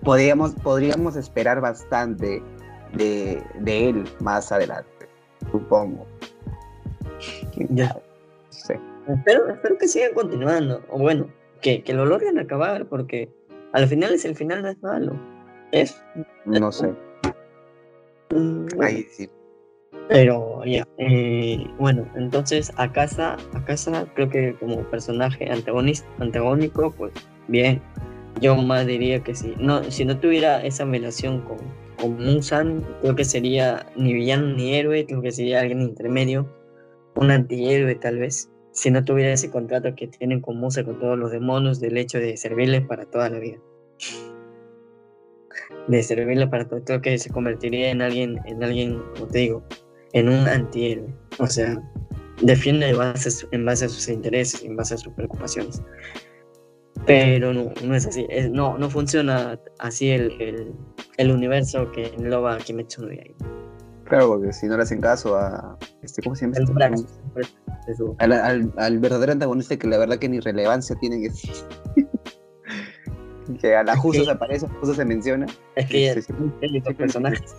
podríamos, 0.01 0.53
podríamos 0.55 1.15
esperar 1.15 1.61
bastante 1.61 2.41
de, 2.93 3.43
de 3.59 3.89
él 3.89 4.03
más 4.19 4.51
adelante, 4.51 5.07
supongo. 5.51 6.07
Ya. 7.69 7.95
Sí. 8.49 8.73
Espero, 9.07 9.51
espero 9.51 9.77
que 9.77 9.87
sigan 9.87 10.15
continuando, 10.15 10.83
o 10.89 10.97
bueno, 10.97 11.27
que, 11.61 11.83
que 11.83 11.93
lo 11.93 12.07
logren 12.07 12.39
acabar, 12.39 12.87
porque 12.87 13.29
al 13.71 13.87
final 13.87 14.15
es 14.15 14.25
el 14.25 14.35
final, 14.35 14.63
no 14.63 14.69
es 14.69 14.81
malo. 14.81 15.34
Es. 15.75 16.01
No 16.45 16.71
sé. 16.71 16.93
Mm, 18.31 18.65
Ahí 18.81 19.03
sí. 19.11 19.29
Pero 20.07 20.63
ya, 20.63 20.87
eh, 20.97 21.67
bueno, 21.77 22.07
entonces 22.15 22.71
a 22.77 22.89
casa, 22.93 23.35
a 23.53 23.65
casa 23.65 24.07
creo 24.15 24.29
que 24.29 24.55
como 24.55 24.83
personaje 24.89 25.51
antagonista, 25.51 26.07
antagónico, 26.19 26.91
pues 26.91 27.11
bien, 27.49 27.81
yo 28.39 28.55
más 28.55 28.87
diría 28.87 29.21
que 29.21 29.35
sí. 29.35 29.53
No, 29.59 29.83
si 29.91 30.05
no 30.05 30.17
tuviera 30.17 30.63
esa 30.63 30.85
relación 30.85 31.41
con, 31.41 31.57
con 31.99 32.23
Musan, 32.23 32.81
creo 33.01 33.15
que 33.15 33.25
sería 33.25 33.85
ni 33.97 34.13
villano 34.13 34.55
ni 34.55 34.75
héroe, 34.75 35.05
creo 35.05 35.21
que 35.21 35.31
sería 35.33 35.59
alguien 35.59 35.81
intermedio, 35.81 36.47
un 37.15 37.31
antihéroe 37.31 37.95
tal 37.95 38.19
vez 38.19 38.49
si 38.71 38.91
no 38.91 39.03
tuviera 39.03 39.33
ese 39.33 39.49
contrato 39.49 39.93
que 39.93 40.07
tienen 40.07 40.39
con 40.39 40.57
Musa, 40.57 40.85
con 40.85 40.99
todos 40.99 41.17
los 41.17 41.31
demonios, 41.31 41.81
del 41.81 41.97
hecho 41.97 42.19
de 42.19 42.37
servirles 42.37 42.85
para 42.85 43.05
toda 43.05 43.29
la 43.29 43.39
vida. 43.39 43.57
De 45.87 46.01
servirle 46.01 46.47
para 46.47 46.67
todo, 46.67 46.83
creo 46.83 47.01
que 47.01 47.17
se 47.17 47.29
convertiría 47.29 47.91
en 47.91 48.01
alguien, 48.01 48.39
en 48.45 48.63
alguien, 48.63 49.01
como 49.13 49.27
te 49.27 49.39
digo, 49.39 49.63
en 50.13 50.29
un 50.29 50.47
antihéroe. 50.47 51.13
O 51.39 51.47
sea, 51.47 51.81
defiende 52.41 52.89
en 52.89 52.97
base, 52.97 53.47
en 53.51 53.65
base 53.65 53.85
a 53.85 53.89
sus 53.89 54.07
intereses, 54.07 54.63
en 54.63 54.75
base 54.75 54.95
a 54.95 54.97
sus 54.97 55.13
preocupaciones. 55.13 55.81
Pero 57.05 57.53
no, 57.53 57.71
no 57.83 57.95
es 57.95 58.07
así. 58.07 58.25
no, 58.51 58.77
no 58.77 58.89
funciona 58.89 59.59
así 59.79 60.09
el, 60.09 60.73
el, 61.17 61.31
universo 61.31 61.91
que 61.91 62.07
engloba 62.07 62.57
Kimetsu 62.57 63.03
no 63.03 63.11
Yaiba. 63.11 63.35
Claro, 64.05 64.27
porque 64.29 64.53
si 64.53 64.67
no 64.67 64.77
le 64.77 64.83
hacen 64.83 65.01
caso 65.01 65.35
a. 65.35 65.77
Este, 66.01 66.21
¿Cómo 66.21 66.35
se 66.35 66.45
llama? 66.45 66.57
Este? 66.57 68.03
Al, 68.19 68.71
al, 68.77 68.99
verdadero 68.99 69.31
antagonista 69.31 69.77
que 69.77 69.87
la 69.87 69.97
verdad 69.97 70.17
que 70.17 70.29
ni 70.29 70.39
relevancia 70.39 70.95
tiene 70.99 71.21
que 71.21 71.29
que 73.59 73.75
a 73.75 73.83
la 73.83 73.95
justo 73.95 74.23
se 74.23 74.31
aparece, 74.31 74.67
justo 74.67 74.93
se 74.93 75.05
menciona. 75.05 75.45
Es 75.75 75.87
que 75.87 76.23
los 76.83 76.95
personajes. 76.95 77.55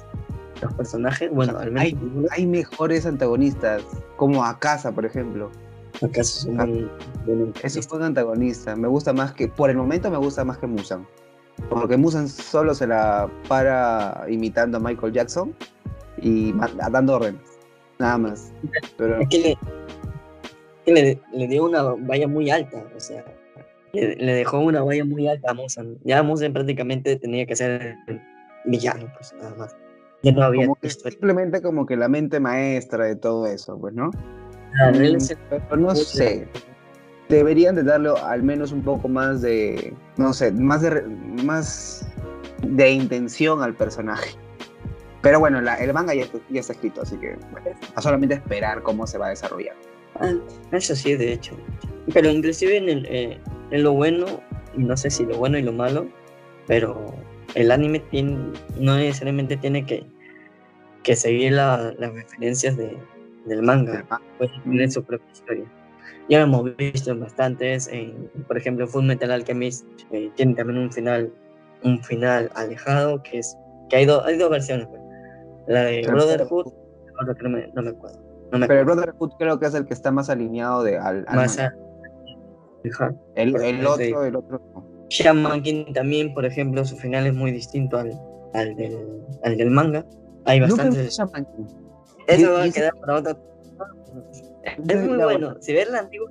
Los 0.63 0.73
personajes, 0.73 1.31
bueno, 1.33 1.59
al 1.59 1.71
menos. 1.71 1.83
Hay, 1.83 1.99
hay 2.31 2.47
mejores 2.47 3.05
antagonistas, 3.05 3.83
como 4.17 4.45
Akasa, 4.45 4.93
por 4.93 5.05
ejemplo. 5.05 5.51
Akasa 5.97 6.21
es 6.23 6.45
un 6.47 6.91
buen, 7.27 7.53
Eso 7.63 7.83
fue 7.83 7.99
un 7.99 8.05
antagonista. 8.05 8.75
Me 8.75 8.89
gusta 8.89 9.13
más 9.13 9.33
que. 9.33 9.49
Por 9.49 9.71
el 9.71 9.77
momento 9.77 10.11
me 10.11 10.17
gusta 10.17 10.45
más 10.45 10.59
que 10.59 10.67
Musan. 10.67 11.07
Porque 11.69 11.97
Musan 11.97 12.29
solo 12.29 12.75
se 12.75 12.87
la 12.87 13.31
para 13.49 14.25
imitando 14.29 14.79
a 14.79 14.81
Michael 14.81 15.13
Jackson 15.13 15.55
y 16.19 16.53
dando 16.91 17.17
órdenes. 17.17 17.41
Nada 17.99 18.19
más. 18.19 18.53
Pero... 18.97 19.21
Es 19.21 19.29
que 19.29 19.57
le, 20.87 21.19
le, 21.33 21.49
dio 21.49 21.65
una 21.65 21.83
valla 21.83 22.29
muy 22.29 22.51
alta, 22.51 22.85
o 22.95 23.01
sea, 23.01 23.25
le, 23.93 24.17
dejó 24.17 24.61
una 24.61 24.83
valla 24.83 25.05
muy 25.05 25.29
alta 25.29 25.51
a 25.51 25.55
Musan. 25.55 25.99
Ya 26.05 26.23
Musan 26.23 26.53
prácticamente 26.53 27.17
tenía 27.17 27.47
que 27.47 27.57
ser 27.57 27.97
villano, 28.65 29.11
pues 29.17 29.35
nada 29.35 29.55
más. 29.57 29.77
Ya 30.23 30.33
no 30.33 30.43
había 30.43 30.69
simplemente 30.83 31.63
como 31.63 31.87
que 31.87 31.97
la 31.97 32.09
mente 32.09 32.41
maestra 32.41 33.05
de 33.05 33.17
todo 33.17 33.47
eso, 33.47 33.79
pues, 33.79 33.95
¿no? 33.95 34.11
Ah, 34.81 34.93
pero 34.93 35.77
no 35.77 35.95
sé. 35.95 36.49
Deberían 37.29 37.75
de 37.75 37.83
darle 37.83 38.11
al 38.23 38.43
menos 38.43 38.73
un 38.73 38.83
poco 38.83 39.09
más 39.09 39.43
de, 39.43 39.95
no 40.17 40.33
sé, 40.33 40.53
más 40.53 40.83
de, 40.83 41.03
más 41.45 42.07
de 42.63 42.91
intención 42.91 43.63
al 43.63 43.75
personaje. 43.75 44.31
Pero 45.23 45.41
bueno, 45.41 45.59
el 45.59 45.93
manga 45.93 46.15
ya, 46.15 46.25
está 46.53 46.73
escrito, 46.73 47.03
así 47.03 47.17
que 47.17 47.37
bueno, 47.51 47.71
a 47.95 48.01
solamente 48.01 48.37
esperar 48.37 48.83
cómo 48.83 49.07
se 49.07 49.19
va 49.19 49.27
a 49.27 49.31
desarrollar. 49.31 49.75
Ah, 50.21 50.35
eso 50.73 50.95
sí, 50.95 51.15
de 51.15 51.33
hecho. 51.33 51.57
Pero 52.13 52.31
inclusive 52.31 52.77
en, 52.77 52.89
el, 52.89 53.07
eh, 53.07 53.39
en 53.71 53.83
lo 53.83 53.93
bueno, 53.93 54.27
no 54.77 54.97
sé 54.97 55.11
si 55.11 55.25
lo 55.25 55.37
bueno 55.37 55.59
y 55.59 55.63
lo 55.63 55.73
malo, 55.73 56.07
pero 56.67 57.15
el 57.55 57.71
anime 57.71 58.03
no 58.79 58.97
necesariamente 58.97 59.57
tiene 59.57 59.85
que, 59.85 60.05
que 61.03 61.17
seguir 61.17 61.53
las 61.53 61.97
referencias 61.97 62.77
de, 62.77 62.97
del 63.47 63.63
manga, 63.63 64.05
puede 64.39 64.51
tener 64.63 64.91
su 64.91 65.03
propia 65.03 65.27
historia. 65.33 65.65
Ya 66.29 66.39
lo 66.39 66.45
hemos 66.45 66.77
visto 66.77 67.13
en 67.13 67.21
bastantes, 67.21 67.89
en, 67.89 68.29
por 68.49 68.57
ejemplo, 68.57 68.87
Full 68.87 69.05
Metal 69.05 69.31
Alchemist 69.31 69.87
eh, 70.11 70.31
tiene 70.35 70.55
también 70.55 70.79
un 70.79 70.93
final, 70.93 71.33
un 71.85 72.03
final 72.03 72.51
alejado, 72.55 73.23
que 73.23 73.39
es 73.39 73.57
que 73.89 73.97
hay, 73.97 74.07
hay 74.25 74.37
dos 74.37 74.51
versiones. 74.51 74.89
Pues. 74.89 75.01
La 75.69 75.85
de 75.85 76.03
Brotherhood, 76.03 76.73
no 77.75 77.83
me, 77.83 77.95
no 78.53 78.59
me. 78.59 78.67
Pero 78.67 78.81
el 78.81 78.87
Brotherhood 78.87 79.33
creo 79.39 79.59
que 79.59 79.67
es 79.67 79.75
el 79.75 79.87
que 79.87 79.95
está 79.95 80.11
más 80.11 80.31
alineado 80.31 80.83
de, 80.83 80.99
al, 80.99 81.25
más 81.35 81.59
el, 83.35 83.57
el, 83.57 83.87
otro, 83.87 84.25
el 84.25 84.37
otro 84.37 84.61
Shaman 85.09 85.63
King 85.63 85.93
también, 85.93 86.35
por 86.35 86.45
ejemplo, 86.45 86.85
su 86.85 86.97
final 86.97 87.27
es 87.27 87.35
muy 87.35 87.51
distinto 87.53 87.99
al, 87.99 88.19
al, 88.55 88.75
del, 88.77 88.99
al 89.45 89.57
del 89.57 89.71
manga. 89.71 90.05
Hay 90.45 90.61
bastantes. 90.61 91.19
Eso 92.27 92.53
va 92.53 92.65
a 92.65 92.71
quedar 92.71 92.93
para 93.01 93.17
otro. 93.17 93.39
Es 94.89 95.05
muy 95.05 95.17
bueno. 95.17 95.55
Si 95.61 95.73
ves 95.73 95.91
la 95.91 96.01
antigua, 96.01 96.31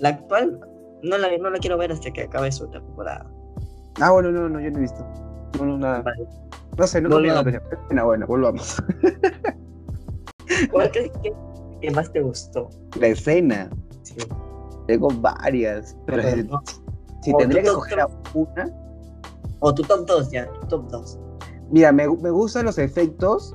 la 0.00 0.10
actual, 0.10 0.60
no 1.02 1.18
la, 1.18 1.36
no 1.38 1.50
la 1.50 1.58
quiero 1.58 1.78
ver 1.78 1.92
hasta 1.92 2.10
que 2.10 2.22
acabe 2.22 2.50
su 2.50 2.68
temporada. 2.68 3.30
Ah, 4.00 4.10
bueno, 4.12 4.30
no, 4.30 4.48
no, 4.48 4.60
yo 4.60 4.70
no 4.70 4.78
he 4.78 4.82
visto. 4.82 5.06
No, 5.58 5.66
no, 5.66 5.78
nada. 5.78 6.04
No 6.76 6.86
sé, 6.86 7.00
no 7.00 7.20
me 7.20 7.28
la 7.28 7.40
atención. 7.40 7.62
Bueno, 8.04 8.26
volvamos. 8.26 8.82
¿Cuál 10.70 10.90
crees 10.90 11.10
que, 11.22 11.32
más 11.90 12.12
te 12.12 12.20
gustó? 12.20 12.68
La 12.98 13.08
escena. 13.08 13.70
Sí. 14.02 14.16
Tengo 14.86 15.08
varias. 15.08 15.96
Pero, 16.06 16.22
si, 17.22 17.34
tendría 17.36 17.62
que 17.62 17.68
coger 17.70 18.06
una. 18.34 18.70
O 19.60 19.74
tu 19.74 19.82
top 19.82 20.06
2 20.06 20.30
ya, 20.30 20.46
tu 20.60 20.66
top 20.68 20.90
2. 20.90 21.18
Mira, 21.70 21.92
me, 21.92 22.08
me 22.08 22.30
gustan 22.30 22.66
los 22.66 22.78
efectos 22.78 23.54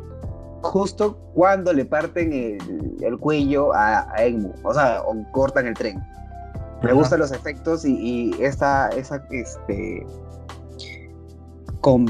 justo 0.62 1.18
cuando 1.34 1.74
le 1.74 1.86
parten 1.86 2.34
el, 2.34 2.98
el 3.02 3.18
cuello 3.18 3.74
a, 3.74 4.02
a 4.02 4.16
o 4.64 4.74
sea, 4.74 5.02
o 5.04 5.16
cortan 5.32 5.68
el 5.68 5.74
tren. 5.74 6.02
Me 6.84 6.94
gustan 6.94 7.20
los 7.20 7.32
efectos 7.32 7.86
y, 7.86 7.94
y 7.94 8.44
esa, 8.44 8.90
esa, 8.90 9.24
este, 9.30 10.06
con, 11.80 12.06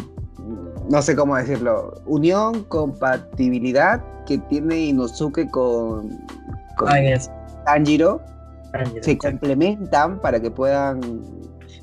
no 0.92 1.02
sé 1.02 1.16
cómo 1.16 1.38
decirlo, 1.38 1.94
unión, 2.06 2.66
compatibilidad 2.66 4.04
que 4.26 4.38
tiene 4.38 4.78
Inosuke 4.78 5.50
con, 5.50 6.20
con 6.76 6.90
Tanjiro, 7.66 8.22
se 9.02 9.18
complementan 9.18 10.20
para 10.20 10.42
que 10.42 10.52
puedan, 10.52 11.00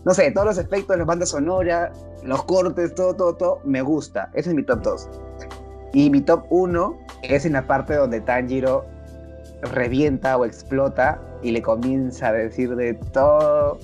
no 0.05 0.13
sé, 0.13 0.31
todos 0.33 0.49
los 0.49 0.59
efectos, 0.59 0.99
la 0.99 1.07
banda 1.07 1.25
sonora, 1.25 1.91
los 2.23 2.45
cortes, 2.45 2.95
todo, 2.95 3.15
todo, 3.15 3.35
todo, 3.35 3.61
me 3.65 3.81
gusta. 3.81 4.29
Ese 4.35 4.51
es 4.51 4.55
mi 4.55 4.63
top 4.63 4.83
2. 4.83 5.09
Y 5.95 6.11
mi 6.11 6.21
top 6.21 6.45
1 6.51 6.99
es 7.23 7.47
en 7.47 7.55
la 7.55 7.67
parte 7.67 7.95
donde 7.95 8.21
Tanjiro 8.21 8.85
revienta 9.73 10.37
o 10.37 10.45
explota 10.45 11.19
y 11.43 11.53
le 11.53 11.63
comienza 11.63 12.29
a 12.29 12.33
decir 12.33 12.77
de 12.77 12.93
todo 13.13 13.79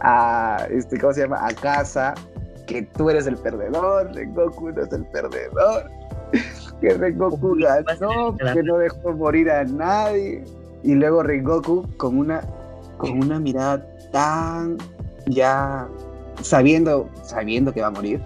a, 0.00 0.66
este, 0.70 1.00
¿cómo 1.00 1.14
se 1.14 1.22
llama? 1.22 1.46
A 1.46 1.54
casa 1.54 2.14
que 2.68 2.82
tú 2.82 3.10
eres 3.10 3.26
el 3.26 3.36
perdedor, 3.36 4.14
Rengoku 4.14 4.70
no 4.70 4.82
es 4.82 4.92
el 4.92 5.04
perdedor, 5.06 5.90
que 6.80 6.90
Rengoku 6.90 7.56
ganó, 7.58 8.36
que 8.36 8.62
no 8.62 8.78
dejó 8.78 9.12
morir 9.14 9.50
a 9.50 9.64
nadie. 9.64 10.44
Y 10.84 10.94
luego 10.94 11.24
Rengoku 11.24 11.88
con 11.96 12.18
una, 12.18 12.42
con 12.98 13.24
una 13.24 13.40
mirada 13.40 13.84
tan 14.12 14.76
ya 15.26 15.88
sabiendo, 16.42 17.08
sabiendo 17.22 17.72
que 17.72 17.80
va 17.80 17.88
a 17.88 17.90
morir, 17.90 18.20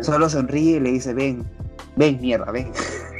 solo 0.00 0.28
sonríe 0.28 0.78
y 0.78 0.80
le 0.80 0.92
dice, 0.92 1.14
ven, 1.14 1.44
ven 1.94 2.18
mierda, 2.20 2.50
ven. 2.50 2.72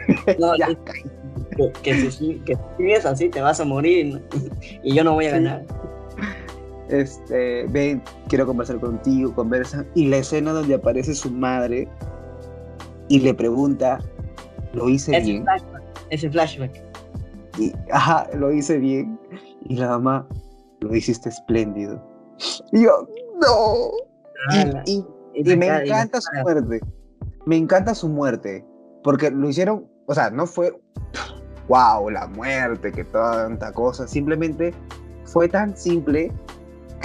que, 1.83 2.11
si, 2.11 2.35
que 2.41 2.57
sigues 2.77 3.07
así 3.07 3.29
te 3.29 3.41
vas 3.41 3.61
a 3.61 3.65
morir 3.65 4.23
y 4.83 4.95
yo 4.95 5.05
no 5.05 5.15
voy 5.15 5.27
a 5.27 5.33
ganar 5.33 5.65
este, 6.89 7.67
ven, 7.69 8.03
quiero 8.29 8.47
conversar 8.47 8.81
contigo, 8.81 9.35
conversa. 9.35 9.85
Y 9.95 10.07
la 10.07 10.19
escena 10.19 10.53
donde 10.53 10.75
aparece 10.75 11.15
su 11.15 11.31
madre 11.31 11.89
y 13.09 13.21
le 13.21 13.35
pregunta, 13.35 13.99
¿lo 14.73 14.89
hice 14.89 15.19
bien? 15.21 15.45
ese 16.11 16.31
flashback. 16.31 16.83
Y, 17.59 17.73
ajá, 17.91 18.29
lo 18.35 18.53
hice 18.53 18.79
bien. 18.79 19.19
Y 19.65 19.77
la 19.77 19.89
mamá, 19.89 20.29
lo 20.81 20.95
hiciste 20.95 21.29
espléndido. 21.29 22.01
Y 22.73 22.85
yo, 22.85 23.09
no. 23.41 23.91
y, 24.85 25.05
me 25.57 25.67
encanta 25.67 26.21
su 26.21 26.31
muerte. 26.43 26.81
Me 27.47 27.57
encanta 27.57 27.95
su 27.95 28.09
muerte. 28.09 28.65
Porque 29.03 29.31
lo 29.31 29.49
hicieron, 29.49 29.87
o 30.07 30.15
sea, 30.15 30.31
no 30.31 30.47
fue, 30.47 30.73
wow, 31.69 32.11
la 32.11 32.27
muerte, 32.27 32.93
que 32.93 33.05
tanta 33.05 33.73
cosa. 33.73 34.07
Simplemente 34.07 34.75
fue 35.25 35.49
tan 35.49 35.77
simple 35.77 36.33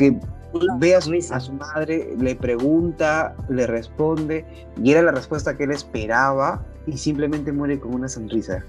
que 0.01 0.17
ve 0.79 0.95
a 0.95 1.01
su, 1.01 1.13
a 1.31 1.39
su, 1.39 1.53
madre, 1.53 2.15
le 2.17 2.35
pregunta, 2.35 3.35
le 3.49 3.67
responde, 3.67 4.43
y 4.81 4.91
era 4.91 5.03
la 5.03 5.11
respuesta 5.11 5.55
que 5.55 5.65
él 5.65 5.71
esperaba, 5.71 6.65
y 6.87 6.97
simplemente 6.97 7.51
muere 7.51 7.79
con 7.79 7.93
una 7.93 8.09
sonrisa. 8.09 8.63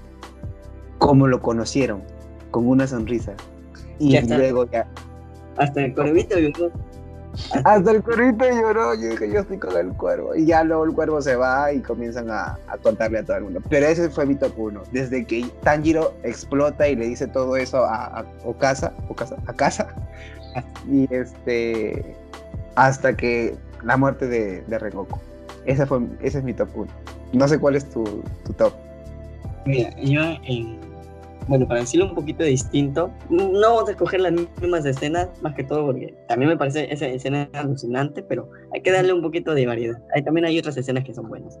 Como 0.99 1.27
lo 1.27 1.41
conocieron, 1.41 2.03
con 2.51 2.67
una 2.67 2.85
sonrisa. 2.85 3.33
Y 3.97 4.19
luego 4.27 4.69
ya. 4.69 4.87
Hasta 5.57 5.85
el 5.85 5.95
cuervito 5.95 6.37
lloró. 6.37 6.71
Hasta 7.65 7.91
el 7.91 8.03
cuervito 8.03 8.45
lloró. 8.47 8.93
Yo 8.93 9.09
dije, 9.09 9.31
yo 9.31 9.39
estoy 9.39 9.57
con 9.57 9.75
el 9.75 9.91
cuervo. 9.93 10.35
Y 10.35 10.45
ya 10.45 10.63
luego 10.63 10.85
el 10.85 10.93
cuervo 10.93 11.21
se 11.21 11.35
va 11.35 11.73
y 11.73 11.81
comienzan 11.81 12.29
a, 12.29 12.59
a 12.67 12.77
contarle 12.77 13.19
a 13.19 13.23
todo 13.23 13.37
el 13.37 13.43
mundo. 13.45 13.59
Pero 13.69 13.87
ese 13.87 14.09
fue 14.09 14.25
mi 14.25 14.35
top 14.35 14.53
1. 14.55 14.83
Desde 14.91 15.25
que 15.25 15.45
Tanjiro 15.63 16.13
explota 16.23 16.87
y 16.87 16.95
le 16.95 17.07
dice 17.07 17.27
todo 17.27 17.57
eso 17.57 17.83
a, 17.83 18.19
a 18.19 18.25
Okasa, 18.45 18.93
Okasa, 19.09 19.35
a 19.47 19.53
casa 19.53 19.87
y 20.89 21.07
este 21.13 22.15
hasta 22.75 23.15
que 23.15 23.55
la 23.83 23.97
muerte 23.97 24.27
de, 24.27 24.61
de 24.61 24.79
Rengoku. 24.79 25.19
Ese, 25.65 25.85
fue, 25.85 26.01
ese 26.21 26.39
es 26.39 26.43
mi 26.43 26.53
top 26.53 26.69
1. 26.75 26.87
No 27.33 27.47
sé 27.47 27.59
cuál 27.59 27.75
es 27.75 27.89
tu, 27.89 28.03
tu 28.45 28.53
top. 28.53 28.73
Mira, 29.65 29.95
yo 30.01 30.21
en, 30.43 30.77
bueno, 31.47 31.67
para 31.67 31.81
decirlo 31.81 32.07
un 32.07 32.15
poquito 32.15 32.43
distinto, 32.43 33.11
no 33.29 33.59
vamos 33.59 33.87
a 33.87 33.91
escoger 33.91 34.21
las 34.21 34.33
mismas 34.33 34.85
escenas, 34.85 35.29
más 35.41 35.53
que 35.55 35.63
todo 35.63 35.85
porque 35.87 36.13
también 36.27 36.49
me 36.49 36.57
parece 36.57 36.91
esa 36.91 37.07
escena 37.07 37.49
alucinante, 37.53 38.23
pero 38.23 38.49
hay 38.73 38.81
que 38.81 38.91
darle 38.91 39.13
un 39.13 39.21
poquito 39.21 39.53
de 39.53 39.65
variedad. 39.65 40.01
Hay, 40.15 40.23
también 40.23 40.45
hay 40.45 40.57
otras 40.59 40.77
escenas 40.77 41.03
que 41.03 41.13
son 41.13 41.27
buenas. 41.27 41.59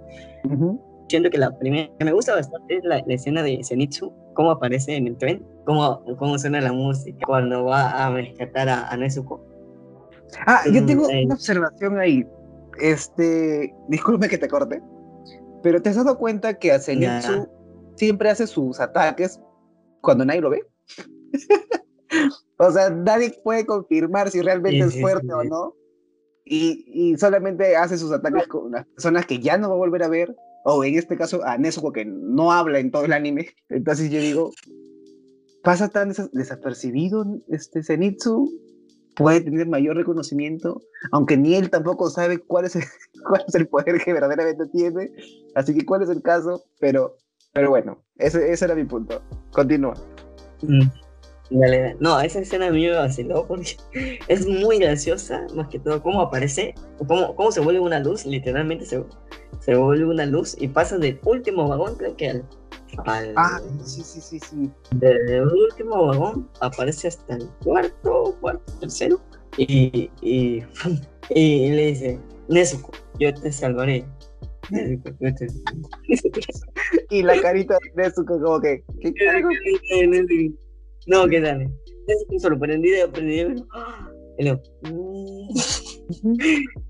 Siento 1.09 1.29
que 1.29 1.37
la 1.37 1.57
primera 1.57 1.89
que 1.99 2.05
me 2.05 2.13
gusta 2.13 2.35
bastante 2.35 2.77
es 2.77 2.83
la, 2.83 2.99
escena 3.07 3.43
de 3.43 3.61
Zenitsu, 3.63 4.13
cómo 4.33 4.51
aparece 4.51 4.95
en 4.95 5.07
el 5.07 5.17
tren, 5.17 5.45
cómo, 5.65 6.03
cómo 6.17 6.37
suena 6.39 6.61
la 6.61 6.73
música 6.73 7.17
cuando 7.25 7.65
va 7.65 7.89
a 7.89 8.11
rescatar 8.11 8.69
a, 8.69 8.89
a 8.89 8.97
Nezuko. 8.97 9.45
Ah, 10.45 10.63
yo 10.71 10.85
tengo 10.85 11.07
una 11.07 11.35
observación 11.35 11.99
ahí. 11.99 12.25
Este, 12.79 13.73
disculpe 13.89 14.27
que 14.27 14.37
te 14.37 14.47
corte, 14.47 14.81
pero 15.61 15.81
¿te 15.81 15.89
has 15.89 15.95
dado 15.95 16.17
cuenta 16.17 16.55
que 16.55 16.71
a 16.71 16.79
Zenitsu 16.79 17.47
siempre 17.95 18.29
hace 18.29 18.47
sus 18.47 18.79
ataques 18.79 19.39
cuando 20.01 20.25
nadie 20.25 20.41
lo 20.41 20.49
ve? 20.49 20.65
o 22.57 22.71
sea, 22.71 22.89
nadie 22.89 23.33
puede 23.43 23.65
confirmar 23.65 24.31
si 24.31 24.41
realmente 24.41 24.79
es 24.79 24.99
fuerte 24.99 25.31
o 25.33 25.43
no. 25.43 25.75
Y, 26.45 26.83
y, 26.87 27.17
solamente 27.17 27.77
hace 27.77 27.97
sus 27.97 28.11
ataques 28.11 28.47
con 28.47 28.71
las 28.73 28.85
personas 28.85 29.25
que 29.25 29.39
ya 29.39 29.57
no 29.57 29.69
va 29.69 29.75
a 29.75 29.77
volver 29.77 30.03
a 30.03 30.09
ver. 30.09 30.35
O 30.63 30.83
en 30.83 30.97
este 30.97 31.17
caso 31.17 31.43
a 31.43 31.57
Nezuko 31.57 31.91
que 31.91 32.05
no 32.05 32.51
habla 32.51 32.79
en 32.79 32.91
todo 32.91 33.05
el 33.05 33.13
anime. 33.13 33.47
Entonces 33.69 34.09
yo 34.09 34.19
digo, 34.19 34.51
pasa 35.63 35.89
tan 35.89 36.13
desapercibido 36.33 37.25
este 37.49 37.83
Zenitsu 37.83 38.49
puede 39.15 39.41
tener 39.41 39.67
mayor 39.67 39.95
reconocimiento, 39.95 40.81
aunque 41.11 41.37
ni 41.37 41.55
él 41.55 41.69
tampoco 41.69 42.09
sabe 42.09 42.39
cuál 42.39 42.65
es 42.65 42.75
el, 42.75 42.83
cuál 43.27 43.43
es 43.47 43.55
el 43.55 43.67
poder 43.67 44.01
que 44.03 44.13
verdaderamente 44.13 44.65
tiene, 44.67 45.11
así 45.55 45.75
que 45.75 45.85
cuál 45.85 46.03
es 46.03 46.09
el 46.09 46.21
caso, 46.21 46.63
pero, 46.79 47.17
pero 47.53 47.69
bueno, 47.69 48.03
ese, 48.17 48.51
ese 48.51 48.65
era 48.65 48.75
mi 48.75 48.85
punto. 48.85 49.21
Continúa. 49.51 49.93
Mm, 50.61 50.87
no, 51.99 52.19
esa 52.21 52.39
escena 52.39 52.67
a 52.67 52.71
mí 52.71 52.87
me 52.87 52.93
vaciló 52.93 53.45
porque 53.47 53.77
es 54.27 54.47
muy 54.47 54.79
graciosa, 54.79 55.45
más 55.55 55.67
que 55.67 55.79
todo, 55.79 56.01
cómo 56.01 56.21
aparece, 56.21 56.73
cómo, 57.07 57.35
cómo 57.35 57.51
se 57.51 57.59
vuelve 57.59 57.79
una 57.79 57.99
luz, 57.99 58.25
literalmente 58.25 58.85
se, 58.85 59.03
se 59.63 59.75
vuelve 59.75 60.05
una 60.05 60.25
luz 60.25 60.57
y 60.59 60.67
pasa 60.67 60.97
del 60.97 61.19
último 61.23 61.67
vagón, 61.69 61.95
creo 61.95 62.15
que 62.17 62.29
al 62.29 62.43
ah, 63.37 63.61
sí, 63.83 64.03
sí, 64.03 64.19
sí, 64.19 64.39
sí. 64.39 64.69
Desde 64.95 65.37
el 65.37 65.47
último 65.47 66.07
vagón 66.07 66.49
aparece 66.59 67.07
hasta 67.07 67.35
el 67.35 67.47
cuarto, 67.63 68.35
cuarto, 68.41 68.73
tercero. 68.79 69.21
Y, 69.57 70.09
y, 70.21 70.63
y 71.29 71.69
le 71.69 71.85
dice, 71.87 72.19
Nezuko, 72.49 72.91
yo 73.19 73.33
te 73.33 73.51
salvaré. 73.51 74.05
y 77.09 77.23
la 77.23 77.41
carita 77.41 77.77
de 77.95 78.03
Nezuko 78.03 78.41
como 78.41 78.59
que, 78.59 78.83
¿qué 78.99 79.13
No, 81.07 81.27
¿qué 81.27 81.41
tal? 81.41 81.71
Nezuko 82.07 82.39
sorprendido, 82.39 83.05
aprendido. 83.05 83.51
Y 84.37 84.43
luego, 84.43 84.61
e, 84.83 85.47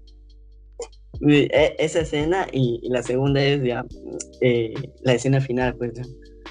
esa 1.27 2.01
escena 2.01 2.47
y, 2.51 2.81
la 2.89 3.03
segunda 3.03 3.41
es 3.41 3.63
ya 3.63 3.85
eh, 4.41 4.73
la 5.01 5.13
escena 5.13 5.39
final, 5.39 5.75
pues 5.75 5.93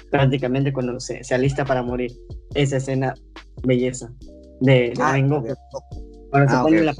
prácticamente 0.09 0.73
cuando 0.73 0.99
se, 0.99 1.23
se, 1.23 1.35
alista 1.35 1.65
para 1.65 1.81
morir. 1.81 2.11
Esa 2.55 2.77
escena, 2.77 3.15
belleza, 3.63 4.13
de, 4.61 4.93
ah, 4.99 5.15
Cuando 5.17 6.49
se 6.49 6.55
ah, 6.55 6.61
pone 6.63 6.81
la, 6.81 6.93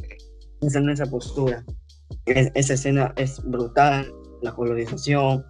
en 0.62 0.90
esa 0.90 1.06
postura. 1.06 1.64
esa 2.26 2.74
escena 2.74 3.14
es 3.18 3.42
brutal, 3.44 4.12
la 4.42 4.52
colorización, 4.54 5.44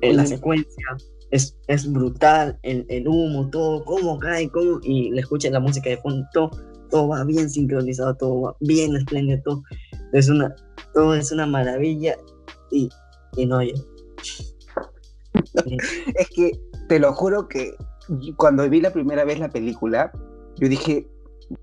eh, 0.00 0.12
la 0.14 0.26
secuencia. 0.26 0.86
Es, 1.30 1.56
es 1.68 1.90
brutal, 1.90 2.58
el, 2.62 2.84
el, 2.90 3.08
humo, 3.08 3.48
todo, 3.48 3.84
cómo 3.86 4.18
cae, 4.18 4.50
cómo, 4.50 4.80
y 4.82 5.10
le 5.10 5.20
escuchan 5.20 5.54
la 5.54 5.60
música 5.60 5.88
de 5.88 5.96
fondo, 5.96 6.26
todo, 6.34 6.50
todo 6.90 7.08
va 7.08 7.24
bien 7.24 7.48
sincronizado, 7.48 8.14
todo 8.16 8.40
va 8.42 8.56
bien 8.60 8.94
espléndido, 8.96 9.40
todo. 9.42 9.62
Es 10.12 10.28
una, 10.28 10.54
todo 10.94 11.14
es 11.14 11.32
una 11.32 11.46
maravilla 11.46 12.16
y, 12.70 12.88
y 13.36 13.46
no 13.46 13.58
hay. 13.58 13.72
es 16.14 16.28
que 16.34 16.52
te 16.88 16.98
lo 16.98 17.12
juro 17.12 17.48
que 17.48 17.74
cuando 18.36 18.68
vi 18.68 18.80
la 18.80 18.92
primera 18.92 19.24
vez 19.24 19.38
la 19.38 19.50
película, 19.50 20.12
yo 20.56 20.68
dije, 20.68 21.08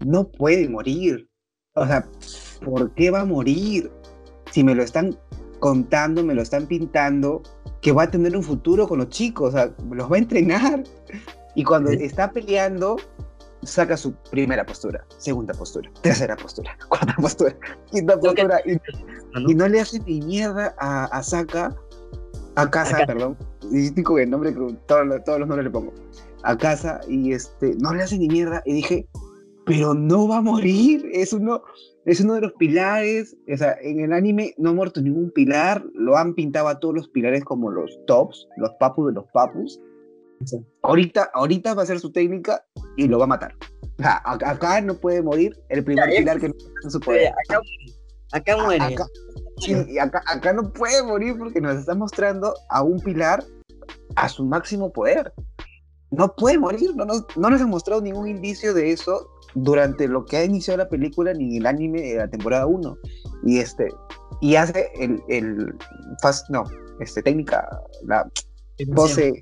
no 0.05 0.29
puede 0.29 0.67
morir. 0.69 1.27
O 1.75 1.85
sea, 1.85 2.07
¿por 2.63 2.93
qué 2.95 3.11
va 3.11 3.21
a 3.21 3.25
morir? 3.25 3.91
Si 4.51 4.63
me 4.63 4.75
lo 4.75 4.83
están 4.83 5.17
contando, 5.59 6.23
me 6.23 6.33
lo 6.33 6.41
están 6.41 6.67
pintando, 6.67 7.43
que 7.81 7.91
va 7.91 8.03
a 8.03 8.11
tener 8.11 8.35
un 8.35 8.43
futuro 8.43 8.87
con 8.87 8.99
los 8.99 9.09
chicos, 9.09 9.49
o 9.49 9.57
sea, 9.57 9.75
los 9.91 10.11
va 10.11 10.15
a 10.15 10.19
entrenar. 10.19 10.83
Y 11.55 11.63
cuando 11.63 11.91
está 11.91 12.31
peleando, 12.31 12.97
saca 13.63 13.97
su 13.97 14.13
primera 14.31 14.65
postura, 14.65 15.05
segunda 15.17 15.53
postura, 15.53 15.89
tercera 16.01 16.35
postura, 16.35 16.77
cuarta 16.89 17.15
postura, 17.19 17.55
quinta 17.91 18.19
postura, 18.19 18.61
y, 18.65 19.53
no 19.55 19.67
le 19.67 19.81
hace 19.81 19.99
ni 19.99 20.21
mierda 20.21 20.75
a, 20.79 21.05
a 21.05 21.23
Saka, 21.23 21.75
a 22.55 22.69
casa, 22.69 23.05
perdón, 23.05 23.37
y 23.71 23.89
digo 23.89 24.19
el 24.19 24.29
nombre, 24.29 24.53
todos, 24.87 25.23
todos 25.25 25.39
los 25.39 25.47
nombres 25.47 25.65
le 25.65 25.71
pongo, 25.71 25.93
a 26.43 26.57
casa, 26.57 27.01
y 27.07 27.33
este, 27.33 27.75
no 27.79 27.93
le 27.93 28.03
hace 28.03 28.17
ni 28.17 28.27
mierda, 28.27 28.61
y 28.65 28.73
dije, 28.73 29.07
pero 29.65 29.93
no 29.93 30.27
va 30.27 30.37
a 30.37 30.41
morir, 30.41 31.07
es 31.13 31.31
uno, 31.31 31.61
es 32.05 32.21
uno 32.21 32.33
de 32.33 32.41
los 32.41 32.53
pilares, 32.53 33.37
o 33.53 33.57
sea, 33.57 33.77
en 33.81 33.99
el 33.99 34.13
anime 34.13 34.55
no 34.57 34.71
ha 34.71 34.73
muerto 34.73 35.01
ningún 35.01 35.31
pilar, 35.31 35.85
lo 35.93 36.17
han 36.17 36.33
pintado 36.33 36.69
a 36.69 36.79
todos 36.79 36.95
los 36.95 37.09
pilares 37.09 37.43
como 37.43 37.69
los 37.69 37.99
tops, 38.07 38.47
los 38.57 38.71
papus 38.79 39.07
de 39.07 39.13
los 39.13 39.25
papus, 39.31 39.79
Ahorita, 40.83 41.29
ahorita 41.33 41.73
va 41.73 41.83
a 41.83 41.85
ser 41.85 41.99
su 41.99 42.11
técnica 42.11 42.63
y 42.97 43.07
lo 43.07 43.17
va 43.19 43.25
a 43.25 43.27
matar. 43.27 43.55
acá 43.99 44.81
no 44.81 44.95
puede 44.95 45.21
morir 45.21 45.57
el 45.69 45.83
primer 45.83 46.09
pilar 46.09 46.39
que 46.39 46.49
no 46.49 46.53
tiene 46.53 46.89
su 46.89 46.99
poder. 46.99 47.33
Acá, 48.31 48.57
muere. 48.57 48.95
Acá, 50.27 50.53
no 50.53 50.71
puede 50.71 51.03
morir 51.03 51.35
porque 51.37 51.59
nos 51.59 51.77
está 51.77 51.95
mostrando 51.95 52.53
a 52.69 52.83
un 52.83 52.99
pilar 52.99 53.43
a 54.15 54.29
su 54.29 54.45
máximo 54.45 54.91
poder. 54.91 55.33
No 56.11 56.33
puede 56.35 56.57
morir, 56.57 56.95
no 56.95 57.05
nos, 57.05 57.25
no 57.35 57.49
nos 57.49 57.61
han 57.61 57.69
mostrado 57.69 58.01
ningún 58.01 58.27
indicio 58.27 58.73
de 58.73 58.91
eso 58.91 59.29
durante 59.53 60.07
lo 60.07 60.25
que 60.25 60.37
ha 60.37 60.43
iniciado 60.43 60.77
la 60.77 60.89
película 60.89 61.33
ni 61.33 61.57
el 61.57 61.65
anime 61.65 62.01
de 62.01 62.15
la 62.15 62.27
temporada 62.27 62.65
1. 62.65 62.97
Y 63.43 63.59
este, 63.59 63.89
y 64.41 64.55
hace 64.55 64.89
el, 64.99 65.21
el 65.27 65.75
fast, 66.21 66.49
no, 66.49 66.63
este 66.99 67.21
técnica, 67.21 67.67
la 68.05 68.29
pose, 68.95 69.39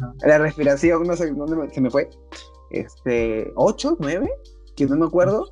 la 0.26 0.38
respiración, 0.38 1.04
no 1.04 1.16
sé 1.16 1.30
dónde 1.32 1.72
se 1.72 1.80
me 1.80 1.90
fue. 1.90 2.08
Este, 2.70 3.52
¿8, 3.54 3.96
9? 3.98 4.30
Que 4.76 4.86
no 4.86 4.96
me 4.96 5.06
acuerdo. 5.06 5.48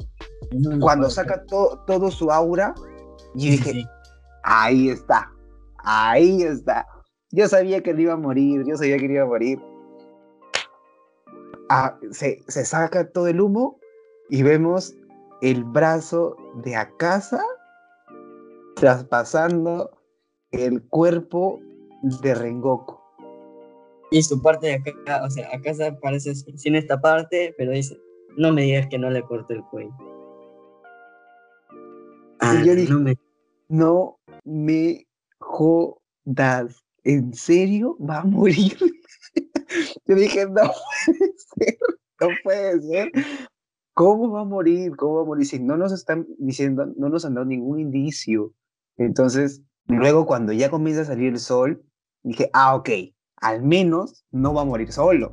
Cuando 0.81 1.11
saca 1.11 1.45
todo 1.47 2.11
su 2.11 2.31
aura, 2.31 2.75
y 3.35 3.51
dije, 3.51 3.85
ahí 4.45 4.91
está, 4.91 5.31
ahí 5.79 6.43
está. 6.43 6.87
Yo 7.31 7.47
sabía 7.49 7.83
que 7.83 7.91
él 7.91 8.01
iba 8.01 8.15
a 8.15 8.17
morir, 8.17 8.65
yo 8.67 8.77
sabía 8.77 8.97
que 8.99 9.07
él 9.07 9.13
iba 9.13 9.25
a 9.25 9.29
morir. 9.29 9.61
Ah, 11.71 11.99
se, 12.11 12.43
se 12.49 12.65
saca 12.65 13.11
todo 13.11 13.27
el 13.27 13.41
humo 13.41 13.79
y 14.31 14.43
vemos 14.43 14.95
el 15.43 15.65
brazo 15.65 16.37
de 16.63 16.77
Akasa 16.77 17.43
traspasando 18.77 19.91
el 20.51 20.83
cuerpo 20.89 21.61
de 22.23 22.35
Rengoku. 22.35 22.98
Y 24.11 24.23
su 24.23 24.41
parte 24.41 24.69
de 24.69 24.75
acá, 24.75 25.23
o 25.25 25.31
sea, 25.31 25.49
acá 25.55 25.75
se 25.75 25.87
aparece 25.87 26.35
sin 26.35 26.75
esta 26.77 27.01
parte, 27.01 27.55
pero 27.59 27.73
dice, 27.73 27.99
no 28.37 28.53
me 28.53 28.63
digas 28.63 28.87
que 28.89 28.99
no 28.99 29.11
le 29.11 29.23
corté 29.23 29.55
el 29.55 29.65
cuello. 29.65 29.95
Ah, 32.41 32.63
yo 32.65 32.75
dije, 32.75 32.93
no 32.93 33.01
me... 33.01 33.15
no 33.69 34.19
me 34.45 35.07
jodas, 35.41 36.85
¿en 37.05 37.35
serio 37.35 37.97
va 37.99 38.21
a 38.21 38.25
morir? 38.25 38.77
yo 40.07 40.15
dije, 40.15 40.47
no 40.47 40.55
puede 40.55 41.35
ser, 41.37 41.79
no 42.21 42.29
puede 42.43 42.81
ser. 42.81 43.13
¿Cómo 43.95 44.31
va 44.31 44.43
a 44.43 44.45
morir? 44.45 44.97
¿Cómo 44.97 45.17
va 45.17 45.23
a 45.23 45.27
morir? 45.27 45.45
Si 45.45 45.59
no 45.59 45.77
nos 45.77 45.93
están 45.93 46.27
diciendo, 46.39 46.87
no 46.97 47.09
nos 47.09 47.25
han 47.25 47.35
dado 47.35 47.47
ningún 47.47 47.81
indicio. 47.81 48.55
Entonces, 48.97 49.63
luego 49.87 50.25
cuando 50.25 50.53
ya 50.53 50.71
comienza 50.71 51.03
a 51.03 51.07
salir 51.07 51.33
el 51.33 51.41
sol, 51.41 51.85
dije, 52.23 52.49
ah, 52.53 52.77
ok, 52.77 52.89
al 53.41 53.63
menos 53.63 54.25
no 54.33 54.55
va 54.55 54.63
a 54.63 54.65
morir 54.65 54.93
solo. 54.93 55.33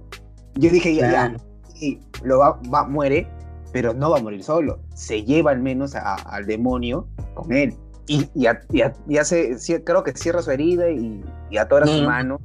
Yo 0.55 0.69
dije, 0.69 0.95
ya, 0.95 1.35
sí, 1.73 1.99
lo 2.23 2.39
va, 2.39 2.59
va, 2.73 2.87
muere, 2.87 3.27
pero 3.73 3.93
no 3.93 4.09
va 4.09 4.17
a 4.19 4.21
morir 4.21 4.43
solo. 4.43 4.79
Se 4.93 5.23
lleva 5.23 5.51
al 5.51 5.61
menos 5.61 5.95
al 5.95 6.45
demonio 6.45 7.07
con 7.33 7.51
él. 7.51 7.73
Y, 8.07 8.29
ya, 8.35 8.61
ya, 8.69 9.23
se, 9.23 9.83
creo 9.83 10.03
que 10.03 10.13
cierra 10.13 10.41
su 10.41 10.51
herida 10.51 10.89
y, 10.89 11.23
y 11.49 11.57
atora 11.57 11.87
su 11.87 12.03
mano. 12.03 12.39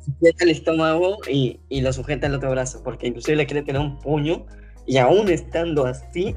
Sujeta 0.00 0.44
el 0.44 0.50
estómago 0.50 1.18
y, 1.30 1.60
y, 1.68 1.80
lo 1.80 1.92
sujeta 1.92 2.26
al 2.26 2.34
otro 2.34 2.50
brazo, 2.50 2.82
porque 2.82 3.06
inclusive 3.06 3.36
le 3.36 3.46
quiere 3.46 3.62
tener 3.62 3.80
un 3.80 3.98
puño 3.98 4.44
y 4.86 4.98
aún 4.98 5.28
estando 5.28 5.86
así, 5.86 6.34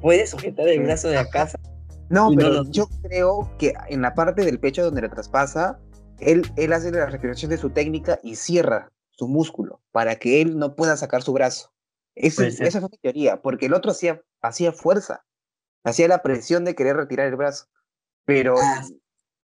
puede 0.00 0.26
sujetar 0.26 0.68
el 0.68 0.82
brazo 0.82 1.08
de 1.08 1.18
acá. 1.18 1.48
No, 2.10 2.30
pero 2.36 2.64
yo 2.70 2.86
creo 3.02 3.50
que 3.58 3.72
en 3.88 4.02
la 4.02 4.14
parte 4.14 4.44
del 4.44 4.58
pecho 4.58 4.84
donde 4.84 5.02
le 5.02 5.08
traspasa, 5.08 5.78
él, 6.20 6.50
él 6.56 6.72
hace 6.72 6.90
la 6.90 7.06
respiración 7.06 7.50
de 7.50 7.58
su 7.58 7.70
técnica 7.70 8.20
y 8.22 8.36
cierra 8.36 8.92
su 9.10 9.28
músculo 9.28 9.80
para 9.92 10.16
que 10.16 10.40
él 10.40 10.58
no 10.58 10.74
pueda 10.74 10.96
sacar 10.96 11.22
su 11.22 11.32
brazo. 11.32 11.72
esa 12.14 12.80
fue 12.80 12.88
mi 12.90 12.98
teoría, 12.98 13.42
porque 13.42 13.66
el 13.66 13.74
otro 13.74 13.92
hacía, 13.92 14.22
hacía 14.40 14.72
fuerza, 14.72 15.24
hacía 15.84 16.08
la 16.08 16.22
presión 16.22 16.64
de 16.64 16.74
querer 16.74 16.96
retirar 16.96 17.26
el 17.26 17.36
brazo, 17.36 17.66
pero, 18.24 18.56
ah. 18.58 18.84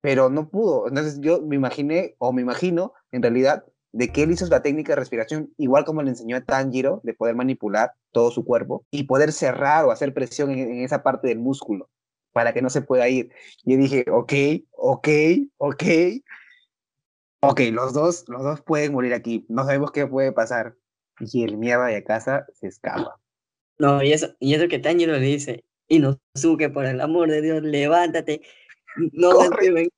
pero 0.02 0.30
no 0.30 0.50
pudo. 0.50 0.88
Entonces 0.88 1.20
yo 1.22 1.42
me 1.42 1.56
imaginé, 1.56 2.16
o 2.20 2.32
me 2.34 2.42
imagino, 2.42 2.94
en 3.12 3.22
realidad, 3.22 3.66
de 3.92 4.10
que 4.10 4.24
él 4.24 4.32
hizo 4.32 4.46
la 4.48 4.62
técnica 4.62 4.92
de 4.92 4.98
respiración 4.98 5.54
igual 5.58 5.86
como 5.86 6.04
le 6.04 6.10
enseñó 6.10 6.38
a 6.38 6.42
Tanjiro, 6.42 7.02
de 7.04 7.14
poder 7.14 7.36
manipular 7.36 7.94
todo 8.12 8.32
su 8.32 8.46
cuerpo 8.46 8.86
y 8.92 9.04
poder 9.04 9.32
cerrar 9.32 9.86
o 9.86 9.92
hacer 9.92 10.14
presión 10.14 10.52
en, 10.52 10.84
esa 10.84 11.04
parte 11.04 11.28
del 11.28 11.40
músculo 11.40 11.90
para 12.32 12.54
que 12.54 12.62
no 12.62 12.70
se 12.70 12.82
pueda 12.82 13.10
ir. 13.10 13.32
Y 13.64 13.74
yo 13.74 13.78
dije, 13.80 14.06
ok, 14.12 14.34
ok, 14.72 15.08
ok, 15.58 15.84
ok, 17.50 17.62
los 17.72 17.94
dos, 17.94 18.26
los 18.28 18.44
dos 18.44 18.62
pueden 18.62 18.94
morir 18.94 19.14
aquí, 19.14 19.46
no 19.50 19.64
sabemos 19.64 19.92
qué 19.92 20.06
puede 20.06 20.32
pasar. 20.32 20.76
Y 21.20 21.44
el 21.44 21.58
mierda 21.58 21.86
de 21.86 22.04
casa 22.04 22.46
se 22.54 22.68
escapa. 22.68 23.20
No, 23.80 24.04
y 24.04 24.14
eso, 24.14 24.28
y 24.40 24.54
eso 24.54 24.68
que 24.68 24.80
Tanjiro 24.80 25.14
le 25.14 25.20
dice, 25.20 25.64
y 25.88 26.00
no 26.00 26.20
que 26.58 26.70
por 26.70 26.86
el 26.86 27.02
amor 27.02 27.30
de 27.30 27.42
Dios, 27.42 27.62
levántate, 27.64 28.42
no 29.14 29.32
corre, 29.32 29.90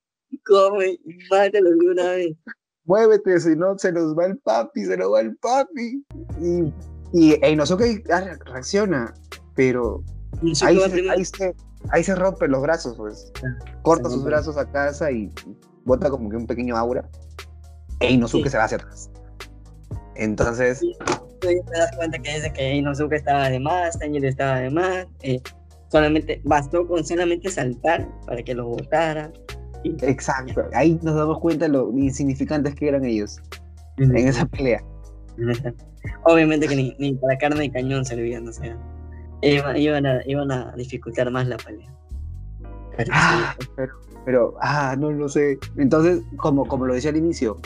come, 0.45 0.99
mátalo 1.29 1.71
de 1.71 1.89
una 1.89 2.11
vez. 2.11 2.37
Muévete, 2.85 3.39
si 3.39 3.55
no 3.55 3.77
se 3.77 3.91
nos 3.91 4.17
va 4.17 4.25
el 4.25 4.37
papi, 4.39 4.85
se 4.85 4.97
nos 4.97 5.13
va 5.13 5.21
el 5.21 5.35
papi. 5.37 6.03
Y, 6.41 6.73
y 7.13 7.33
e 7.41 7.51
Inosuke 7.51 8.03
reacciona, 8.45 9.13
pero 9.55 10.03
ahí 10.63 10.79
se, 10.79 11.09
ahí, 11.09 11.25
se, 11.25 11.55
ahí 11.89 12.03
se 12.03 12.15
rompen 12.15 12.51
los 12.51 12.61
brazos, 12.61 12.95
pues. 12.97 13.31
Ah, 13.43 13.81
Corta 13.83 14.09
sus 14.09 14.23
brazos 14.23 14.57
a 14.57 14.69
casa 14.71 15.11
y 15.11 15.29
bota 15.89 16.09
como 16.09 16.29
que 16.29 16.37
un 16.37 16.47
pequeño 16.47 16.77
aura. 16.77 17.09
E 17.99 18.11
Inosuke 18.13 18.49
se 18.49 18.57
va 18.57 18.65
hacia 18.65 18.77
atrás. 18.77 19.09
Entonces. 20.15 20.81
te 21.41 21.55
das 21.71 21.95
cuenta 21.97 22.19
que 22.19 22.35
dice 22.35 22.53
que 22.53 22.75
Inosuke 22.75 23.15
estaba 23.15 23.49
de 23.49 23.59
más, 23.59 23.97
Tanjiro 23.99 24.27
estaba 24.27 24.59
de 24.59 24.69
más. 24.69 25.07
Eh, 25.21 25.41
solamente 25.89 26.41
bastó 26.45 26.87
con 26.87 27.03
solamente 27.03 27.49
saltar 27.49 28.07
para 28.25 28.41
que 28.43 28.53
lo 28.53 28.67
botara. 28.67 29.31
Exacto, 29.83 30.65
ahí 30.73 30.99
nos 31.01 31.15
damos 31.15 31.39
cuenta 31.39 31.65
de 31.65 31.71
lo 31.71 31.89
insignificantes 31.97 32.75
que 32.75 32.89
eran 32.89 33.05
ellos 33.05 33.37
en 33.97 34.15
esa 34.15 34.45
pelea. 34.45 34.83
Obviamente 36.23 36.67
que 36.67 36.75
ni, 36.75 36.95
ni, 36.99 37.13
para 37.15 37.37
carne 37.37 37.61
de 37.61 37.71
cañón 37.71 38.03
servían, 38.03 38.47
o 38.47 38.51
sea, 38.51 38.77
iban, 39.41 40.05
a, 40.05 40.21
iban 40.25 40.51
a 40.51 40.73
dificultar 40.75 41.31
más 41.31 41.47
la 41.47 41.57
pelea. 41.57 41.89
Ah, 43.11 43.55
pero, 43.77 43.93
pero, 44.29 44.53
ah, 44.61 44.95
no 44.95 45.09
lo 45.11 45.27
sé. 45.27 45.57
Entonces, 45.75 46.21
como, 46.37 46.67
como 46.67 46.85
lo 46.85 46.93
decía 46.93 47.09
al 47.09 47.17
inicio, 47.17 47.57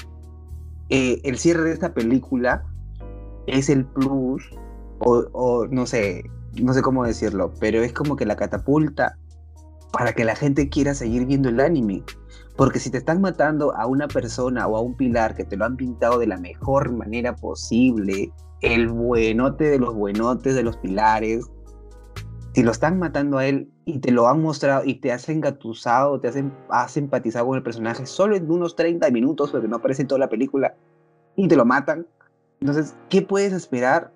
eh, 0.87 1.19
el 1.25 1.37
cierre 1.37 1.65
de 1.65 1.73
esta 1.73 1.93
película 1.93 2.63
es 3.47 3.67
el 3.67 3.83
plus, 3.83 4.49
o, 4.99 5.25
o 5.33 5.67
no 5.67 5.85
sé, 5.85 6.23
no 6.61 6.73
sé 6.73 6.81
cómo 6.81 7.03
decirlo, 7.03 7.51
pero 7.59 7.83
es 7.83 7.91
como 7.91 8.15
que 8.15 8.25
la 8.25 8.37
catapulta 8.37 9.17
para 9.91 10.13
que 10.13 10.23
la 10.23 10.37
gente 10.37 10.69
quiera 10.69 10.93
seguir 10.93 11.25
viendo 11.25 11.49
el 11.49 11.59
anime. 11.59 12.01
Porque 12.55 12.79
si 12.79 12.89
te 12.89 12.99
están 12.99 13.19
matando 13.19 13.75
a 13.75 13.85
una 13.85 14.07
persona 14.07 14.65
o 14.65 14.77
a 14.77 14.79
un 14.79 14.95
pilar 14.95 15.35
que 15.35 15.43
te 15.43 15.57
lo 15.57 15.65
han 15.65 15.75
pintado 15.75 16.17
de 16.17 16.27
la 16.27 16.37
mejor 16.37 16.93
manera 16.93 17.35
posible, 17.35 18.31
el 18.61 18.87
buenote 18.87 19.65
de 19.65 19.79
los 19.79 19.93
buenotes 19.93 20.55
de 20.55 20.63
los 20.63 20.77
pilares, 20.77 21.45
si 22.53 22.63
lo 22.63 22.71
están 22.71 22.99
matando 22.99 23.37
a 23.37 23.45
él 23.45 23.69
y 23.85 23.99
te 23.99 24.11
lo 24.11 24.27
han 24.27 24.41
mostrado 24.41 24.83
y 24.85 24.95
te 24.95 25.11
has 25.11 25.27
engatusado, 25.29 26.19
te 26.19 26.27
has, 26.27 26.35
has 26.69 26.97
empatizado 26.97 27.47
con 27.47 27.57
el 27.57 27.63
personaje 27.63 28.05
solo 28.05 28.35
en 28.35 28.49
unos 28.49 28.75
30 28.75 29.09
minutos, 29.11 29.51
porque 29.51 29.67
no 29.67 29.77
aparece 29.77 30.03
en 30.03 30.07
toda 30.07 30.19
la 30.19 30.29
película, 30.29 30.75
y 31.35 31.47
te 31.47 31.55
lo 31.55 31.65
matan, 31.65 32.05
entonces, 32.61 32.95
¿qué 33.09 33.21
puedes 33.21 33.51
esperar 33.53 34.11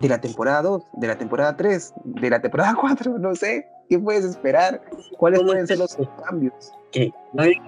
de 0.00 0.08
la 0.08 0.20
temporada 0.20 0.62
2, 0.62 0.82
de 0.94 1.06
la 1.06 1.16
temporada 1.16 1.56
3, 1.56 1.94
de 2.04 2.30
la 2.30 2.40
temporada 2.40 2.74
4, 2.80 3.18
no 3.18 3.34
sé. 3.34 3.66
¿Qué 3.88 3.98
puedes 3.98 4.24
esperar? 4.24 4.82
¿Cuáles 5.18 5.42
pueden 5.42 5.66
ser 5.66 5.78
los 5.78 5.96
cambios? 6.24 6.72
Que 6.90 7.12
no 7.34 7.42
hay 7.42 7.60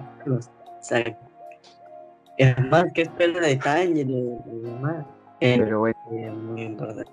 es 2.37 2.65
más 2.69 2.91
que 2.93 3.03
espera 3.03 3.39
detalle 3.39 4.05
de 4.05 4.37
demás. 4.45 5.05
Eh, 5.39 5.57
Pero 5.59 5.79
bueno. 5.79 5.97
Eh, 6.11 6.31
muy 6.31 6.61
importante. 6.61 7.11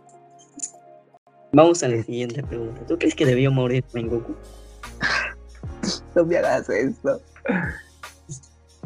Vamos 1.54 1.84
a 1.84 1.88
la 1.88 2.02
siguiente 2.02 2.42
pregunta. 2.42 2.80
¿Tú 2.88 2.98
crees 2.98 3.14
que 3.14 3.24
debió 3.24 3.52
morir 3.52 3.84
Goku? 3.92 4.34
no 6.16 6.24
me 6.24 6.36
hagas 6.36 6.68
esto. 6.68 7.20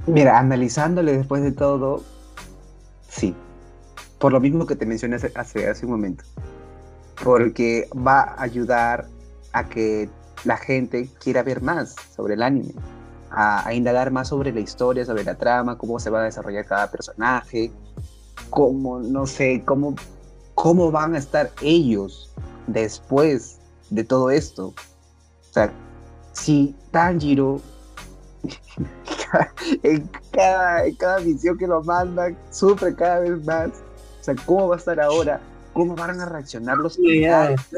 Mira, 0.07 0.39
analizándole 0.39 1.17
después 1.17 1.43
de 1.43 1.53
todo, 1.53 2.03
sí, 3.09 3.35
por 4.19 4.33
lo 4.33 4.41
mismo 4.41 4.67
que 4.67 4.77
te 4.77 4.85
mencioné 4.85 5.17
hace, 5.17 5.67
hace, 5.67 5.87
un 5.87 5.93
momento. 5.93 6.25
Porque 7.25 7.89
va 7.95 8.21
a 8.21 8.43
ayudar 8.43 9.07
a 9.53 9.67
que 9.67 10.11
la 10.45 10.59
gente 10.59 11.09
quiera 11.23 11.43
ver 11.43 11.63
más 11.63 11.97
sobre 12.15 12.35
el 12.35 12.43
anime, 12.43 12.75
a, 13.31 13.73
indagar 13.73 14.11
más 14.11 14.29
sobre 14.29 14.53
la 14.53 14.61
historia, 14.61 15.07
sobre 15.07 15.25
la 15.25 15.37
trama, 15.37 15.79
cómo 15.79 15.99
se 15.99 16.11
va 16.11 16.21
a 16.21 16.25
desarrollar 16.25 16.67
cada 16.67 16.91
personaje, 16.91 17.73
cómo, 18.51 19.01
no 19.01 19.27
sé, 19.27 19.63
cómo, 19.65 19.95
cómo 20.55 20.91
van 20.91 21.15
a 21.15 21.19
estar 21.19 21.51
ellos 21.63 22.29
después 22.69 23.59
de 23.91 24.05
todo 24.05 24.31
esto. 24.31 24.69
O 24.69 25.53
sea, 25.53 25.73
si 26.33 26.75
Tanjiro 26.93 27.61
en 29.83 30.09
cada, 30.31 30.87
en 30.87 30.95
cada 30.95 31.21
misión 31.21 31.59
que 31.59 31.67
lo 31.67 31.83
mandan 31.83 32.39
sufre 32.51 32.95
cada 32.95 33.19
vez 33.21 33.45
más 33.45 33.71
¿cómo 34.37 34.69
va 34.69 34.77
a 34.77 34.79
estar 34.79 35.01
ahora? 35.01 35.41
¿Cómo 35.73 35.95
van 35.95 36.21
a 36.21 36.27
reaccionar 36.27 36.77
los 36.79 36.97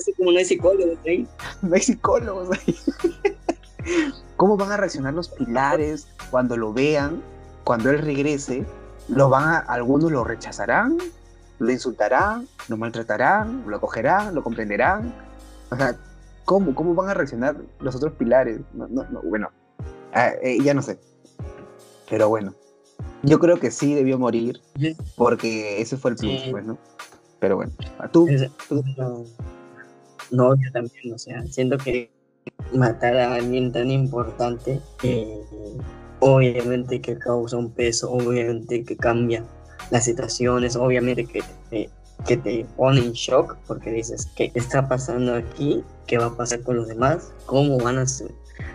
sé 0.00 0.14
cómo 0.16 0.32
no 0.32 0.38
hay 0.38 0.44
psicólogos 0.44 0.98
ahí. 1.06 1.28
no 1.62 1.74
hay 1.74 1.80
psicólogos 1.80 2.58
ahí. 2.58 2.76
¿Cómo 4.36 4.56
van 4.56 4.72
a 4.72 4.76
reaccionar 4.76 5.14
los 5.14 5.28
pilares 5.28 6.06
cuando 6.30 6.56
lo 6.56 6.72
vean, 6.72 7.22
cuando 7.64 7.90
él 7.90 7.98
regrese? 7.98 8.64
¿Lo 9.08 9.28
van 9.28 9.48
a, 9.48 9.58
algunos 9.58 10.10
lo 10.10 10.24
rechazarán, 10.24 10.98
lo 11.60 11.70
insultarán, 11.70 12.48
lo 12.68 12.76
maltratarán, 12.78 13.64
lo 13.66 13.76
acogerán, 13.76 14.34
lo 14.34 14.42
comprenderán. 14.42 15.14
O 15.70 15.76
sea, 15.76 15.94
¿cómo, 16.46 16.74
cómo 16.74 16.94
van 16.94 17.10
a 17.10 17.14
reaccionar 17.14 17.56
los 17.80 17.94
otros 17.94 18.14
pilares? 18.14 18.60
No, 18.72 18.88
no, 18.88 19.04
bueno, 19.22 19.50
ah, 20.14 20.30
eh, 20.42 20.58
ya 20.62 20.72
no 20.72 20.80
sé. 20.80 20.98
Pero 22.08 22.30
bueno, 22.30 22.54
yo 23.22 23.38
creo 23.38 23.60
que 23.60 23.70
sí 23.70 23.94
debió 23.94 24.18
morir, 24.18 24.60
porque 25.16 25.82
ese 25.82 25.98
fue 25.98 26.12
el 26.12 26.16
plus, 26.16 26.42
pues, 26.50 26.64
¿no? 26.64 26.78
Pero 27.38 27.56
bueno, 27.56 27.72
¿a 27.98 28.08
tú? 28.08 28.26
No, 30.30 30.54
yo 30.54 30.72
también, 30.72 31.12
o 31.14 31.18
sea, 31.18 31.42
siento 31.46 31.76
que 31.76 32.10
matar 32.72 33.16
a 33.16 33.34
alguien 33.34 33.70
tan 33.70 33.90
importante, 33.90 34.80
eh, 35.02 35.40
obviamente 36.20 37.02
que 37.02 37.18
causa 37.18 37.58
un 37.58 37.70
peso, 37.70 38.10
obviamente 38.10 38.82
que 38.82 38.96
cambia 38.96 39.44
las 39.90 40.04
situaciones, 40.04 40.76
obviamente 40.76 41.24
que 41.26 41.42
te, 41.70 41.90
que 42.26 42.36
te 42.36 42.66
pone 42.76 43.00
en 43.00 43.12
shock, 43.12 43.56
porque 43.66 43.90
dices, 43.90 44.28
¿qué 44.36 44.50
está 44.54 44.88
pasando 44.88 45.34
aquí? 45.34 45.82
¿Qué 46.06 46.18
va 46.18 46.26
a 46.26 46.36
pasar 46.36 46.62
con 46.62 46.76
los 46.76 46.88
demás? 46.88 47.32
¿Cómo 47.46 47.78
van 47.78 47.98
a 47.98 48.06
ser? 48.06 48.30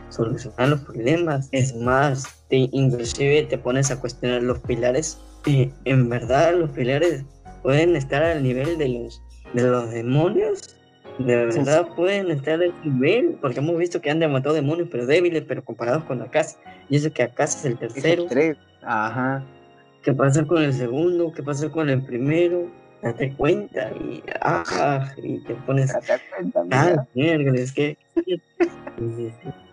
solucionar 0.09 0.69
los 0.69 0.81
problemas. 0.81 1.49
Es 1.51 1.75
más, 1.75 2.45
te, 2.49 2.69
inclusive 2.71 3.43
te 3.43 3.57
pones 3.57 3.91
a 3.91 3.99
cuestionar 3.99 4.43
los 4.43 4.59
pilares. 4.59 5.19
y 5.45 5.71
en 5.85 6.09
verdad 6.09 6.55
los 6.55 6.71
pilares 6.71 7.23
pueden 7.61 7.95
estar 7.95 8.23
al 8.23 8.43
nivel 8.43 8.77
de 8.77 8.89
los, 8.89 9.21
de 9.53 9.63
los 9.63 9.91
demonios. 9.91 10.75
De 11.19 11.35
verdad 11.35 11.87
pueden 11.95 12.29
estar 12.29 12.61
al 12.61 12.73
nivel, 12.83 13.37
porque 13.39 13.59
hemos 13.59 13.77
visto 13.77 14.01
que 14.01 14.09
han 14.09 14.19
matado 14.31 14.53
demonios, 14.53 14.89
pero 14.91 15.05
débiles, 15.05 15.43
pero 15.47 15.63
comparados 15.63 16.03
con 16.03 16.19
la 16.19 16.29
casa. 16.29 16.57
Y 16.89 16.97
eso 16.97 17.11
que 17.13 17.23
acá 17.23 17.45
es 17.45 17.63
el 17.63 17.77
tercero. 17.77 18.25
Ajá. 18.83 19.43
¿Qué 20.05 20.13
pasa 20.13 20.45
con 20.45 20.61
el 20.61 20.71
segundo? 20.71 21.33
¿Qué 21.33 21.41
pasa 21.41 21.67
con 21.71 21.89
el 21.89 21.99
primero? 22.03 22.69
Date 23.01 23.33
cuenta 23.35 23.91
y, 23.99 24.21
ah, 24.41 25.11
y 25.17 25.39
te 25.39 25.55
pones. 25.55 25.91
Date 25.91 26.21
cuenta, 26.29 26.63
ah, 26.71 27.07
mierda, 27.15 27.59
es 27.59 27.71
que. 27.73 27.97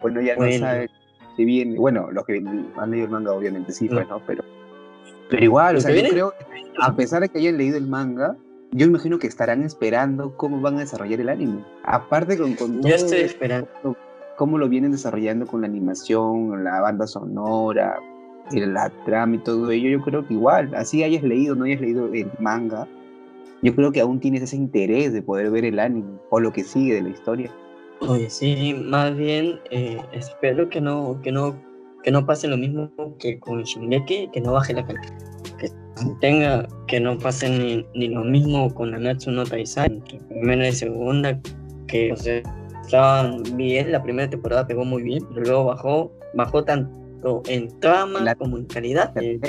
Bueno, 0.00 0.20
ya 0.20 0.34
no 0.34 0.52
sabe 0.58 0.90
si 1.36 1.44
bien, 1.44 1.76
bueno, 1.76 2.10
los 2.10 2.26
que 2.26 2.42
han 2.76 2.90
leído 2.90 3.04
el 3.04 3.10
manga 3.12 3.32
obviamente 3.32 3.70
sí, 3.70 3.88
pues, 3.88 4.08
¿no? 4.08 4.20
Pero, 4.26 4.42
pero 5.30 5.44
igual, 5.44 5.76
o 5.76 5.80
sea, 5.80 5.94
yo 5.94 6.08
creo, 6.08 6.34
a 6.80 6.96
pesar 6.96 7.22
de 7.22 7.28
que 7.28 7.38
hayan 7.38 7.58
leído 7.58 7.78
el 7.78 7.86
manga, 7.86 8.36
yo 8.72 8.86
imagino 8.86 9.20
que 9.20 9.28
estarán 9.28 9.62
esperando 9.62 10.36
cómo 10.36 10.60
van 10.60 10.76
a 10.76 10.80
desarrollar 10.80 11.20
el 11.20 11.28
anime. 11.28 11.64
Aparte 11.84 12.36
con, 12.36 12.54
con 12.54 12.82
yo 12.82 12.94
estoy 12.96 13.20
esperando 13.20 13.68
cómo 14.40 14.56
lo 14.56 14.70
vienen 14.70 14.90
desarrollando 14.90 15.46
con 15.46 15.60
la 15.60 15.66
animación, 15.66 16.64
la 16.64 16.80
banda 16.80 17.06
sonora, 17.06 17.98
la 18.50 18.88
trama 19.04 19.34
y 19.34 19.38
todo 19.40 19.70
ello, 19.70 19.90
yo 19.90 20.00
creo 20.00 20.26
que 20.26 20.32
igual, 20.32 20.74
así 20.74 21.04
hayas 21.04 21.22
leído, 21.22 21.54
no 21.54 21.66
hayas 21.66 21.82
leído 21.82 22.10
el 22.10 22.30
manga, 22.38 22.88
yo 23.60 23.76
creo 23.76 23.92
que 23.92 24.00
aún 24.00 24.18
tienes 24.18 24.40
ese 24.40 24.56
interés 24.56 25.12
de 25.12 25.20
poder 25.20 25.50
ver 25.50 25.66
el 25.66 25.78
anime 25.78 26.18
o 26.30 26.40
lo 26.40 26.54
que 26.54 26.64
sigue 26.64 26.94
de 26.94 27.02
la 27.02 27.08
historia. 27.10 27.50
Oye, 28.00 28.30
sí, 28.30 28.74
más 28.82 29.14
bien 29.14 29.60
eh, 29.70 30.00
espero 30.12 30.70
que 30.70 30.80
no, 30.80 31.20
que 31.20 31.32
no, 31.32 31.54
que 32.02 32.10
no 32.10 32.24
pase 32.24 32.48
lo 32.48 32.56
mismo 32.56 32.90
que 33.18 33.38
con 33.40 33.62
Shingeki, 33.62 34.30
que 34.32 34.40
no 34.40 34.52
baje 34.52 34.72
la 34.72 34.86
calidad. 34.86 35.18
Que 35.58 35.68
tenga, 36.22 36.66
que 36.86 36.98
no 36.98 37.18
pase 37.18 37.50
ni, 37.50 37.86
ni 37.94 38.08
lo 38.08 38.24
mismo 38.24 38.72
con 38.72 38.92
Nanatsu 38.92 39.32
no 39.32 39.44
Taizai, 39.44 40.00
que 40.04 40.16
primera 40.16 40.66
y 40.66 40.72
segunda, 40.72 41.38
que 41.88 42.10
o 42.14 42.16
sea, 42.16 42.42
estaban 42.82 43.42
bien, 43.56 43.92
la 43.92 44.02
primera 44.02 44.28
temporada 44.28 44.66
pegó 44.66 44.84
muy 44.84 45.02
bien, 45.02 45.24
pero 45.34 45.46
luego 45.46 45.64
bajó, 45.66 46.12
bajó 46.34 46.64
tan, 46.64 46.90
tanto 47.20 47.42
en 47.46 47.80
trama 47.80 48.34
como 48.36 48.58
en 48.58 48.66
calidad. 48.66 49.12
Eh, 49.16 49.40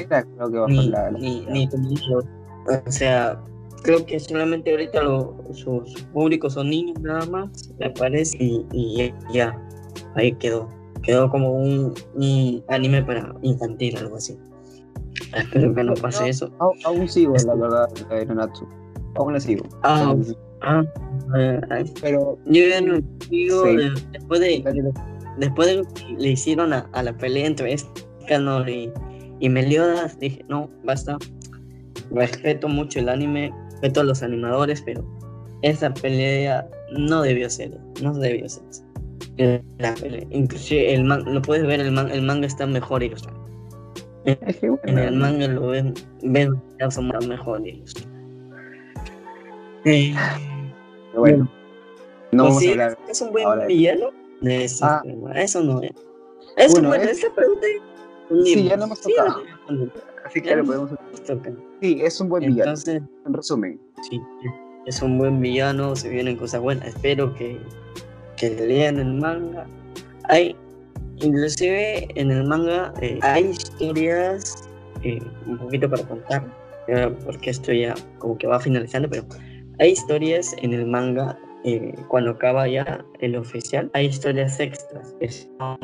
ni, 0.68 1.46
ni, 1.50 1.68
o 2.08 2.92
sea, 2.92 3.42
creo 3.84 4.06
que 4.06 4.20
solamente 4.20 4.72
ahorita 4.72 5.02
sus 5.54 6.04
públicos 6.14 6.54
son 6.54 6.70
niños 6.70 7.00
nada 7.02 7.26
más, 7.26 7.72
me 7.80 7.90
parece, 7.90 8.38
y, 8.40 9.14
ya, 9.34 9.58
ahí 10.16 10.34
quedó. 10.34 10.68
Quedó 11.02 11.32
como 11.32 11.54
un, 11.54 11.94
anime 12.68 13.04
para 13.04 13.34
infantil, 13.42 13.98
algo 13.98 14.18
así. 14.18 14.38
Espero 15.36 15.74
que 15.74 15.84
no 15.84 15.94
pase 15.96 16.30
eso. 16.30 16.52
Aún, 16.86 17.10
sigo, 17.10 17.34
la 17.46 17.56
verdad. 17.56 17.90
Aún 19.16 19.34
la 19.34 19.40
sigo. 19.40 19.66
Ah, 19.82 20.16
ah, 20.62 20.84
pero 22.02 22.38
yo 22.46 22.68
ya 22.68 22.82
no 22.82 23.00
sigo 23.30 23.64
después 24.12 24.40
de 24.40 24.64
después 25.38 25.68
de 25.68 25.76
lo 25.76 25.84
que 25.86 26.16
le 26.18 26.30
hicieron 26.30 26.74
a, 26.74 26.88
la 27.04 27.18
pelea 27.18 27.48
entre 27.48 27.74
Escanor 27.74 28.70
y, 28.70 28.92
y 29.40 29.50
Meliodas, 29.50 30.20
dije, 30.20 30.44
no, 30.48 30.70
basta. 30.84 31.18
Respeto 32.12 32.68
mucho 32.68 33.00
el 33.00 33.10
anime, 33.10 33.54
respeto 33.72 34.02
a 34.02 34.04
los 34.04 34.22
animadores, 34.22 34.82
pero 34.82 35.04
esa 35.62 35.94
pelea 35.94 36.68
no 36.92 37.22
debió 37.22 37.50
ser, 37.50 37.78
no 38.02 38.14
debió 38.14 38.48
ser. 38.50 38.64
La 39.80 39.96
pelea. 39.96 40.26
Inclusive 40.30 40.94
el 40.94 41.06
man, 41.06 41.24
lo 41.26 41.42
puedes 41.42 41.66
ver, 41.66 41.80
el, 41.80 41.98
el 41.98 42.22
manga 42.22 42.48
está 42.48 42.68
mejor 42.68 43.02
ilustrado. 43.02 43.40
En 44.26 45.00
el 45.00 45.16
manga 45.16 45.48
lo 45.48 45.68
ven, 45.68 45.94
ven 46.22 46.54
son 46.90 47.12
mejor 47.28 47.66
ilustrado. 47.66 48.12
Eh, 51.14 51.18
bueno, 51.18 51.52
no 52.32 52.44
vamos 52.46 52.66
a 52.66 52.70
hablar. 52.70 52.98
Es 53.10 53.22
un 53.22 53.32
buen 53.32 53.68
villano. 53.68 54.10
Eso, 54.42 54.86
ah. 54.86 55.04
eso 55.36 55.62
no 55.62 55.82
es. 55.82 55.92
Eso 56.58 56.82
bueno, 56.82 56.94
es... 56.96 57.20
esa 57.20 57.34
pregunta. 57.34 57.68
Sí, 58.44 58.64
ya 58.64 58.78
no 58.78 58.86
hemos 58.86 59.02
tocado. 59.02 59.44
Así 60.26 60.42
que 60.42 60.56
lo 60.56 60.66
podemos 60.66 60.92
tocar. 61.26 61.54
Sí, 61.82 62.00
es 62.02 62.20
un 62.22 62.30
buen 62.30 62.46
villano. 62.46 62.72
Entonces, 62.72 63.02
en 63.26 63.34
resumen. 63.34 63.80
Sí, 64.10 64.22
es 64.86 65.02
un 65.02 65.18
buen 65.18 65.42
villano, 65.42 65.96
se 65.96 66.10
vienen 66.10 66.38
cosas 66.38 66.62
buenas. 66.62 66.88
Espero 66.88 67.34
que, 67.36 67.60
que 68.38 68.50
lean 68.50 69.00
el 69.00 69.14
manga. 69.16 69.68
Hay, 70.30 70.56
inclusive 71.18 72.08
en 72.16 72.32
el 72.32 72.46
manga, 72.46 72.94
eh, 73.02 73.20
hay 73.22 73.50
historias, 73.50 74.70
eh, 75.04 75.20
un 75.46 75.58
poquito 75.58 75.90
para 75.90 76.04
contar, 76.04 76.46
porque 77.26 77.50
esto 77.50 77.74
ya 77.74 77.96
como 78.18 78.38
que 78.38 78.48
va 78.48 78.60
finalizando, 78.60 79.10
pero 79.10 79.24
hay 79.80 79.92
historias 79.92 80.56
en 80.62 80.74
el 80.74 80.86
manga 80.86 81.38
eh, 81.64 81.94
cuando 82.08 82.32
acaba 82.32 82.68
ya 82.68 83.06
el 83.20 83.36
oficial, 83.36 83.92
hay 83.94 84.08
historias 84.08 84.60
extras 84.60 85.16
que 85.20 85.30
son 85.30 85.78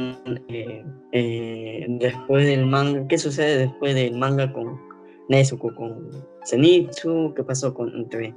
eh, 0.50 0.84
eh, 1.12 1.86
después 1.88 2.48
del 2.48 2.66
manga. 2.66 3.08
¿Qué 3.08 3.18
sucede 3.20 3.58
después 3.58 3.94
del 3.94 4.18
manga 4.18 4.52
con 4.52 4.80
Nezuko, 5.30 5.76
con 5.76 6.10
Zenitsu? 6.48 7.34
¿Qué 7.36 7.44
pasó 7.44 7.76
con, 7.76 7.96
entre, 7.96 8.34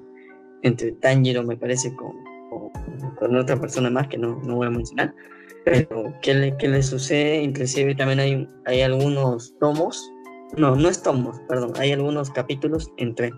entre 0.62 0.92
Tanjiro, 0.92 1.42
me 1.42 1.56
parece, 1.56 1.94
con, 1.96 2.12
con, 3.18 3.36
otra 3.36 3.58
persona 3.58 3.88
más 3.88 4.08
que 4.08 4.18
no, 4.18 4.38
no 4.44 4.56
voy 4.56 4.66
a 4.66 4.70
mencionar? 4.70 5.14
Pero, 5.64 6.12
¿qué 6.20 6.34
le, 6.34 6.56
qué 6.58 6.68
le 6.68 6.82
sucede? 6.82 7.42
Inclusive 7.42 7.94
también 7.94 8.20
hay, 8.20 8.48
hay 8.66 8.82
algunos 8.82 9.56
tomos, 9.60 10.10
no, 10.58 10.76
no 10.76 10.88
es 10.90 11.02
tomos, 11.02 11.40
perdón, 11.48 11.72
hay 11.78 11.92
algunos 11.92 12.30
capítulos 12.30 12.90
entre 12.98 13.32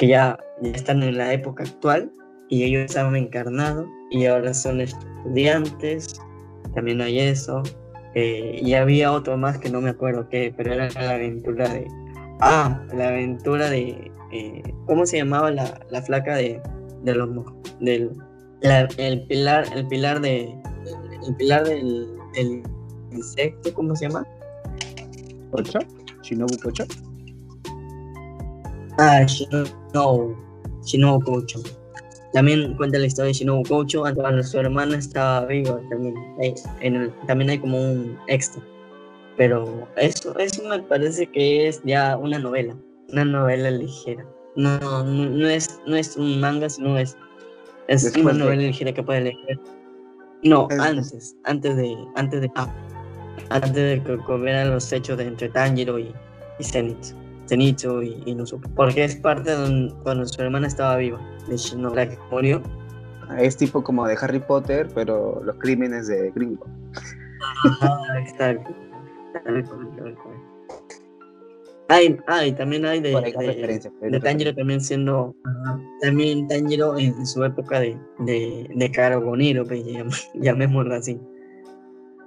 que 0.00 0.06
ya, 0.06 0.38
ya 0.62 0.70
están 0.70 1.02
en 1.02 1.18
la 1.18 1.30
época 1.34 1.62
actual 1.62 2.10
y 2.48 2.64
ellos 2.64 2.86
estaban 2.86 3.16
encarnados 3.16 3.86
y 4.10 4.24
ahora 4.24 4.54
son 4.54 4.80
estudiantes, 4.80 6.18
también 6.74 7.02
hay 7.02 7.20
eso. 7.20 7.62
Eh, 8.14 8.58
y 8.62 8.72
había 8.72 9.12
otro 9.12 9.36
más 9.36 9.58
que 9.58 9.68
no 9.68 9.82
me 9.82 9.90
acuerdo 9.90 10.26
qué, 10.30 10.54
pero 10.56 10.72
era 10.72 10.88
la 10.88 11.10
aventura 11.10 11.68
de... 11.68 11.86
Ah, 12.40 12.82
la 12.94 13.08
aventura 13.08 13.68
de... 13.68 14.10
Eh, 14.32 14.62
¿Cómo 14.86 15.04
se 15.04 15.18
llamaba 15.18 15.50
la, 15.50 15.78
la 15.90 16.00
flaca 16.00 16.34
de, 16.34 16.62
de 17.02 17.14
los... 17.14 17.28
del 17.80 18.10
el 18.62 19.26
pilar 19.26 19.64
el 19.74 19.86
pilar 19.88 20.20
de 20.20 20.54
el 21.26 21.36
pilar 21.36 21.64
del, 21.64 22.08
del 22.34 22.62
insecto 23.10 23.72
cómo 23.72 23.96
se 23.96 24.06
llama 24.06 24.26
Kocha 25.50 25.78
Shinobu 26.22 26.58
Kocha 26.62 26.84
ah 29.00 29.24
Shinobu 29.26 30.36
Shinobu 30.84 31.24
Kocha 31.24 31.58
también 32.32 32.74
cuenta 32.76 32.98
la 32.98 33.06
historia 33.06 33.28
de 33.28 33.34
Shinobu 33.34 33.64
Koucho, 33.64 34.02
cuando 34.14 34.42
su 34.42 34.58
hermana 34.58 34.96
estaba 34.96 35.46
viva 35.46 35.80
también. 35.90 36.14
en 36.80 37.12
también 37.26 37.50
hay 37.50 37.58
como 37.58 37.78
un 37.78 38.16
extra. 38.28 38.62
Pero 39.36 39.88
eso, 39.96 40.38
eso 40.38 40.62
me 40.68 40.80
parece 40.80 41.26
que 41.26 41.68
es 41.68 41.80
ya 41.84 42.16
una 42.16 42.38
novela, 42.38 42.76
una 43.10 43.24
novela 43.24 43.70
ligera. 43.70 44.24
No, 44.56 44.78
no, 45.04 45.48
es, 45.48 45.80
no 45.86 45.96
es 45.96 46.16
un 46.16 46.40
manga, 46.40 46.68
sino 46.68 46.98
es, 46.98 47.16
es 47.88 48.14
una 48.16 48.32
novela 48.32 48.62
ligera 48.62 48.92
que 48.92 49.02
puede 49.02 49.22
leer. 49.22 49.60
No, 50.42 50.68
antes, 50.78 51.36
antes 51.44 51.76
de, 51.76 51.96
antes 52.14 52.42
de, 52.42 52.50
ah, 52.54 52.72
antes 53.50 53.74
de 53.74 54.02
que 54.04 54.12
ocurrieran 54.12 54.70
los 54.70 54.92
hechos 54.92 55.18
de 55.18 55.24
entre 55.24 55.48
Tanjiro 55.48 55.98
y, 55.98 56.14
y 56.58 56.64
Zenitsu. 56.64 57.19
Zenitsu 57.50 58.02
y, 58.02 58.22
y 58.26 58.36
Porque 58.76 59.04
es 59.04 59.16
parte 59.16 59.56
de 59.56 59.92
cuando 60.04 60.24
su 60.26 60.40
hermana 60.40 60.68
estaba 60.68 60.96
viva, 60.96 61.20
de 61.48 61.56
Shinobara 61.56 62.08
murió. 62.30 62.62
Es 63.38 63.56
tipo 63.56 63.82
como 63.82 64.06
de 64.06 64.16
Harry 64.20 64.38
Potter, 64.38 64.88
pero 64.94 65.42
los 65.44 65.56
crímenes 65.56 66.06
de 66.06 66.30
Gringo. 66.30 66.66
exacto. 68.18 68.70
Hay, 71.88 72.16
hay, 72.28 72.52
también 72.52 72.84
hay 72.84 73.00
de, 73.00 73.10
de, 73.10 74.10
de 74.10 74.20
Tanjiro 74.20 74.54
también 74.54 74.80
siendo, 74.80 75.34
también 76.00 76.46
Tanjiro 76.46 76.96
en 76.96 77.26
su 77.26 77.42
época 77.42 77.80
de, 77.80 77.98
de, 78.20 78.70
de 78.72 78.90
Caragonero, 78.92 79.64
pues, 79.66 79.82
llamémoslo 80.34 80.94
así. 80.94 81.20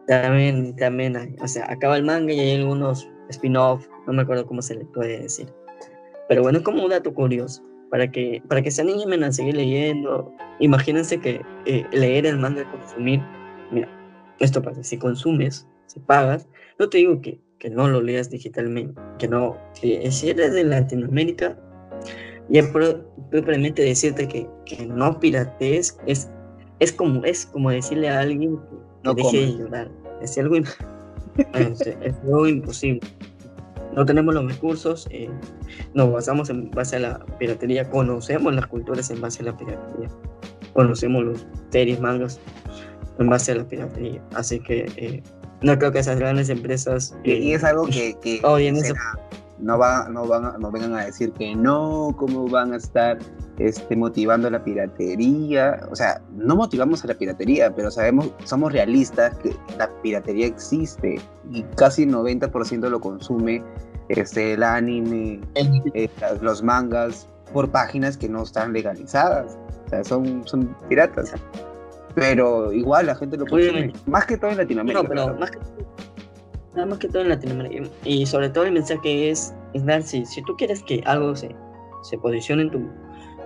También, 0.07 0.76
también 0.76 1.15
hay, 1.15 1.34
o 1.41 1.47
sea, 1.47 1.71
acaba 1.71 1.95
el 1.95 2.03
manga 2.03 2.34
y 2.34 2.39
hay 2.41 2.59
algunos 2.59 3.09
spin-off, 3.30 3.88
no 4.07 4.13
me 4.13 4.21
acuerdo 4.23 4.45
cómo 4.45 4.61
se 4.61 4.75
le 4.75 4.85
puede 4.85 5.19
decir. 5.19 5.47
Pero 6.29 6.41
bueno, 6.41 6.59
es 6.59 6.63
como 6.63 6.83
un 6.83 6.89
dato 6.89 7.13
curioso, 7.13 7.63
para 7.89 8.09
que, 8.09 8.41
para 8.47 8.61
que 8.61 8.71
se 8.71 8.81
animen 8.81 9.23
a 9.23 9.31
seguir 9.31 9.55
leyendo. 9.55 10.33
Imagínense 10.59 11.19
que 11.19 11.41
eh, 11.65 11.85
leer 11.91 12.25
el 12.25 12.37
manga, 12.37 12.69
consumir, 12.71 13.21
mira, 13.71 13.89
esto 14.39 14.61
pasa, 14.61 14.83
si 14.83 14.97
consumes, 14.97 15.67
si 15.87 15.99
pagas, 15.99 16.47
no 16.79 16.89
te 16.89 16.99
digo 16.99 17.21
que, 17.21 17.39
que 17.59 17.69
no 17.69 17.87
lo 17.87 18.01
leas 18.01 18.29
digitalmente, 18.29 18.99
que 19.19 19.27
no, 19.27 19.57
si 19.73 20.29
eres 20.29 20.53
de 20.53 20.63
Latinoamérica, 20.63 21.57
ya 22.49 22.63
propiamente 23.31 23.81
decirte 23.83 24.27
que, 24.27 24.47
que 24.65 24.85
no 24.85 25.19
piratees 25.19 25.97
es, 26.05 26.29
es, 26.79 26.91
como, 26.91 27.23
es 27.23 27.45
como 27.45 27.71
decirle 27.71 28.09
a 28.09 28.19
alguien 28.19 28.59
que, 29.03 29.13
deje 29.15 29.37
de 29.37 29.57
llorar. 29.57 29.91
Es 30.21 30.37
algo 30.37 30.55
es, 31.53 32.15
algo 32.23 32.47
imposible. 32.47 33.01
No 33.95 34.05
tenemos 34.05 34.33
los 34.33 34.45
recursos, 34.47 35.07
eh, 35.11 35.29
nos 35.93 36.11
basamos 36.11 36.49
en 36.49 36.71
base 36.71 36.95
a 36.95 36.99
la 36.99 37.25
piratería, 37.37 37.89
conocemos 37.89 38.53
las 38.53 38.67
culturas 38.67 39.09
en 39.11 39.21
base 39.21 39.43
a 39.43 39.45
la 39.45 39.57
piratería, 39.57 40.09
conocemos 40.73 41.23
los 41.23 41.47
series, 41.69 41.99
mangas 41.99 42.39
en 43.19 43.29
base 43.29 43.51
a 43.51 43.55
la 43.55 43.67
piratería. 43.67 44.21
Así 44.35 44.59
que 44.59 44.91
eh, 44.97 45.21
no 45.61 45.77
creo 45.77 45.91
que 45.91 45.99
esas 45.99 46.17
grandes 46.17 46.49
empresas... 46.49 47.15
y 47.23 47.53
es 47.53 47.63
algo 47.63 47.85
que... 47.85 48.15
que 48.21 48.41
no, 49.64 49.78
va, 49.78 50.07
no, 50.09 50.28
van, 50.28 50.59
no 50.59 50.72
vengan 50.72 50.93
a 50.95 51.05
decir 51.05 51.32
que 51.32 51.55
no, 51.55 52.14
cómo 52.18 52.47
van 52.47 52.74
a 52.74 52.78
estar 52.78 53.18
este, 53.57 53.95
motivando 53.95 54.49
la 54.49 54.64
piratería. 54.64 55.80
O 55.89 55.95
sea, 55.95 56.22
no 56.36 56.55
motivamos 56.55 57.03
a 57.03 57.07
la 57.07 57.14
piratería, 57.14 57.74
pero 57.74 57.89
sabemos, 57.89 58.32
somos 58.43 58.74
realistas 58.74 59.38
que 59.38 59.55
la 59.78 59.89
piratería 60.01 60.47
existe 60.47 61.20
y 61.51 61.64
casi 61.76 62.03
el 62.03 62.14
90% 62.14 62.89
lo 62.89 62.99
consume 62.99 63.64
este, 64.09 64.53
el 64.53 64.64
anime, 64.64 65.39
eh, 65.55 66.09
los 66.41 66.61
mangas, 66.61 67.28
por 67.53 67.70
páginas 67.70 68.18
que 68.18 68.28
no 68.28 68.43
están 68.43 68.74
legalizadas. 68.74 69.57
O 69.86 69.89
sea, 69.89 70.03
son, 70.03 70.45
son 70.45 70.76
piratas. 70.89 71.34
Pero 72.16 72.74
igual 72.74 73.05
la 73.05 73.16
gente 73.16 73.38
lo 73.38 73.45
consume. 73.45 73.93
Más 74.07 74.26
que 74.26 74.38
todo 74.38 74.51
en 74.51 74.57
Latinoamérica. 74.57 75.03
No, 75.03 75.09
pero 75.09 75.36
más 75.36 75.51
que 75.51 75.59
nada 76.76 76.86
más 76.86 76.99
que 76.99 77.07
todo 77.07 77.21
en 77.21 77.30
Latinoamérica. 77.30 77.89
Y 78.03 78.26
sobre 78.26 78.49
todo 78.49 78.65
el 78.65 78.71
mensaje 78.71 79.30
es, 79.30 79.53
es 79.74 79.86
dar, 79.86 80.03
si, 80.03 80.26
si 80.26 80.41
tú 80.43 80.55
quieres 80.55 80.84
que 80.84 81.01
algo 81.05 81.36
se, 81.36 81.55
se 82.03 82.17
posicione 82.17 82.63
en 82.63 82.71
tu... 82.71 82.89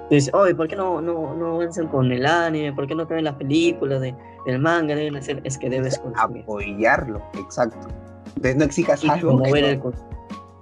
Dices, 0.09 0.33
oye, 0.33 0.55
¿por 0.55 0.69
qué 0.69 0.75
no, 0.75 1.01
no, 1.01 1.35
no 1.35 1.55
avanzan 1.55 1.87
con 1.89 2.11
el 2.11 2.25
anime? 2.25 2.71
¿Por 2.71 2.87
qué 2.87 2.95
no 2.95 3.05
traen 3.05 3.25
las 3.25 3.35
películas 3.35 3.99
de, 3.99 4.15
del 4.45 4.59
manga? 4.59 4.95
Deben 4.95 5.17
hacer, 5.17 5.41
es 5.43 5.57
que 5.57 5.69
debes 5.69 5.99
consumir. 5.99 6.43
Apoyarlo, 6.43 7.21
exacto. 7.37 7.87
Entonces 8.27 8.55
no 8.55 8.63
exijas 8.63 9.03
algo. 9.03 9.41
Que 9.41 9.49
no, 9.49 9.55
el... 9.55 9.81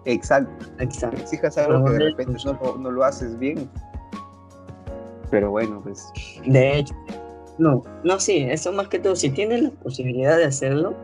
Exacto. 0.06 0.66
Exacto. 0.80 1.18
Exijas 1.22 1.58
algo 1.60 1.86
que 1.86 1.92
de 1.92 2.00
repente 2.00 2.42
no, 2.44 2.78
no 2.78 2.92
lo 2.92 3.04
haces 3.04 3.38
bien. 3.38 3.70
Pero 5.30 5.52
bueno, 5.52 5.80
pues. 5.84 6.12
De 6.46 6.80
hecho, 6.80 6.96
no, 7.58 7.84
no, 8.04 8.20
sí, 8.20 8.48
eso 8.50 8.72
más 8.74 8.88
que 8.88 9.00
todo, 9.00 9.16
si 9.16 9.30
tienes 9.30 9.62
la 9.62 9.70
posibilidad 9.70 10.38
de 10.38 10.46
hacerlo, 10.46 10.96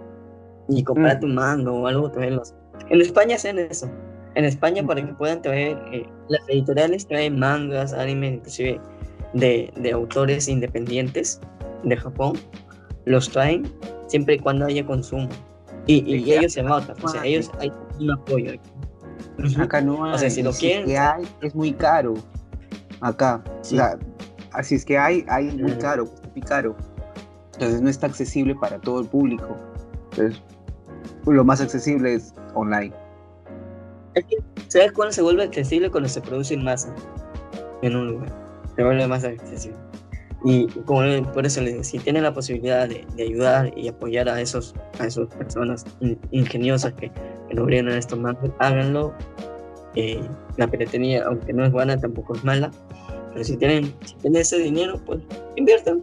y 0.72 0.84
comprarte 0.84 1.26
un 1.26 1.36
mando 1.36 1.74
o 1.74 1.88
algo, 1.88 2.10
traerlos. 2.10 2.54
En 2.90 3.02
España 3.02 3.36
hacen 3.36 3.60
eso. 3.60 3.90
En 4.36 4.46
España, 4.46 4.86
para 4.86 5.06
que 5.06 5.14
puedan 5.14 5.42
traer, 5.42 5.78
eh, 5.92 6.06
las 6.30 6.42
editoriales 6.48 7.06
traen 7.06 7.38
mangas, 7.38 7.94
anime, 7.94 8.36
inclusive 8.36 8.80
de, 9.34 9.72
de, 9.76 9.92
autores 9.92 10.48
independientes 10.48 11.42
de 11.84 11.98
Japón, 11.98 12.34
los 13.06 13.30
traen 13.30 13.72
siempre 14.08 14.36
y 14.36 14.40
cuando 14.40 14.66
haya 14.66 14.86
consumo. 14.86 15.28
Y, 15.88 16.16
y 16.16 16.34
ellos 16.34 16.54
se 16.54 16.64
notan, 16.64 16.96
o 17.04 17.08
sea, 17.08 17.26
ellos 17.26 17.52
hay 17.60 17.72
un 18.00 18.12
apoyo. 18.12 18.54
Acá 19.58 19.82
no 19.82 20.06
hay. 20.06 20.14
O 20.14 20.18
sea, 20.18 20.30
si 20.30 20.44
lo 20.44 20.52
quieren. 20.52 20.86
que 20.86 20.98
hay, 20.98 21.28
es 21.42 21.54
muy 21.54 21.74
caro. 21.74 22.14
Acá. 23.02 23.44
así 24.54 24.76
es 24.76 24.86
que 24.86 24.98
hay, 24.98 25.26
hay 25.28 25.46
muy 25.58 25.74
caro, 25.74 26.08
muy 26.34 26.42
caro. 26.42 26.76
Entonces 27.54 27.82
no 27.82 27.90
está 27.90 28.08
accesible 28.08 28.56
para 28.56 28.80
todo 28.80 29.02
el 29.02 29.08
público. 29.08 29.58
Entonces, 30.12 30.42
lo 31.26 31.44
más 31.44 31.62
accesible 31.62 32.16
es 32.16 32.34
online. 32.54 32.94
¿Sabes 34.68 34.92
cuándo 34.92 35.14
se 35.14 35.22
vuelve 35.22 35.44
accesible? 35.44 35.90
Cuando 35.90 36.10
se 36.10 36.22
produce 36.22 36.54
en 36.54 36.64
masa 36.64 36.94
en 37.82 37.96
un 37.96 38.08
lugar. 38.08 38.32
Se 38.76 38.84
vuelve 38.84 39.08
más 39.08 39.24
accesible. 39.24 39.78
Y 40.44 40.68
como 40.86 41.02
por 41.34 41.46
eso 41.46 41.62
les 41.62 41.88
si 41.88 42.00
tienen 42.00 42.24
la 42.24 42.34
posibilidad 42.34 42.90
de, 42.90 43.06
ayudar 43.22 43.72
y 43.78 43.88
apoyar 43.88 44.28
a 44.28 44.42
esos 44.42 44.74
a 45.00 45.06
esas 45.06 45.28
personas 45.28 45.86
ingeniosas 46.32 46.94
que, 46.94 47.12
que 47.12 47.54
logran 47.54 47.90
estos 47.90 48.18
mandos, 48.18 48.50
háganlo. 48.60 49.14
Eh, 49.96 50.22
la 50.58 50.68
piratería, 50.68 51.26
aunque 51.26 51.54
no 51.54 51.66
es 51.66 51.72
buena, 51.72 51.98
tampoco 51.98 52.36
es 52.36 52.44
mala. 52.44 52.72
Pero 53.34 53.46
si 53.46 53.58
tienen, 53.58 53.94
si 54.06 54.16
tienen 54.16 54.42
ese 54.42 54.58
dinero, 54.58 55.00
pues 55.06 55.20
inviertan. 55.56 56.02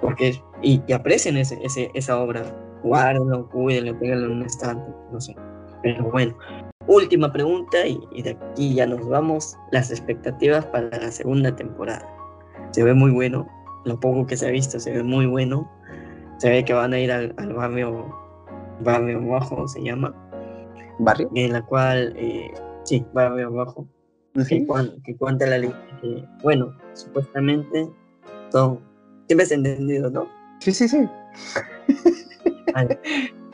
Porque, 0.00 0.40
y, 0.62 0.80
y 0.86 0.92
aprecien 0.92 1.36
ese, 1.36 1.58
ese, 1.62 1.90
esa 1.94 2.18
obra. 2.18 2.42
Guárdenlo, 2.82 3.48
cuídenlo, 3.50 3.96
tenganlo 3.98 4.26
en 4.26 4.32
un 4.32 4.42
estante, 4.42 4.90
no 5.12 5.20
sé. 5.20 5.34
Pero 5.82 6.10
bueno, 6.10 6.36
última 6.86 7.32
pregunta 7.32 7.86
y, 7.86 8.00
y 8.12 8.22
de 8.22 8.30
aquí 8.30 8.74
ya 8.74 8.86
nos 8.86 9.06
vamos. 9.08 9.56
Las 9.72 9.90
expectativas 9.90 10.64
para 10.66 10.88
la 10.98 11.10
segunda 11.10 11.54
temporada. 11.54 12.06
Se 12.72 12.84
ve 12.84 12.94
muy 12.94 13.10
bueno, 13.10 13.46
lo 13.84 13.98
poco 13.98 14.26
que 14.26 14.36
se 14.36 14.46
ha 14.46 14.50
visto 14.50 14.78
se 14.78 14.92
ve 14.92 15.02
muy 15.02 15.26
bueno. 15.26 15.68
Se 16.38 16.50
ve 16.50 16.64
que 16.64 16.72
van 16.72 16.92
a 16.92 17.00
ir 17.00 17.10
al, 17.10 17.32
barrio, 17.54 18.14
barrio 18.80 19.26
bajo, 19.26 19.66
se 19.66 19.82
llama. 19.82 20.14
¿Barrio? 21.00 21.30
En 21.34 21.52
la 21.52 21.62
cual, 21.62 22.12
eh, 22.16 22.52
sí, 22.84 23.04
barrio 23.12 23.52
bajo. 23.52 23.86
Que, 24.48 24.64
cuenta 25.18 25.46
la 25.46 25.58
ley. 25.58 25.74
bueno, 26.44 26.76
supuestamente 26.92 27.88
son. 28.50 28.78
Siempre 29.26 29.46
se 29.46 29.54
ha 29.54 29.56
entendido, 29.56 30.10
¿no? 30.10 30.28
Sí, 30.60 30.72
sí, 30.72 30.88
sí. 30.88 31.08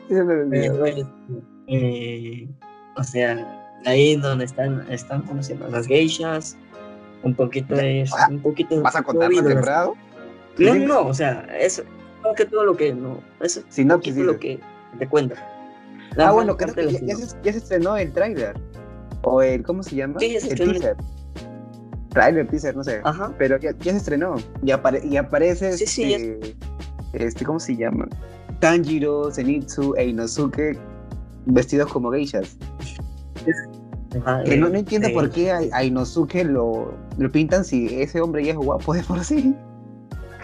Eh, 1.67 2.47
o 2.95 3.03
sea, 3.03 3.71
ahí 3.85 4.15
donde 4.17 4.45
están, 4.45 4.85
están 4.91 5.23
¿cómo 5.23 5.41
se 5.41 5.55
llama? 5.55 5.69
Las 5.69 5.87
geishas, 5.87 6.55
un 7.23 7.33
poquito 7.33 7.75
de... 7.75 8.05
Un 8.29 8.39
poquito 8.39 8.79
¿Vas 8.83 8.95
a 8.95 9.01
contar 9.01 9.33
la 9.33 9.43
temporada? 9.43 9.89
No, 10.59 10.75
no, 10.75 11.07
o 11.07 11.13
sea, 11.13 11.47
eso 11.59 11.83
que 12.33 12.45
todo 12.45 12.65
lo 12.65 12.75
que 12.75 12.93
no, 12.93 13.21
eso 13.41 13.61
es 13.69 13.85
no, 13.85 13.97
lo 13.97 14.39
que 14.39 14.59
te 14.97 15.07
cuenta. 15.07 15.35
ah, 16.17 16.31
bueno, 16.31 16.57
creo 16.57 16.73
que 16.73 17.05
ya, 17.05 17.15
se, 17.15 17.49
estrenó 17.49 17.97
el 17.97 18.11
trailer. 18.11 18.55
O 19.23 19.41
el, 19.41 19.63
¿cómo 19.63 19.83
se 19.83 19.95
llama? 19.95 20.19
Sí, 20.19 20.33
ya 20.33 20.39
se 20.39 20.53
el 20.53 20.57
teaser. 20.57 20.97
Trailer, 22.09 22.47
teaser, 22.47 22.75
no 22.75 22.83
sé. 22.83 23.01
Ajá. 23.03 23.33
Pero 23.37 23.57
ya, 23.59 23.71
ya 23.79 23.91
se 23.91 23.97
estrenó. 23.97 24.35
Y, 24.63 24.69
y 25.07 25.17
aparece 25.17 25.77
sí, 25.77 25.85
sí, 25.85 26.13
este, 26.13 26.55
este, 27.19 27.45
¿cómo 27.45 27.59
se 27.59 27.75
llama? 27.75 28.07
Tanjiro, 28.59 29.31
Zenitsu 29.31 29.95
e 29.97 30.07
Inosuke 30.07 30.77
vestidos 31.45 31.91
como 31.91 32.11
geishas. 32.11 32.57
que 34.45 34.57
no, 34.57 34.69
no 34.69 34.77
entiendo 34.77 35.09
por 35.13 35.29
qué 35.29 35.51
a, 35.51 35.59
a 35.73 35.83
Inosuke 35.83 36.43
lo, 36.43 36.93
lo 37.17 37.31
pintan 37.31 37.63
si 37.63 38.01
ese 38.01 38.21
hombre 38.21 38.45
ya 38.45 38.51
es 38.51 38.57
guapo 38.57 38.93
de 38.93 39.03
por 39.03 39.23
sí. 39.23 39.55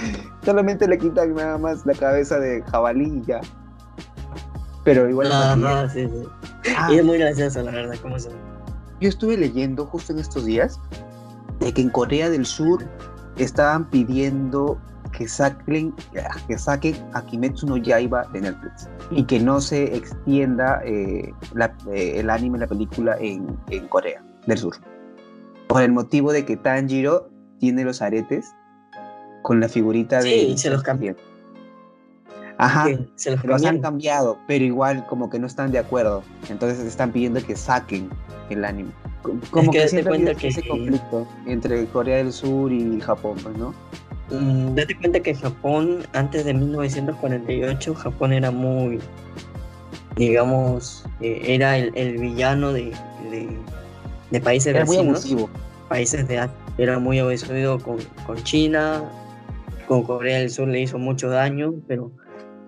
Solamente 0.45 0.87
le 0.87 0.97
quitan 0.97 1.35
nada 1.35 1.57
más 1.57 1.85
la 1.85 1.93
cabeza 1.93 2.39
de 2.39 2.61
jabalí 2.63 3.21
y 3.23 3.25
ya. 3.27 3.41
Pero 4.83 5.09
igual. 5.09 5.29
Ah, 5.31 5.87
sí, 5.91 6.07
sí. 6.07 6.27
Ah. 6.75 6.91
y 6.91 6.97
es 6.97 7.05
muy 7.05 7.17
gracioso, 7.17 7.61
la 7.61 7.71
verdad, 7.71 7.95
cómo 8.01 8.17
se. 8.17 8.29
Yo 8.99 9.09
estuve 9.09 9.37
leyendo 9.37 9.85
justo 9.85 10.13
en 10.13 10.19
estos 10.19 10.45
días 10.45 10.79
de 11.59 11.73
que 11.73 11.81
en 11.81 11.89
Corea 11.89 12.29
del 12.29 12.45
Sur 12.45 12.83
estaban 13.37 13.89
pidiendo 13.89 14.79
que 15.11 15.27
saquen, 15.27 15.93
que 16.47 16.57
saquen 16.57 16.95
a 17.13 17.21
Kimetsu 17.21 17.67
no 17.67 17.77
Yaiba 17.77 18.23
de 18.33 18.41
Netflix 18.41 18.89
y 19.11 19.23
que 19.23 19.39
no 19.39 19.61
se 19.61 19.95
extienda 19.95 20.81
eh, 20.85 21.31
eh, 21.91 22.13
el 22.19 22.29
anime, 22.29 22.59
la 22.59 22.67
película 22.67 23.17
en, 23.19 23.57
en 23.69 23.87
Corea 23.87 24.23
del 24.47 24.57
Sur. 24.57 24.75
Por 25.67 25.81
el 25.81 25.91
motivo 25.91 26.31
de 26.33 26.45
que 26.45 26.57
Tanjiro 26.57 27.29
tiene 27.59 27.83
los 27.83 28.01
aretes 28.01 28.53
con 29.41 29.59
la 29.59 29.69
figurita 29.69 30.17
de. 30.17 30.29
Sí, 30.29 30.57
se 30.57 30.69
los 30.69 30.83
cambian. 30.83 31.15
Ajá, 32.57 32.87
se 33.15 33.31
los, 33.31 33.65
han 33.65 33.81
cambiado, 33.81 34.37
pero 34.47 34.63
igual 34.63 35.05
como 35.07 35.31
que 35.31 35.39
no 35.39 35.47
están 35.47 35.71
de 35.71 35.79
acuerdo. 35.79 36.21
Entonces 36.47 36.79
están 36.79 37.11
pidiendo 37.11 37.43
que 37.43 37.55
saquen 37.55 38.09
el 38.51 38.63
anime. 38.65 38.91
Como 39.49 39.71
que, 39.71 39.87
se 39.87 40.03
cuenta 40.03 40.35
que 40.35 40.49
ese 40.49 40.67
conflicto 40.67 41.27
entre 41.47 41.85
Corea 41.87 42.17
del 42.17 42.31
Sur 42.31 42.71
y 42.71 42.99
Japón, 43.01 43.37
pues, 43.41 43.57
¿no? 43.57 43.73
Mm, 44.31 44.75
date 44.75 44.95
cuenta 44.95 45.19
que 45.19 45.35
Japón, 45.35 45.99
antes 46.13 46.45
de 46.45 46.53
1948, 46.53 47.93
Japón 47.95 48.31
era 48.31 48.49
muy, 48.49 48.99
digamos, 50.15 51.05
eh, 51.19 51.41
era 51.45 51.77
el, 51.77 52.17
villano 52.17 52.71
de, 52.71 52.93
de, 54.31 54.41
países 54.41 54.73
era 54.73 54.85
muy 54.85 54.97
abusivo. 54.97 55.49
países 55.89 56.27
de 56.27 56.47
era 56.77 56.97
muy 56.99 57.19
abusivo 57.19 57.77
con, 57.79 57.97
con 58.25 58.41
China, 58.43 59.03
con 59.87 60.03
Corea 60.03 60.39
del 60.39 60.49
Sur 60.49 60.69
le 60.69 60.79
hizo 60.79 60.97
mucho 60.97 61.29
daño, 61.29 61.73
pero 61.85 62.11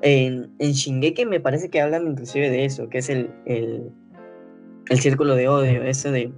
en, 0.01 0.51
en 0.59 0.71
Shingeki 0.73 1.25
me 1.25 1.39
parece 1.39 1.69
que 1.69 1.79
hablan 1.79 2.07
inclusive 2.07 2.49
de 2.49 2.65
eso, 2.65 2.89
que 2.89 2.97
es 2.97 3.09
el, 3.09 3.29
el, 3.45 3.89
el 4.89 4.99
círculo 4.99 5.35
de 5.35 5.47
odio, 5.47 5.83
ese 5.83 6.11
de... 6.11 6.33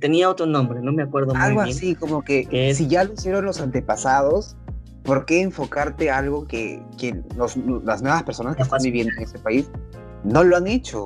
Tenía 0.00 0.30
otro 0.30 0.46
nombre, 0.46 0.80
no 0.80 0.92
me 0.92 1.02
acuerdo 1.02 1.34
Algo 1.34 1.60
muy 1.60 1.64
bien. 1.64 1.76
así, 1.76 1.94
como 1.94 2.22
que, 2.22 2.74
si 2.74 2.86
ya 2.88 3.04
lo 3.04 3.14
hicieron 3.14 3.44
los 3.44 3.60
antepasados, 3.60 4.56
¿por 5.02 5.26
qué 5.26 5.42
enfocarte 5.42 6.10
algo 6.10 6.46
que, 6.46 6.82
que 6.98 7.22
los, 7.36 7.56
las 7.84 8.02
nuevas 8.02 8.22
personas 8.22 8.56
que 8.56 8.62
están 8.62 8.82
viviendo 8.82 9.12
en 9.16 9.22
ese 9.22 9.38
país 9.38 9.70
no 10.24 10.44
lo 10.44 10.56
han 10.56 10.66
hecho? 10.66 11.04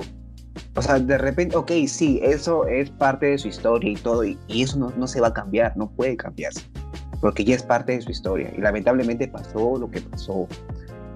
O 0.75 0.81
sea, 0.81 0.99
de 0.99 1.17
repente, 1.17 1.55
ok, 1.55 1.71
sí, 1.87 2.19
eso 2.23 2.65
es 2.67 2.89
parte 2.89 3.27
de 3.27 3.37
su 3.37 3.47
historia 3.47 3.91
y 3.91 3.95
todo, 3.95 4.23
y, 4.23 4.37
y 4.47 4.63
eso 4.63 4.77
no, 4.77 4.91
no, 4.97 5.07
se 5.07 5.21
va 5.21 5.27
a 5.27 5.33
cambiar, 5.33 5.75
no 5.77 5.89
puede 5.91 6.17
cambiarse 6.17 6.61
porque 7.21 7.43
ya 7.43 7.55
es 7.55 7.63
parte 7.63 7.93
de 7.93 8.01
su 8.01 8.11
historia 8.11 8.51
y 8.55 8.61
lamentablemente 8.61 9.27
pasó 9.27 9.77
lo 9.77 9.89
que 9.89 10.01
pasó. 10.01 10.47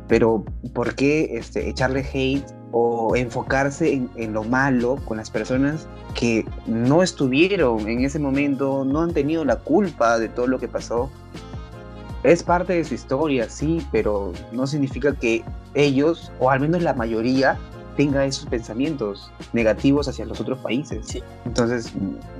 Pero 0.07 0.43
¿por 0.73 0.95
qué 0.95 1.37
este, 1.37 1.69
echarle 1.69 2.05
hate 2.13 2.45
o 2.71 3.15
enfocarse 3.15 3.93
en, 3.93 4.09
en, 4.15 4.33
lo 4.33 4.43
malo 4.43 4.97
con 5.05 5.17
las 5.17 5.29
personas 5.29 5.87
que 6.13 6.45
no 6.65 7.03
estuvieron 7.03 7.87
en 7.87 8.03
ese 8.03 8.19
momento, 8.19 8.83
no 8.85 9.01
han 9.01 9.13
tenido 9.13 9.45
la 9.45 9.57
culpa 9.57 10.19
de 10.19 10.29
todo 10.29 10.47
lo 10.47 10.59
que 10.59 10.67
pasó? 10.67 11.09
Es 12.23 12.41
parte 12.41 12.73
de 12.73 12.83
su 12.85 12.93
historia, 12.93 13.49
sí, 13.49 13.85
pero 13.91 14.31
no 14.51 14.65
significa 14.65 15.13
que 15.13 15.43
ellos, 15.73 16.31
o 16.39 16.49
al 16.49 16.61
menos 16.61 16.81
la 16.81 16.93
mayoría, 16.93 17.59
tenga 17.97 18.25
esos 18.25 18.45
pensamientos 18.47 19.31
negativos 19.53 20.07
hacia 20.07 20.25
los 20.25 20.39
otros 20.39 20.59
países. 20.59 21.21
Entonces, 21.45 21.93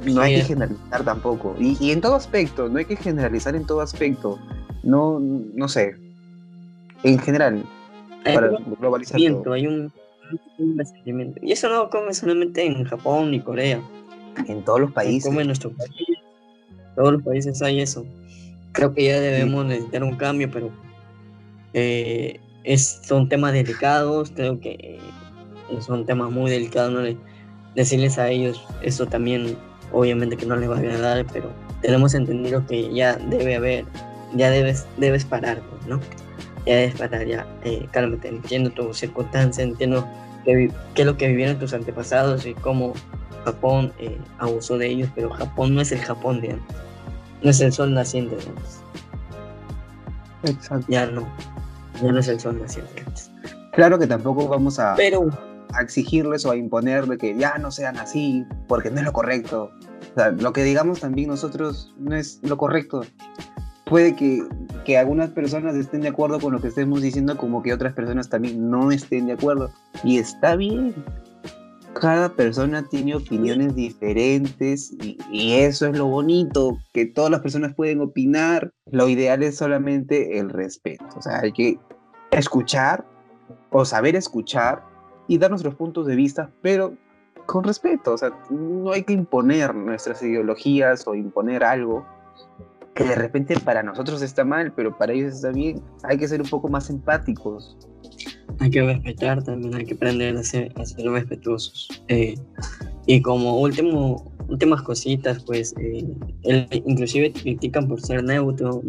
no 0.05 0.21
hay 0.21 0.35
que 0.35 0.41
generalizar 0.43 1.03
tampoco. 1.03 1.55
Y, 1.59 1.91
en 1.91 2.01
todo 2.01 2.15
aspecto, 2.15 2.69
no 2.69 2.79
hay 2.79 2.85
que 2.85 2.95
generalizar 2.95 3.55
en 3.55 3.65
todo 3.65 3.81
aspecto. 3.81 4.39
No, 4.83 5.19
no 5.19 5.67
sé. 5.67 5.95
En 7.03 7.19
general, 7.19 7.63
para 8.23 8.49
globalizar 8.79 9.19
todo. 9.43 9.53
Hay 9.53 9.67
un, 9.67 9.91
Y 11.41 11.51
eso 11.51 11.69
no 11.69 11.89
come 11.89 12.13
solamente 12.13 12.65
en 12.65 12.83
Japón 12.85 13.31
ni 13.31 13.39
Corea. 13.39 13.81
En 14.47 14.63
todos 14.63 14.79
los 14.79 14.91
países. 14.91 15.25
Come 15.25 15.41
en 15.41 15.47
nuestro 15.47 15.71
país. 15.71 15.91
Todos 16.95 17.13
los 17.13 17.23
países 17.23 17.61
hay 17.61 17.81
eso. 17.81 18.05
Creo 18.71 18.93
que 18.93 19.05
ya 19.05 19.19
debemos 19.19 19.65
necesitar 19.65 20.03
un 20.03 20.15
cambio, 20.15 20.49
pero 20.51 20.71
eh, 21.73 22.39
es, 22.63 23.01
son 23.03 23.29
temas 23.29 23.53
delicados. 23.53 24.31
Creo 24.31 24.59
que 24.59 24.99
son 25.81 26.05
temas 26.05 26.31
muy 26.31 26.49
delicados, 26.49 26.91
¿no? 26.91 27.01
decirles 27.75 28.17
a 28.19 28.29
ellos 28.29 28.63
eso 28.81 29.05
también, 29.05 29.57
obviamente 29.91 30.37
que 30.37 30.45
no 30.45 30.55
les 30.55 30.69
va 30.69 30.75
a 30.75 30.79
agradar, 30.79 31.25
pero 31.33 31.51
tenemos 31.81 32.13
entendido 32.13 32.65
que 32.67 32.93
ya 32.93 33.15
debe 33.15 33.55
haber, 33.55 33.85
ya 34.35 34.49
debes, 34.49 34.85
debes 34.97 35.25
parar, 35.25 35.61
pues, 35.69 35.87
¿no? 35.87 35.99
Ya 36.65 36.75
debes 36.75 36.95
parar, 36.95 37.25
ya, 37.25 37.45
eh, 37.63 37.87
cálmate, 37.91 38.29
entiendo 38.29 38.69
tu 38.69 38.93
circunstancia, 38.93 39.63
entiendo 39.63 40.07
qué, 40.45 40.71
es 40.95 41.05
lo 41.05 41.17
que 41.17 41.27
vivieron 41.27 41.59
tus 41.59 41.73
antepasados 41.73 42.45
y 42.45 42.53
cómo 42.53 42.93
Japón 43.43 43.91
eh, 43.99 44.17
abusó 44.37 44.77
de 44.77 44.87
ellos, 44.87 45.09
pero 45.13 45.29
Japón 45.29 45.75
no 45.75 45.81
es 45.81 45.91
el 45.91 45.99
Japón 45.99 46.39
de 46.41 46.51
antes, 46.51 46.75
no 47.41 47.49
es 47.49 47.59
el 47.59 47.73
sol 47.73 47.93
naciente 47.93 48.37
de 48.37 48.43
antes. 48.43 48.81
Exacto. 50.43 50.85
Ya 50.87 51.05
no, 51.05 51.27
ya 52.01 52.11
no 52.11 52.19
es 52.19 52.27
el 52.27 52.39
sol 52.39 52.59
naciente 52.61 52.93
de 52.93 53.01
antes. 53.01 53.31
Claro 53.73 53.99
que 53.99 54.07
tampoco 54.07 54.47
vamos 54.47 54.79
a, 54.79 54.95
a 54.95 55.81
exigirles 55.81 56.45
o 56.45 56.51
a 56.51 56.55
imponerle 56.55 57.17
que 57.17 57.35
ya 57.35 57.57
no 57.57 57.71
sean 57.71 57.97
así, 57.97 58.45
porque 58.67 58.89
no 58.89 58.99
es 58.99 59.05
lo 59.05 59.13
correcto. 59.13 59.71
O 60.15 60.19
sea, 60.19 60.29
lo 60.29 60.53
que 60.53 60.63
digamos 60.63 60.99
también 60.99 61.29
nosotros 61.29 61.93
no 61.97 62.15
es 62.15 62.39
lo 62.43 62.57
correcto. 62.57 63.01
Puede 63.93 64.15
que, 64.15 64.43
que 64.85 64.97
algunas 64.97 65.29
personas 65.29 65.75
estén 65.75 66.01
de 66.01 66.07
acuerdo 66.07 66.39
con 66.39 66.51
lo 66.51 66.59
que 66.59 66.69
estemos 66.69 66.99
diciendo, 67.03 67.37
como 67.37 67.61
que 67.61 67.71
otras 67.71 67.93
personas 67.93 68.27
también 68.27 68.71
no 68.71 68.91
estén 68.91 69.27
de 69.27 69.33
acuerdo. 69.33 69.69
Y 70.03 70.17
está 70.17 70.55
bien. 70.55 70.95
Cada 71.93 72.29
persona 72.29 72.89
tiene 72.89 73.13
opiniones 73.13 73.75
diferentes 73.75 74.93
y, 74.93 75.19
y 75.31 75.59
eso 75.59 75.85
es 75.85 75.95
lo 75.95 76.07
bonito, 76.07 76.79
que 76.91 77.05
todas 77.05 77.29
las 77.29 77.41
personas 77.41 77.75
pueden 77.75 78.01
opinar. 78.01 78.71
Lo 78.89 79.07
ideal 79.09 79.43
es 79.43 79.57
solamente 79.57 80.39
el 80.39 80.49
respeto. 80.49 81.05
O 81.15 81.21
sea, 81.21 81.41
hay 81.41 81.51
que 81.51 81.77
escuchar 82.31 83.05
o 83.69 83.85
saber 83.85 84.15
escuchar 84.15 84.83
y 85.27 85.37
dar 85.37 85.51
nuestros 85.51 85.75
puntos 85.75 86.07
de 86.07 86.15
vista, 86.15 86.49
pero 86.63 86.95
con 87.45 87.63
respeto, 87.63 88.13
o 88.13 88.17
sea, 88.17 88.31
no 88.49 88.91
hay 88.91 89.03
que 89.03 89.13
imponer 89.13 89.75
nuestras 89.75 90.23
ideologías 90.23 91.07
o 91.07 91.13
imponer 91.13 91.63
algo 91.63 92.07
que 92.95 93.03
de 93.03 93.15
repente 93.15 93.59
para 93.59 93.83
nosotros 93.83 94.21
está 94.21 94.43
mal, 94.43 94.73
pero 94.75 94.97
para 94.97 95.13
ellos 95.13 95.35
está 95.35 95.51
bien. 95.51 95.81
Hay 96.03 96.17
que 96.17 96.27
ser 96.27 96.41
un 96.41 96.49
poco 96.49 96.69
más 96.69 96.89
empáticos. 96.89 97.77
Hay 98.59 98.69
que 98.69 98.83
respetar 98.83 99.43
también, 99.43 99.73
hay 99.75 99.85
que 99.85 99.95
aprender 99.95 100.37
a 100.37 100.43
ser, 100.43 100.71
a 100.79 100.85
ser 100.85 101.05
respetuosos. 101.09 101.89
Eh, 102.07 102.35
y 103.07 103.21
como 103.21 103.59
último, 103.59 104.31
últimas 104.47 104.81
cositas, 104.83 105.43
pues, 105.43 105.73
eh, 105.79 106.05
inclusive 106.85 107.31
te 107.31 107.41
critican 107.41 107.87
por 107.87 107.99
ser 107.99 108.23
neutro, 108.23 108.81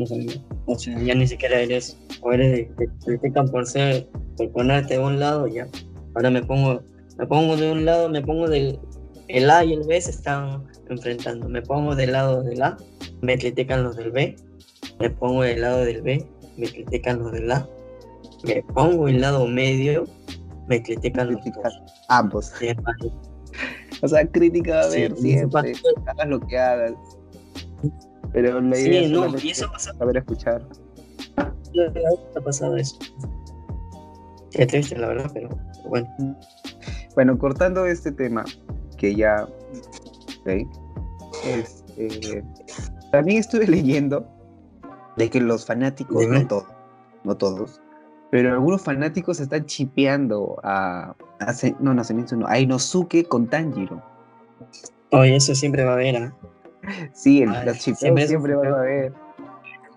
o 0.66 0.78
sea, 0.78 1.00
ya 1.00 1.14
ni 1.14 1.26
siquiera 1.26 1.60
eres, 1.60 1.98
o 2.20 2.32
eres, 2.32 2.68
te 2.76 2.88
critican 3.04 3.48
por 3.48 3.66
ser, 3.66 4.06
por 4.36 4.50
ponerte 4.52 4.94
de 4.94 5.00
un 5.00 5.18
lado, 5.18 5.46
ya, 5.46 5.66
ahora 6.14 6.30
me 6.30 6.42
pongo 6.42 6.82
me 7.18 7.26
pongo 7.26 7.56
de 7.56 7.70
un 7.70 7.84
lado, 7.84 8.08
me 8.08 8.22
pongo 8.22 8.48
del 8.48 8.78
el 9.28 9.48
A 9.48 9.64
y 9.64 9.72
el 9.72 9.84
B 9.86 10.00
se 10.00 10.10
están 10.10 10.64
enfrentando. 10.90 11.48
Me 11.48 11.62
pongo 11.62 11.94
del 11.94 12.12
lado 12.12 12.42
del 12.42 12.62
A, 12.62 12.76
me 13.24 13.38
critican 13.38 13.82
los 13.82 13.96
del 13.96 14.10
B. 14.12 14.36
Me 15.00 15.10
pongo 15.10 15.42
del 15.42 15.60
lado 15.62 15.84
del 15.84 16.02
B, 16.02 16.26
me 16.56 16.66
critican 16.66 17.18
los 17.18 17.32
del 17.32 17.50
A. 17.50 17.68
Me 18.44 18.62
pongo 18.74 19.08
el 19.08 19.20
lado 19.20 19.46
medio, 19.46 20.04
me 20.68 20.82
critican 20.82 21.32
los 21.32 21.44
dos. 21.44 21.82
Ambos. 22.08 22.52
o 24.02 24.08
sea, 24.08 24.26
crítica 24.26 24.76
va 24.76 24.80
a 24.82 24.84
haber 24.84 25.16
siempre. 25.16 25.72
Hagas 26.06 26.28
lo 26.28 26.40
que 26.40 26.58
hagas. 26.58 26.92
Pero 28.32 28.60
la 28.60 28.78
idea 28.78 29.04
sí, 29.04 29.12
no, 29.12 29.38
y 29.38 29.50
eso 29.50 29.70
pasa. 29.70 29.92
saber 29.94 30.16
escuchar. 30.18 30.66
Ha 31.36 32.40
pasado 32.40 32.76
eso. 32.76 32.98
Qué 34.50 34.66
triste, 34.66 34.96
la 34.98 35.08
verdad, 35.08 35.30
pero 35.32 35.48
bueno. 35.88 36.08
Bueno, 37.14 37.38
cortando 37.38 37.86
este 37.86 38.12
tema, 38.12 38.44
que 38.96 39.14
ya. 39.14 39.48
Este, 41.44 42.44
también 43.14 43.38
estuve 43.38 43.66
leyendo 43.68 44.26
de 45.16 45.30
que 45.30 45.40
los 45.40 45.64
fanáticos, 45.66 46.26
no 46.26 46.46
todos, 46.46 46.66
no 47.22 47.36
todos, 47.36 47.80
pero 48.30 48.52
algunos 48.52 48.82
fanáticos 48.82 49.38
están 49.38 49.66
chipeando 49.66 50.58
a, 50.64 51.14
no, 51.78 51.94
no, 51.94 52.02
no, 52.02 52.46
a 52.48 52.58
Inosuke 52.58 53.28
con 53.28 53.46
Tanjiro. 53.46 54.02
Oye, 55.12 55.36
eso 55.36 55.54
siempre 55.54 55.84
va 55.84 55.92
a 55.92 55.94
haber, 55.94 56.14
¿eh? 56.16 56.32
Sí, 57.12 57.42
el, 57.42 57.50
los 57.64 57.78
chipeos 57.78 58.28
siempre, 58.28 58.54
va 58.56 58.66
a 58.66 58.80
haber. 58.80 59.12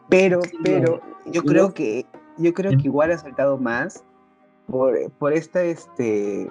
Pero, 0.09 0.39
pero, 0.63 1.01
yo 1.25 1.43
creo 1.43 1.73
que, 1.73 2.05
yo 2.37 2.53
creo 2.53 2.71
que 2.71 2.83
igual 2.83 3.11
ha 3.11 3.17
saltado 3.17 3.57
más 3.57 4.03
por, 4.67 5.11
por 5.13 5.33
esta, 5.33 5.63
este, 5.63 6.49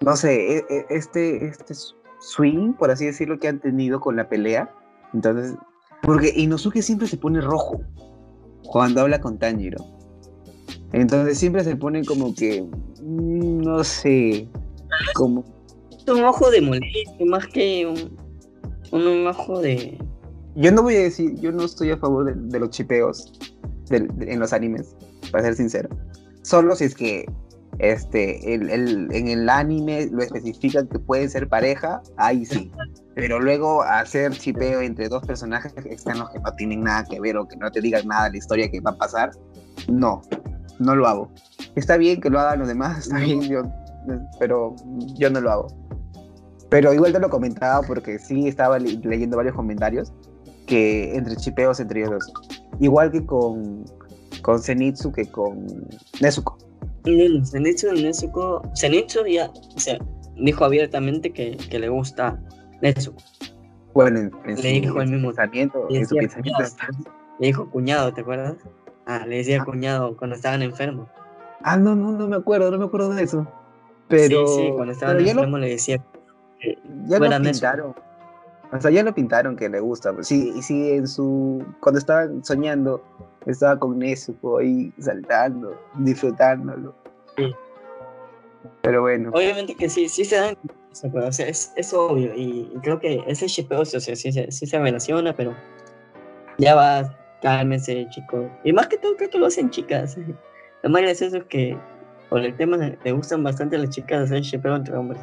no 0.00 0.16
sé, 0.16 0.56
e, 0.56 0.64
e, 0.70 0.86
este, 0.88 1.46
este 1.46 1.74
swing, 2.20 2.72
por 2.72 2.90
así 2.90 3.04
decirlo, 3.04 3.38
que 3.38 3.48
han 3.48 3.60
tenido 3.60 4.00
con 4.00 4.16
la 4.16 4.28
pelea. 4.28 4.70
Entonces, 5.12 5.54
porque 6.02 6.32
Inosuke 6.36 6.82
siempre 6.82 7.08
se 7.08 7.16
pone 7.16 7.40
rojo 7.40 7.80
cuando 8.64 9.00
habla 9.00 9.20
con 9.20 9.38
Tanjiro. 9.38 9.84
Entonces 10.92 11.38
siempre 11.38 11.64
se 11.64 11.76
pone 11.76 12.04
como 12.04 12.34
que, 12.34 12.62
mm, 13.02 13.58
no 13.58 13.82
sé, 13.84 14.48
como... 15.14 15.44
Un 16.08 16.24
ojo 16.24 16.50
de 16.50 16.60
molestia, 16.60 17.26
más 17.26 17.46
que 17.48 17.86
un, 18.92 19.26
ojo 19.26 19.60
de... 19.60 19.98
Yo 20.54 20.70
no 20.70 20.82
voy 20.82 20.94
a 20.94 21.00
decir, 21.00 21.34
yo 21.40 21.50
no 21.50 21.64
estoy 21.64 21.90
a 21.90 21.96
favor 21.96 22.34
de, 22.34 22.60
los 22.60 22.70
chipeos 22.70 23.32
en 23.90 24.38
los 24.38 24.52
animes, 24.52 24.94
para 25.32 25.44
ser 25.44 25.56
sincero. 25.56 25.88
Solo 26.42 26.76
si 26.76 26.84
es 26.84 26.94
que 26.94 27.26
este, 27.78 28.54
el, 28.54 28.70
el, 28.70 29.08
en 29.12 29.28
el 29.28 29.48
anime 29.48 30.08
lo 30.10 30.22
especifican 30.22 30.88
que 30.88 30.98
pueden 30.98 31.28
ser 31.30 31.48
pareja, 31.48 32.02
ahí 32.16 32.44
sí. 32.44 32.72
Pero 33.14 33.40
luego 33.40 33.82
hacer 33.82 34.32
chipeo 34.32 34.80
entre 34.80 35.08
dos 35.08 35.26
personajes 35.26 35.72
externos 35.84 36.30
que 36.30 36.38
no 36.38 36.52
tienen 36.52 36.82
nada 36.82 37.04
que 37.04 37.20
ver 37.20 37.36
o 37.36 37.46
que 37.46 37.56
no 37.56 37.70
te 37.70 37.80
digan 37.80 38.06
nada 38.06 38.24
de 38.24 38.32
la 38.32 38.36
historia 38.36 38.70
que 38.70 38.80
va 38.80 38.90
a 38.90 38.96
pasar, 38.98 39.30
no, 39.88 40.22
no 40.78 40.94
lo 40.94 41.06
hago. 41.06 41.30
Está 41.74 41.96
bien 41.96 42.20
que 42.20 42.30
lo 42.30 42.40
hagan 42.40 42.58
los 42.58 42.68
demás, 42.68 43.06
está 43.06 43.18
bien, 43.18 43.42
yo, 43.42 43.62
pero 44.38 44.74
yo 45.14 45.30
no 45.30 45.40
lo 45.40 45.50
hago. 45.50 45.66
Pero 46.68 46.92
igual 46.92 47.12
te 47.12 47.20
lo 47.20 47.30
comentaba 47.30 47.86
porque 47.86 48.18
sí 48.18 48.48
estaba 48.48 48.78
leyendo 48.78 49.36
varios 49.36 49.54
comentarios 49.54 50.12
que 50.66 51.14
entre 51.14 51.36
chipeos 51.36 51.80
entre 51.80 52.00
ellos 52.00 52.10
dos. 52.10 52.32
Igual 52.80 53.12
que 53.12 53.24
con, 53.24 53.84
con 54.42 54.60
Zenitsu 54.60 55.12
que 55.12 55.30
con 55.30 55.66
Nezuko. 56.20 56.55
No, 57.06 57.44
Zenitsu, 57.44 57.92
Nezuko, 57.92 58.62
Zenitsu 58.76 59.26
ya, 59.26 59.50
o 59.76 59.78
sea, 59.78 59.98
dijo 60.36 60.64
abiertamente 60.64 61.32
que, 61.32 61.56
que 61.56 61.78
le 61.78 61.88
gusta 61.88 62.38
Nezuko. 62.82 63.22
Bueno, 63.94 64.18
en, 64.18 64.62
le 64.62 64.68
dijo 64.68 65.00
el 65.00 65.10
mismo 65.10 65.28
pensamiento, 65.28 65.86
en 65.88 66.06
su 66.06 66.16
pensamiento 66.16 66.62
Le 67.38 67.46
dijo 67.46 67.70
cuñado, 67.70 68.12
¿te 68.12 68.20
acuerdas? 68.20 68.56
Ah, 69.06 69.24
le 69.26 69.36
decía 69.36 69.62
ah. 69.62 69.64
cuñado 69.64 70.16
cuando 70.16 70.36
estaban 70.36 70.60
enfermos. 70.62 71.08
Ah, 71.62 71.76
no, 71.76 71.94
no, 71.94 72.12
no 72.12 72.28
me 72.28 72.36
acuerdo, 72.36 72.70
no 72.70 72.78
me 72.78 72.84
acuerdo 72.84 73.14
de 73.14 73.22
eso. 73.22 73.46
Pero, 74.08 74.46
sí, 74.46 74.54
sí, 74.54 74.72
cuando 74.74 74.92
estaban 74.92 75.18
enfermos 75.18 75.60
le 75.60 75.68
decía. 75.70 76.04
ya 77.06 77.18
lo 77.18 77.42
pintaron. 77.42 77.94
O 78.72 78.80
sea, 78.80 78.90
ya 78.90 79.02
lo 79.02 79.14
pintaron 79.14 79.56
que 79.56 79.68
le 79.68 79.80
gusta. 79.80 80.12
Sí, 80.22 80.52
y 80.54 80.62
sí, 80.62 80.92
en 80.92 81.08
su. 81.08 81.64
Cuando 81.80 81.98
estaban 81.98 82.44
soñando, 82.44 83.02
estaba 83.46 83.78
con 83.78 83.98
Nezuko 83.98 84.58
ahí 84.58 84.92
saltando, 84.98 85.80
disfrutándolo. 85.94 86.94
Sí. 87.36 87.54
Pero 88.82 89.02
bueno. 89.02 89.30
Obviamente 89.32 89.74
que 89.74 89.88
sí, 89.88 90.08
sí 90.08 90.24
se 90.24 90.36
dan. 90.36 90.56
O 91.14 91.32
sea, 91.32 91.48
es, 91.48 91.72
es 91.76 91.92
obvio. 91.92 92.32
Y, 92.34 92.70
creo 92.82 92.98
que 92.98 93.22
ese 93.26 93.46
shipeo, 93.46 93.80
o 93.80 93.84
sea, 93.84 94.00
sí, 94.00 94.16
sí, 94.16 94.32
se 94.32 94.78
relaciona, 94.78 95.34
pero 95.34 95.54
ya 96.58 96.74
va, 96.74 97.16
cálmense, 97.42 98.06
chicos. 98.10 98.46
Y 98.64 98.72
más 98.72 98.86
que 98.88 98.96
todo, 98.98 99.16
creo 99.16 99.30
que 99.30 99.38
lo 99.38 99.46
hacen 99.46 99.70
chicas. 99.70 100.16
Lo 100.82 100.90
más 100.90 101.02
gracioso 101.02 101.36
es 101.36 101.44
que 101.44 101.76
por 102.30 102.40
el 102.40 102.56
tema 102.56 102.76
le 102.76 103.12
gustan 103.12 103.42
bastante 103.44 103.78
las 103.78 103.90
chicas 103.90 104.22
hacer 104.22 104.40
shipeo 104.40 104.76
entre 104.76 104.96
hombres. 104.96 105.20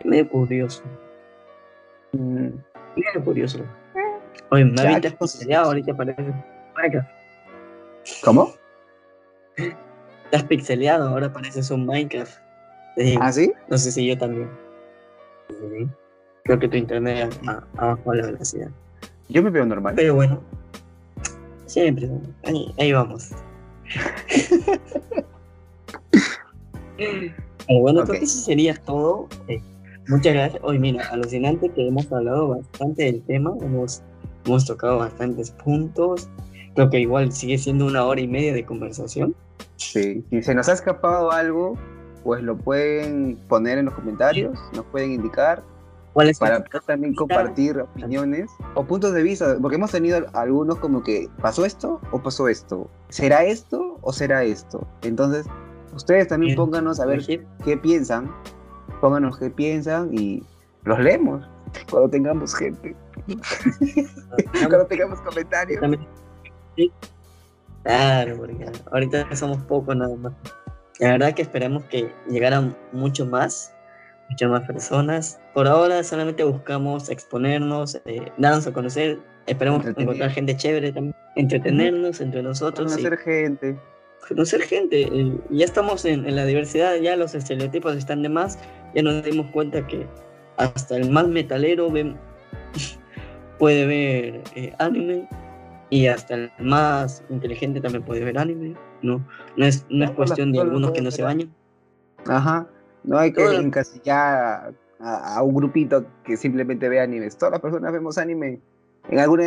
Es 0.00 0.06
medio 0.06 0.28
curioso. 0.28 0.82
Mm. 2.12 2.48
Medio 2.96 3.24
curioso. 3.24 3.60
Oye, 4.50 4.64
me 4.64 4.80
había 4.82 5.00
ahorita 5.62 5.96
parece. 5.96 6.34
¿Cómo? 8.22 8.52
Estás 10.24 10.42
pixeleado, 10.44 11.08
ahora 11.08 11.32
pareces 11.32 11.70
un 11.70 11.86
Minecraft. 11.86 12.36
¿Ah, 13.20 13.32
sí? 13.32 13.52
No 13.68 13.78
sé 13.78 13.92
si 13.92 14.06
yo 14.06 14.18
también. 14.18 14.50
Creo 16.44 16.58
que 16.58 16.68
tu 16.68 16.76
internet 16.76 17.34
ha, 17.46 17.64
bajado 17.74 18.14
la 18.14 18.26
velocidad. 18.26 18.68
Yo 19.28 19.42
me 19.42 19.50
veo 19.50 19.64
normal. 19.64 19.94
Pero 19.96 20.14
bueno, 20.14 20.40
siempre. 21.66 22.08
Ahí, 22.44 22.72
ahí 22.78 22.92
vamos. 22.92 23.30
bueno, 27.68 28.04
creo 28.04 28.20
que 28.20 28.24
eso 28.24 28.38
sería 28.38 28.74
todo. 28.74 29.28
Eh, 29.48 29.60
muchas 30.08 30.34
gracias. 30.34 30.62
Hoy, 30.62 30.78
mira, 30.78 31.06
alucinante 31.08 31.70
que 31.70 31.88
hemos 31.88 32.12
hablado 32.12 32.48
bastante 32.48 33.04
del 33.04 33.22
tema. 33.22 33.54
Hemos, 33.60 34.02
hemos 34.44 34.66
tocado 34.66 34.98
bastantes 34.98 35.50
puntos. 35.50 36.28
Creo 36.74 36.90
que 36.90 37.00
igual 37.00 37.32
sigue 37.32 37.58
siendo 37.58 37.86
una 37.86 38.04
hora 38.04 38.20
y 38.20 38.28
media 38.28 38.52
de 38.52 38.64
conversación. 38.64 39.34
Sí, 39.76 40.24
si 40.30 40.42
se 40.42 40.54
nos 40.54 40.68
ha 40.68 40.72
escapado 40.72 41.30
algo, 41.30 41.78
pues 42.22 42.42
lo 42.42 42.56
pueden 42.56 43.36
poner 43.48 43.78
en 43.78 43.86
los 43.86 43.94
comentarios, 43.94 44.58
nos 44.74 44.84
pueden 44.86 45.12
indicar 45.12 45.62
para 46.38 46.62
también 46.86 47.14
compartir 47.14 47.78
opiniones 47.80 48.50
o 48.74 48.84
puntos 48.84 49.12
de 49.12 49.22
vista, 49.22 49.56
porque 49.60 49.76
hemos 49.76 49.90
tenido 49.90 50.24
algunos 50.32 50.78
como 50.78 51.02
que 51.02 51.28
pasó 51.40 51.64
esto 51.64 52.00
o 52.12 52.22
pasó 52.22 52.48
esto, 52.48 52.88
será 53.08 53.44
esto 53.44 53.98
o 54.00 54.12
será 54.12 54.44
esto. 54.44 54.86
Entonces, 55.02 55.46
ustedes 55.94 56.28
también 56.28 56.54
pónganos 56.56 57.00
a 57.00 57.06
ver 57.06 57.24
qué 57.64 57.76
piensan, 57.76 58.32
pónganos 59.00 59.38
qué 59.38 59.50
piensan 59.50 60.10
y 60.12 60.42
los 60.84 61.00
leemos 61.00 61.44
cuando 61.90 62.08
tengamos 62.08 62.54
gente, 62.54 62.94
cuando 64.52 64.86
tengamos 64.86 65.20
comentarios. 65.22 65.82
Claro, 67.82 68.36
porque 68.38 68.66
ahorita 68.90 69.36
somos 69.36 69.58
pocos 69.64 69.94
nada 69.94 70.16
más. 70.16 70.32
La 71.00 71.12
verdad 71.12 71.34
que 71.34 71.42
esperamos 71.42 71.84
que 71.84 72.10
llegaran 72.28 72.76
mucho 72.92 73.26
más, 73.26 73.74
muchas 74.30 74.50
más 74.50 74.62
personas. 74.62 75.40
Por 75.52 75.66
ahora 75.66 76.02
solamente 76.02 76.44
buscamos 76.44 77.10
exponernos, 77.10 78.00
eh, 78.06 78.32
darnos 78.38 78.66
a 78.66 78.72
conocer. 78.72 79.18
Esperemos 79.46 79.84
encontrar 79.84 80.30
gente 80.30 80.56
chévere 80.56 80.92
también, 80.92 81.14
entretenernos 81.36 82.20
entre 82.20 82.42
nosotros. 82.42 82.92
Conocer 82.92 83.18
gente. 83.18 83.76
Conocer 84.26 84.62
gente. 84.62 85.02
Eh, 85.02 85.38
ya 85.50 85.64
estamos 85.66 86.04
en, 86.04 86.26
en, 86.26 86.36
la 86.36 86.46
diversidad, 86.46 86.96
ya 86.96 87.16
los 87.16 87.34
estereotipos 87.34 87.96
están 87.96 88.22
de 88.22 88.30
más. 88.30 88.58
Ya 88.94 89.02
nos 89.02 89.22
dimos 89.24 89.50
cuenta 89.50 89.86
que 89.86 90.06
hasta 90.56 90.96
el 90.96 91.10
más 91.10 91.28
metalero 91.28 91.88
puede 93.58 93.86
ver 93.86 94.42
eh, 94.54 94.72
anime 94.78 95.28
y 95.90 96.06
hasta 96.06 96.34
el 96.34 96.52
más 96.58 97.22
inteligente 97.30 97.80
también 97.80 98.04
puede 98.04 98.24
ver 98.24 98.38
anime. 98.38 98.74
No, 99.02 99.24
no 99.56 99.66
es, 99.66 99.86
no 99.90 100.04
es 100.04 100.10
cuestión 100.12 100.52
de 100.52 100.60
algunos 100.60 100.92
que 100.92 101.02
no 101.02 101.10
se 101.10 101.22
bañan. 101.22 101.52
Ajá, 102.26 102.66
no 103.02 103.18
hay 103.18 103.32
que 103.32 103.44
encasillar 103.44 104.74
a, 105.00 105.36
a, 105.36 105.42
un 105.42 105.54
grupito 105.54 106.06
que 106.24 106.36
simplemente 106.36 106.88
ve 106.88 107.00
animes. 107.00 107.36
Todas 107.36 107.52
las 107.52 107.60
personas 107.60 107.92
vemos 107.92 108.18
anime. 108.18 108.60
En 109.08 109.18
algún 109.18 109.40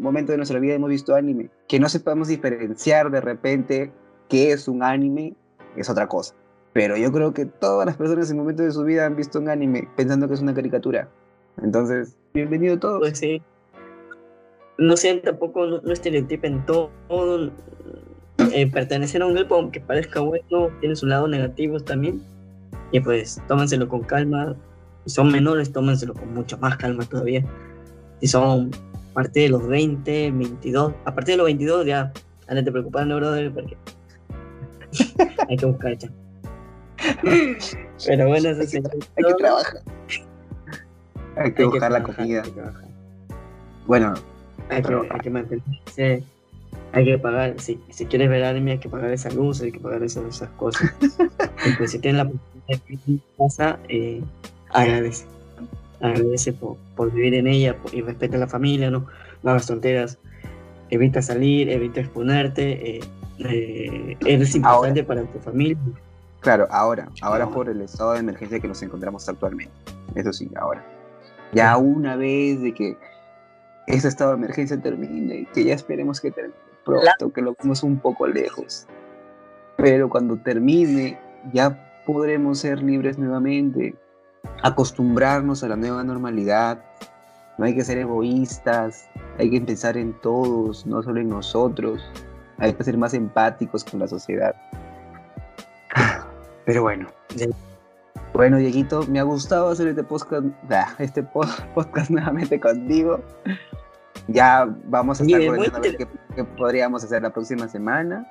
momento 0.00 0.32
de 0.32 0.38
nuestra 0.38 0.58
vida 0.58 0.74
hemos 0.74 0.90
visto 0.90 1.14
anime. 1.14 1.50
Que 1.68 1.78
no 1.78 1.88
sepamos 1.88 2.28
diferenciar 2.28 3.10
de 3.10 3.20
repente 3.20 3.92
qué 4.28 4.52
es 4.52 4.66
un 4.66 4.82
anime 4.82 5.34
es 5.76 5.88
otra 5.88 6.08
cosa. 6.08 6.34
Pero 6.72 6.96
yo 6.96 7.12
creo 7.12 7.32
que 7.32 7.46
todas 7.46 7.86
las 7.86 7.96
personas 7.96 8.30
en 8.30 8.36
momento 8.36 8.62
de 8.62 8.72
su 8.72 8.82
vida 8.82 9.06
han 9.06 9.14
visto 9.14 9.38
un 9.38 9.48
anime 9.48 9.88
pensando 9.96 10.26
que 10.26 10.34
es 10.34 10.40
una 10.40 10.54
caricatura. 10.54 11.08
Entonces, 11.62 12.16
bienvenido 12.32 12.74
a 12.74 12.80
todos. 12.80 12.98
Pues 12.98 13.18
sí. 13.18 13.40
No 14.78 14.96
sean 14.96 15.20
tampoco, 15.22 15.66
no, 15.66 15.92
estereotipen 15.92 16.64
todo. 16.66 16.90
Eh, 18.52 18.70
pertenecer 18.70 19.22
a 19.22 19.26
un 19.26 19.34
grupo, 19.34 19.54
aunque 19.54 19.80
parezca 19.80 20.20
bueno, 20.20 20.70
tiene 20.80 20.96
su 20.96 21.06
lado 21.06 21.28
negativo 21.28 21.80
también. 21.80 22.22
Y 22.92 23.00
pues, 23.00 23.40
tómenselo 23.48 23.88
con 23.88 24.02
calma. 24.02 24.56
Si 25.04 25.14
son 25.14 25.30
menores, 25.30 25.72
tómenselo 25.72 26.14
con 26.14 26.34
mucho 26.34 26.58
más 26.58 26.76
calma 26.76 27.04
todavía. 27.04 27.44
Si 28.20 28.26
son 28.26 28.70
a 29.10 29.14
partir 29.14 29.44
de 29.44 29.48
los 29.50 29.66
20, 29.68 30.32
22, 30.32 30.92
a 31.04 31.14
partir 31.14 31.34
de 31.34 31.36
los 31.36 31.46
22 31.46 31.86
ya, 31.86 32.12
no 32.48 32.64
te 32.64 32.72
preocupando, 32.72 33.16
brother, 33.16 33.52
porque 33.52 33.76
hay 35.48 35.56
que 35.56 35.66
buscar 35.66 35.96
ya. 35.96 36.10
Pero 38.06 38.28
bueno, 38.28 38.48
eso 38.48 38.60
hay, 38.60 38.66
que, 38.66 38.76
hay 38.78 39.24
que 39.24 39.34
trabajar. 39.34 39.80
Hay 41.36 41.54
que 41.54 41.64
buscar 41.64 41.92
la 41.92 42.02
comida. 42.02 42.42
Bueno, 43.86 44.14
hay 44.70 44.82
que, 44.82 44.94
hay 44.94 45.20
que 45.20 45.30
mantenerse. 45.30 46.24
Hay 46.92 47.04
que 47.04 47.18
pagar, 47.18 47.54
si, 47.58 47.80
si 47.90 48.06
quieres 48.06 48.28
ver 48.28 48.44
anime, 48.44 48.72
hay 48.72 48.78
que 48.78 48.88
pagar 48.88 49.10
esa 49.10 49.30
luz, 49.30 49.60
hay 49.60 49.72
que 49.72 49.80
pagar 49.80 50.02
esas, 50.02 50.24
esas 50.26 50.50
cosas. 50.50 50.94
Entonces, 51.00 51.90
si 51.90 51.98
tienes 51.98 52.24
la 52.24 52.30
oportunidad 52.30 52.66
de 52.68 52.80
vivir 52.86 53.02
en 53.06 53.22
casa, 53.38 53.78
eh, 53.88 54.22
agradece. 54.70 55.26
Agradece 56.00 56.52
por, 56.52 56.76
por, 56.94 57.12
vivir 57.12 57.34
en 57.34 57.46
ella 57.46 57.76
y 57.92 58.00
respeta 58.00 58.36
a 58.36 58.40
la 58.40 58.46
familia, 58.46 58.90
no, 58.90 59.06
no 59.42 59.50
hagas 59.50 59.66
tonteras. 59.66 60.18
Evita 60.90 61.22
salir, 61.22 61.68
evita 61.68 62.00
exponerte. 62.00 62.96
Eh, 62.96 63.00
eh, 63.40 64.16
eres 64.26 64.54
importante 64.54 65.02
para 65.02 65.22
tu 65.24 65.38
familia. 65.40 65.78
Claro, 66.40 66.68
ahora, 66.70 67.08
ahora 67.22 67.48
por 67.48 67.68
el 67.68 67.80
estado 67.80 68.12
de 68.12 68.20
emergencia 68.20 68.60
que 68.60 68.68
nos 68.68 68.82
encontramos 68.82 69.28
actualmente. 69.28 69.72
Eso 70.14 70.32
sí, 70.32 70.50
ahora. 70.56 70.84
Ya 71.52 71.76
una 71.76 72.16
vez 72.16 72.60
de 72.60 72.74
que 72.74 72.96
ese 73.86 74.08
estado 74.08 74.30
de 74.30 74.38
emergencia 74.38 74.80
termine, 74.80 75.46
que 75.52 75.64
ya 75.64 75.74
esperemos 75.74 76.20
que 76.20 76.30
termine 76.30 76.64
pronto, 76.84 77.32
que 77.32 77.42
lo 77.42 77.56
vemos 77.60 77.82
un 77.82 77.98
poco 77.98 78.26
lejos. 78.26 78.86
Pero 79.76 80.08
cuando 80.08 80.36
termine, 80.36 81.18
ya 81.52 82.02
podremos 82.06 82.60
ser 82.60 82.82
libres 82.82 83.18
nuevamente, 83.18 83.94
acostumbrarnos 84.62 85.64
a 85.64 85.68
la 85.68 85.76
nueva 85.76 86.04
normalidad. 86.04 86.84
No 87.58 87.64
hay 87.64 87.74
que 87.74 87.84
ser 87.84 87.98
egoístas, 87.98 89.08
hay 89.38 89.50
que 89.50 89.60
pensar 89.60 89.96
en 89.96 90.12
todos, 90.20 90.86
no 90.86 91.02
solo 91.02 91.20
en 91.20 91.28
nosotros. 91.28 92.02
Hay 92.58 92.72
que 92.72 92.84
ser 92.84 92.96
más 92.96 93.14
empáticos 93.14 93.84
con 93.84 94.00
la 94.00 94.08
sociedad. 94.08 94.54
Pero 96.64 96.82
bueno. 96.82 97.08
Bueno, 98.32 98.58
Dieguito, 98.58 99.06
me 99.06 99.20
ha 99.20 99.22
gustado 99.22 99.68
hacer 99.68 99.88
este 99.88 100.02
podcast, 100.02 100.46
este 100.98 101.22
podcast 101.74 102.10
nuevamente 102.10 102.58
contigo. 102.58 103.20
Ya 104.28 104.66
vamos 104.86 105.20
a 105.20 105.24
estar 105.24 105.40
a 105.42 105.80
ver 105.80 105.96
qué, 105.96 106.44
podríamos 106.56 107.04
hacer 107.04 107.22
la 107.22 107.32
próxima 107.32 107.68
semana 107.68 108.26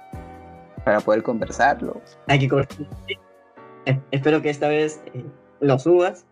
para 0.83 0.99
poder 0.99 1.23
conversarlo. 1.23 2.01
Hay 2.27 2.39
que 2.39 2.67
eh, 3.85 3.99
Espero 4.11 4.41
que 4.41 4.49
esta 4.49 4.67
vez 4.67 5.01
eh, 5.13 5.25
lo 5.59 5.77
subas. 5.79 6.25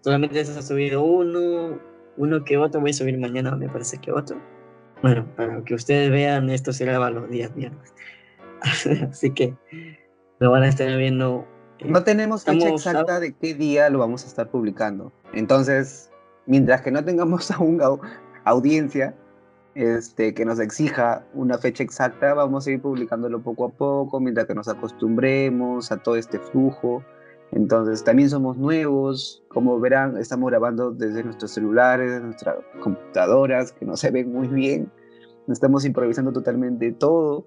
Solamente 0.00 0.44
se 0.44 0.56
ha 0.56 0.62
subido 0.62 1.02
uno, 1.02 1.78
uno 2.16 2.44
que 2.44 2.56
otro. 2.58 2.80
Voy 2.80 2.90
a 2.90 2.94
subir 2.94 3.18
mañana, 3.18 3.54
me 3.56 3.68
parece 3.68 3.98
que 3.98 4.12
otro. 4.12 4.40
Bueno, 5.02 5.26
para 5.36 5.62
que 5.64 5.74
ustedes 5.74 6.10
vean, 6.10 6.50
esto 6.50 6.72
se 6.72 6.84
graba 6.84 7.10
los 7.10 7.28
días 7.28 7.54
viernes. 7.54 7.92
Así 9.10 9.30
que 9.32 9.54
lo 10.38 10.50
van 10.50 10.62
a 10.62 10.68
estar 10.68 10.96
viendo. 10.96 11.46
Eh, 11.78 11.86
no 11.88 12.02
tenemos 12.02 12.44
fecha 12.44 12.68
exacta 12.68 13.20
de 13.20 13.34
qué 13.34 13.54
día 13.54 13.90
lo 13.90 13.98
vamos 13.98 14.24
a 14.24 14.28
estar 14.28 14.48
publicando. 14.48 15.12
Entonces, 15.32 16.10
mientras 16.46 16.82
que 16.82 16.90
no 16.90 17.04
tengamos 17.04 17.50
aún 17.50 17.78
audiencia 18.48 19.14
este, 19.74 20.34
que 20.34 20.44
nos 20.44 20.58
exija 20.58 21.24
una 21.34 21.56
fecha 21.58 21.84
exacta, 21.84 22.34
vamos 22.34 22.66
a 22.66 22.72
ir 22.72 22.82
publicándolo 22.82 23.40
poco 23.40 23.66
a 23.66 23.68
poco, 23.68 24.18
mientras 24.18 24.46
que 24.46 24.54
nos 24.54 24.68
acostumbremos 24.68 25.92
a 25.92 25.98
todo 25.98 26.16
este 26.16 26.38
flujo. 26.38 27.04
Entonces, 27.52 28.02
también 28.02 28.28
somos 28.28 28.58
nuevos. 28.58 29.42
Como 29.48 29.78
verán, 29.78 30.16
estamos 30.18 30.50
grabando 30.50 30.90
desde 30.90 31.22
nuestros 31.22 31.52
celulares, 31.52 32.20
nuestras 32.20 32.56
computadoras, 32.80 33.72
que 33.72 33.86
no 33.86 33.96
se 33.96 34.10
ven 34.10 34.32
muy 34.32 34.48
bien. 34.48 34.90
Estamos 35.46 35.84
improvisando 35.84 36.32
totalmente 36.32 36.92
todo. 36.92 37.46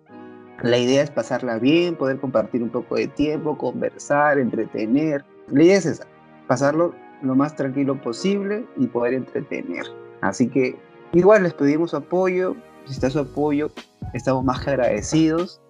La 0.64 0.78
idea 0.78 1.04
es 1.04 1.12
pasarla 1.12 1.60
bien, 1.60 1.96
poder 1.96 2.20
compartir 2.20 2.64
un 2.64 2.70
poco 2.70 2.96
de 2.96 3.08
tiempo, 3.08 3.58
conversar, 3.58 4.40
entretener. 4.40 5.26
La 5.50 5.64
idea 5.64 5.78
es 5.78 5.86
esa, 5.86 6.08
pasarlo 6.48 6.94
lo 7.22 7.36
más 7.36 7.56
tranquilo 7.56 8.00
posible 8.02 8.66
y 8.78 8.88
poder 8.88 9.16
entretener. 9.16 9.86
Así 10.22 10.48
que 10.48 10.80
igual 11.14 11.44
les 11.44 11.54
pedimos 11.54 11.92
su 11.92 11.98
apoyo, 11.98 12.56
si 12.86 12.94
está 12.94 13.10
su 13.10 13.20
apoyo, 13.20 13.72
estamos 14.14 14.44
más 14.44 14.64
que 14.64 14.72
agradecidos. 14.72 15.62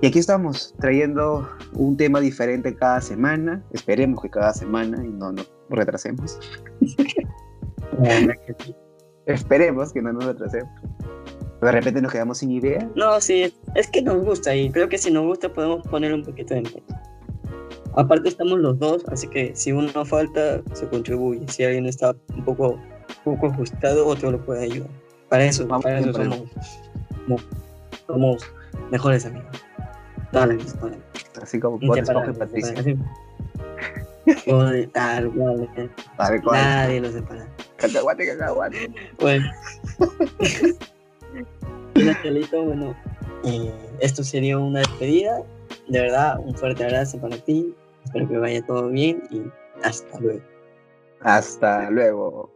Y 0.00 0.06
aquí 0.06 0.18
estamos 0.18 0.74
trayendo 0.80 1.48
un 1.74 1.96
tema 1.96 2.20
diferente 2.20 2.74
cada 2.74 3.00
semana. 3.00 3.62
Esperemos 3.72 4.22
que 4.22 4.30
cada 4.30 4.54
semana 4.54 5.04
y 5.04 5.08
no 5.08 5.32
nos 5.32 5.50
retrasemos. 5.68 6.38
Esperemos 9.26 9.92
que 9.92 10.02
no 10.02 10.12
nos 10.12 10.24
retrasemos 10.24 10.70
de 11.60 11.72
repente 11.72 12.02
nos 12.02 12.12
quedamos 12.12 12.38
sin 12.38 12.50
idea. 12.50 12.88
No, 12.94 13.20
sí, 13.20 13.52
es 13.74 13.90
que 13.90 14.02
nos 14.02 14.24
gusta 14.24 14.54
y 14.54 14.70
creo 14.70 14.88
que 14.88 14.98
si 14.98 15.10
nos 15.10 15.24
gusta 15.24 15.52
podemos 15.52 15.86
poner 15.88 16.12
un 16.12 16.22
poquito 16.22 16.54
de 16.54 16.60
empeño. 16.60 16.84
Aparte 17.94 18.28
estamos 18.28 18.58
los 18.58 18.78
dos, 18.78 19.02
así 19.08 19.26
que 19.28 19.56
si 19.56 19.72
uno 19.72 20.04
falta, 20.04 20.60
se 20.74 20.86
contribuye. 20.88 21.48
Si 21.48 21.64
alguien 21.64 21.86
está 21.86 22.14
un 22.34 22.44
poco, 22.44 22.78
poco 23.24 23.48
ajustado, 23.48 24.06
otro 24.06 24.30
lo 24.30 24.44
puede 24.44 24.64
ayudar. 24.64 24.90
Para 25.28 25.44
eso, 25.44 25.66
Vamos 25.66 25.84
para 25.84 25.98
eso 25.98 26.12
somos, 26.12 26.42
somos, 28.06 28.52
mejores 28.90 29.26
amigos. 29.26 29.48
Dale, 30.32 30.56
dale. 30.80 30.98
Así 31.42 31.58
como 31.58 31.78
vos 31.78 31.98
escoge 31.98 32.32
Patricia. 32.32 32.74
Tal 34.92 35.32
cual. 36.42 36.60
Nadie 36.60 37.00
lo 37.00 37.10
separa. 37.10 37.46
Cacahuate, 37.76 38.26
cacahuate. 38.26 38.90
Bueno. 39.20 39.50
bueno, 41.94 42.96
eh, 43.44 43.72
esto 44.00 44.24
sería 44.24 44.58
una 44.58 44.80
despedida. 44.80 45.42
De 45.88 46.00
verdad, 46.00 46.38
un 46.40 46.54
fuerte 46.54 46.84
abrazo 46.84 47.18
para 47.20 47.36
ti. 47.36 47.74
Espero 48.04 48.28
que 48.28 48.38
vaya 48.38 48.64
todo 48.64 48.88
bien 48.88 49.22
y 49.30 49.42
hasta 49.82 50.18
luego. 50.20 50.42
Hasta 51.20 51.90
luego. 51.90 52.55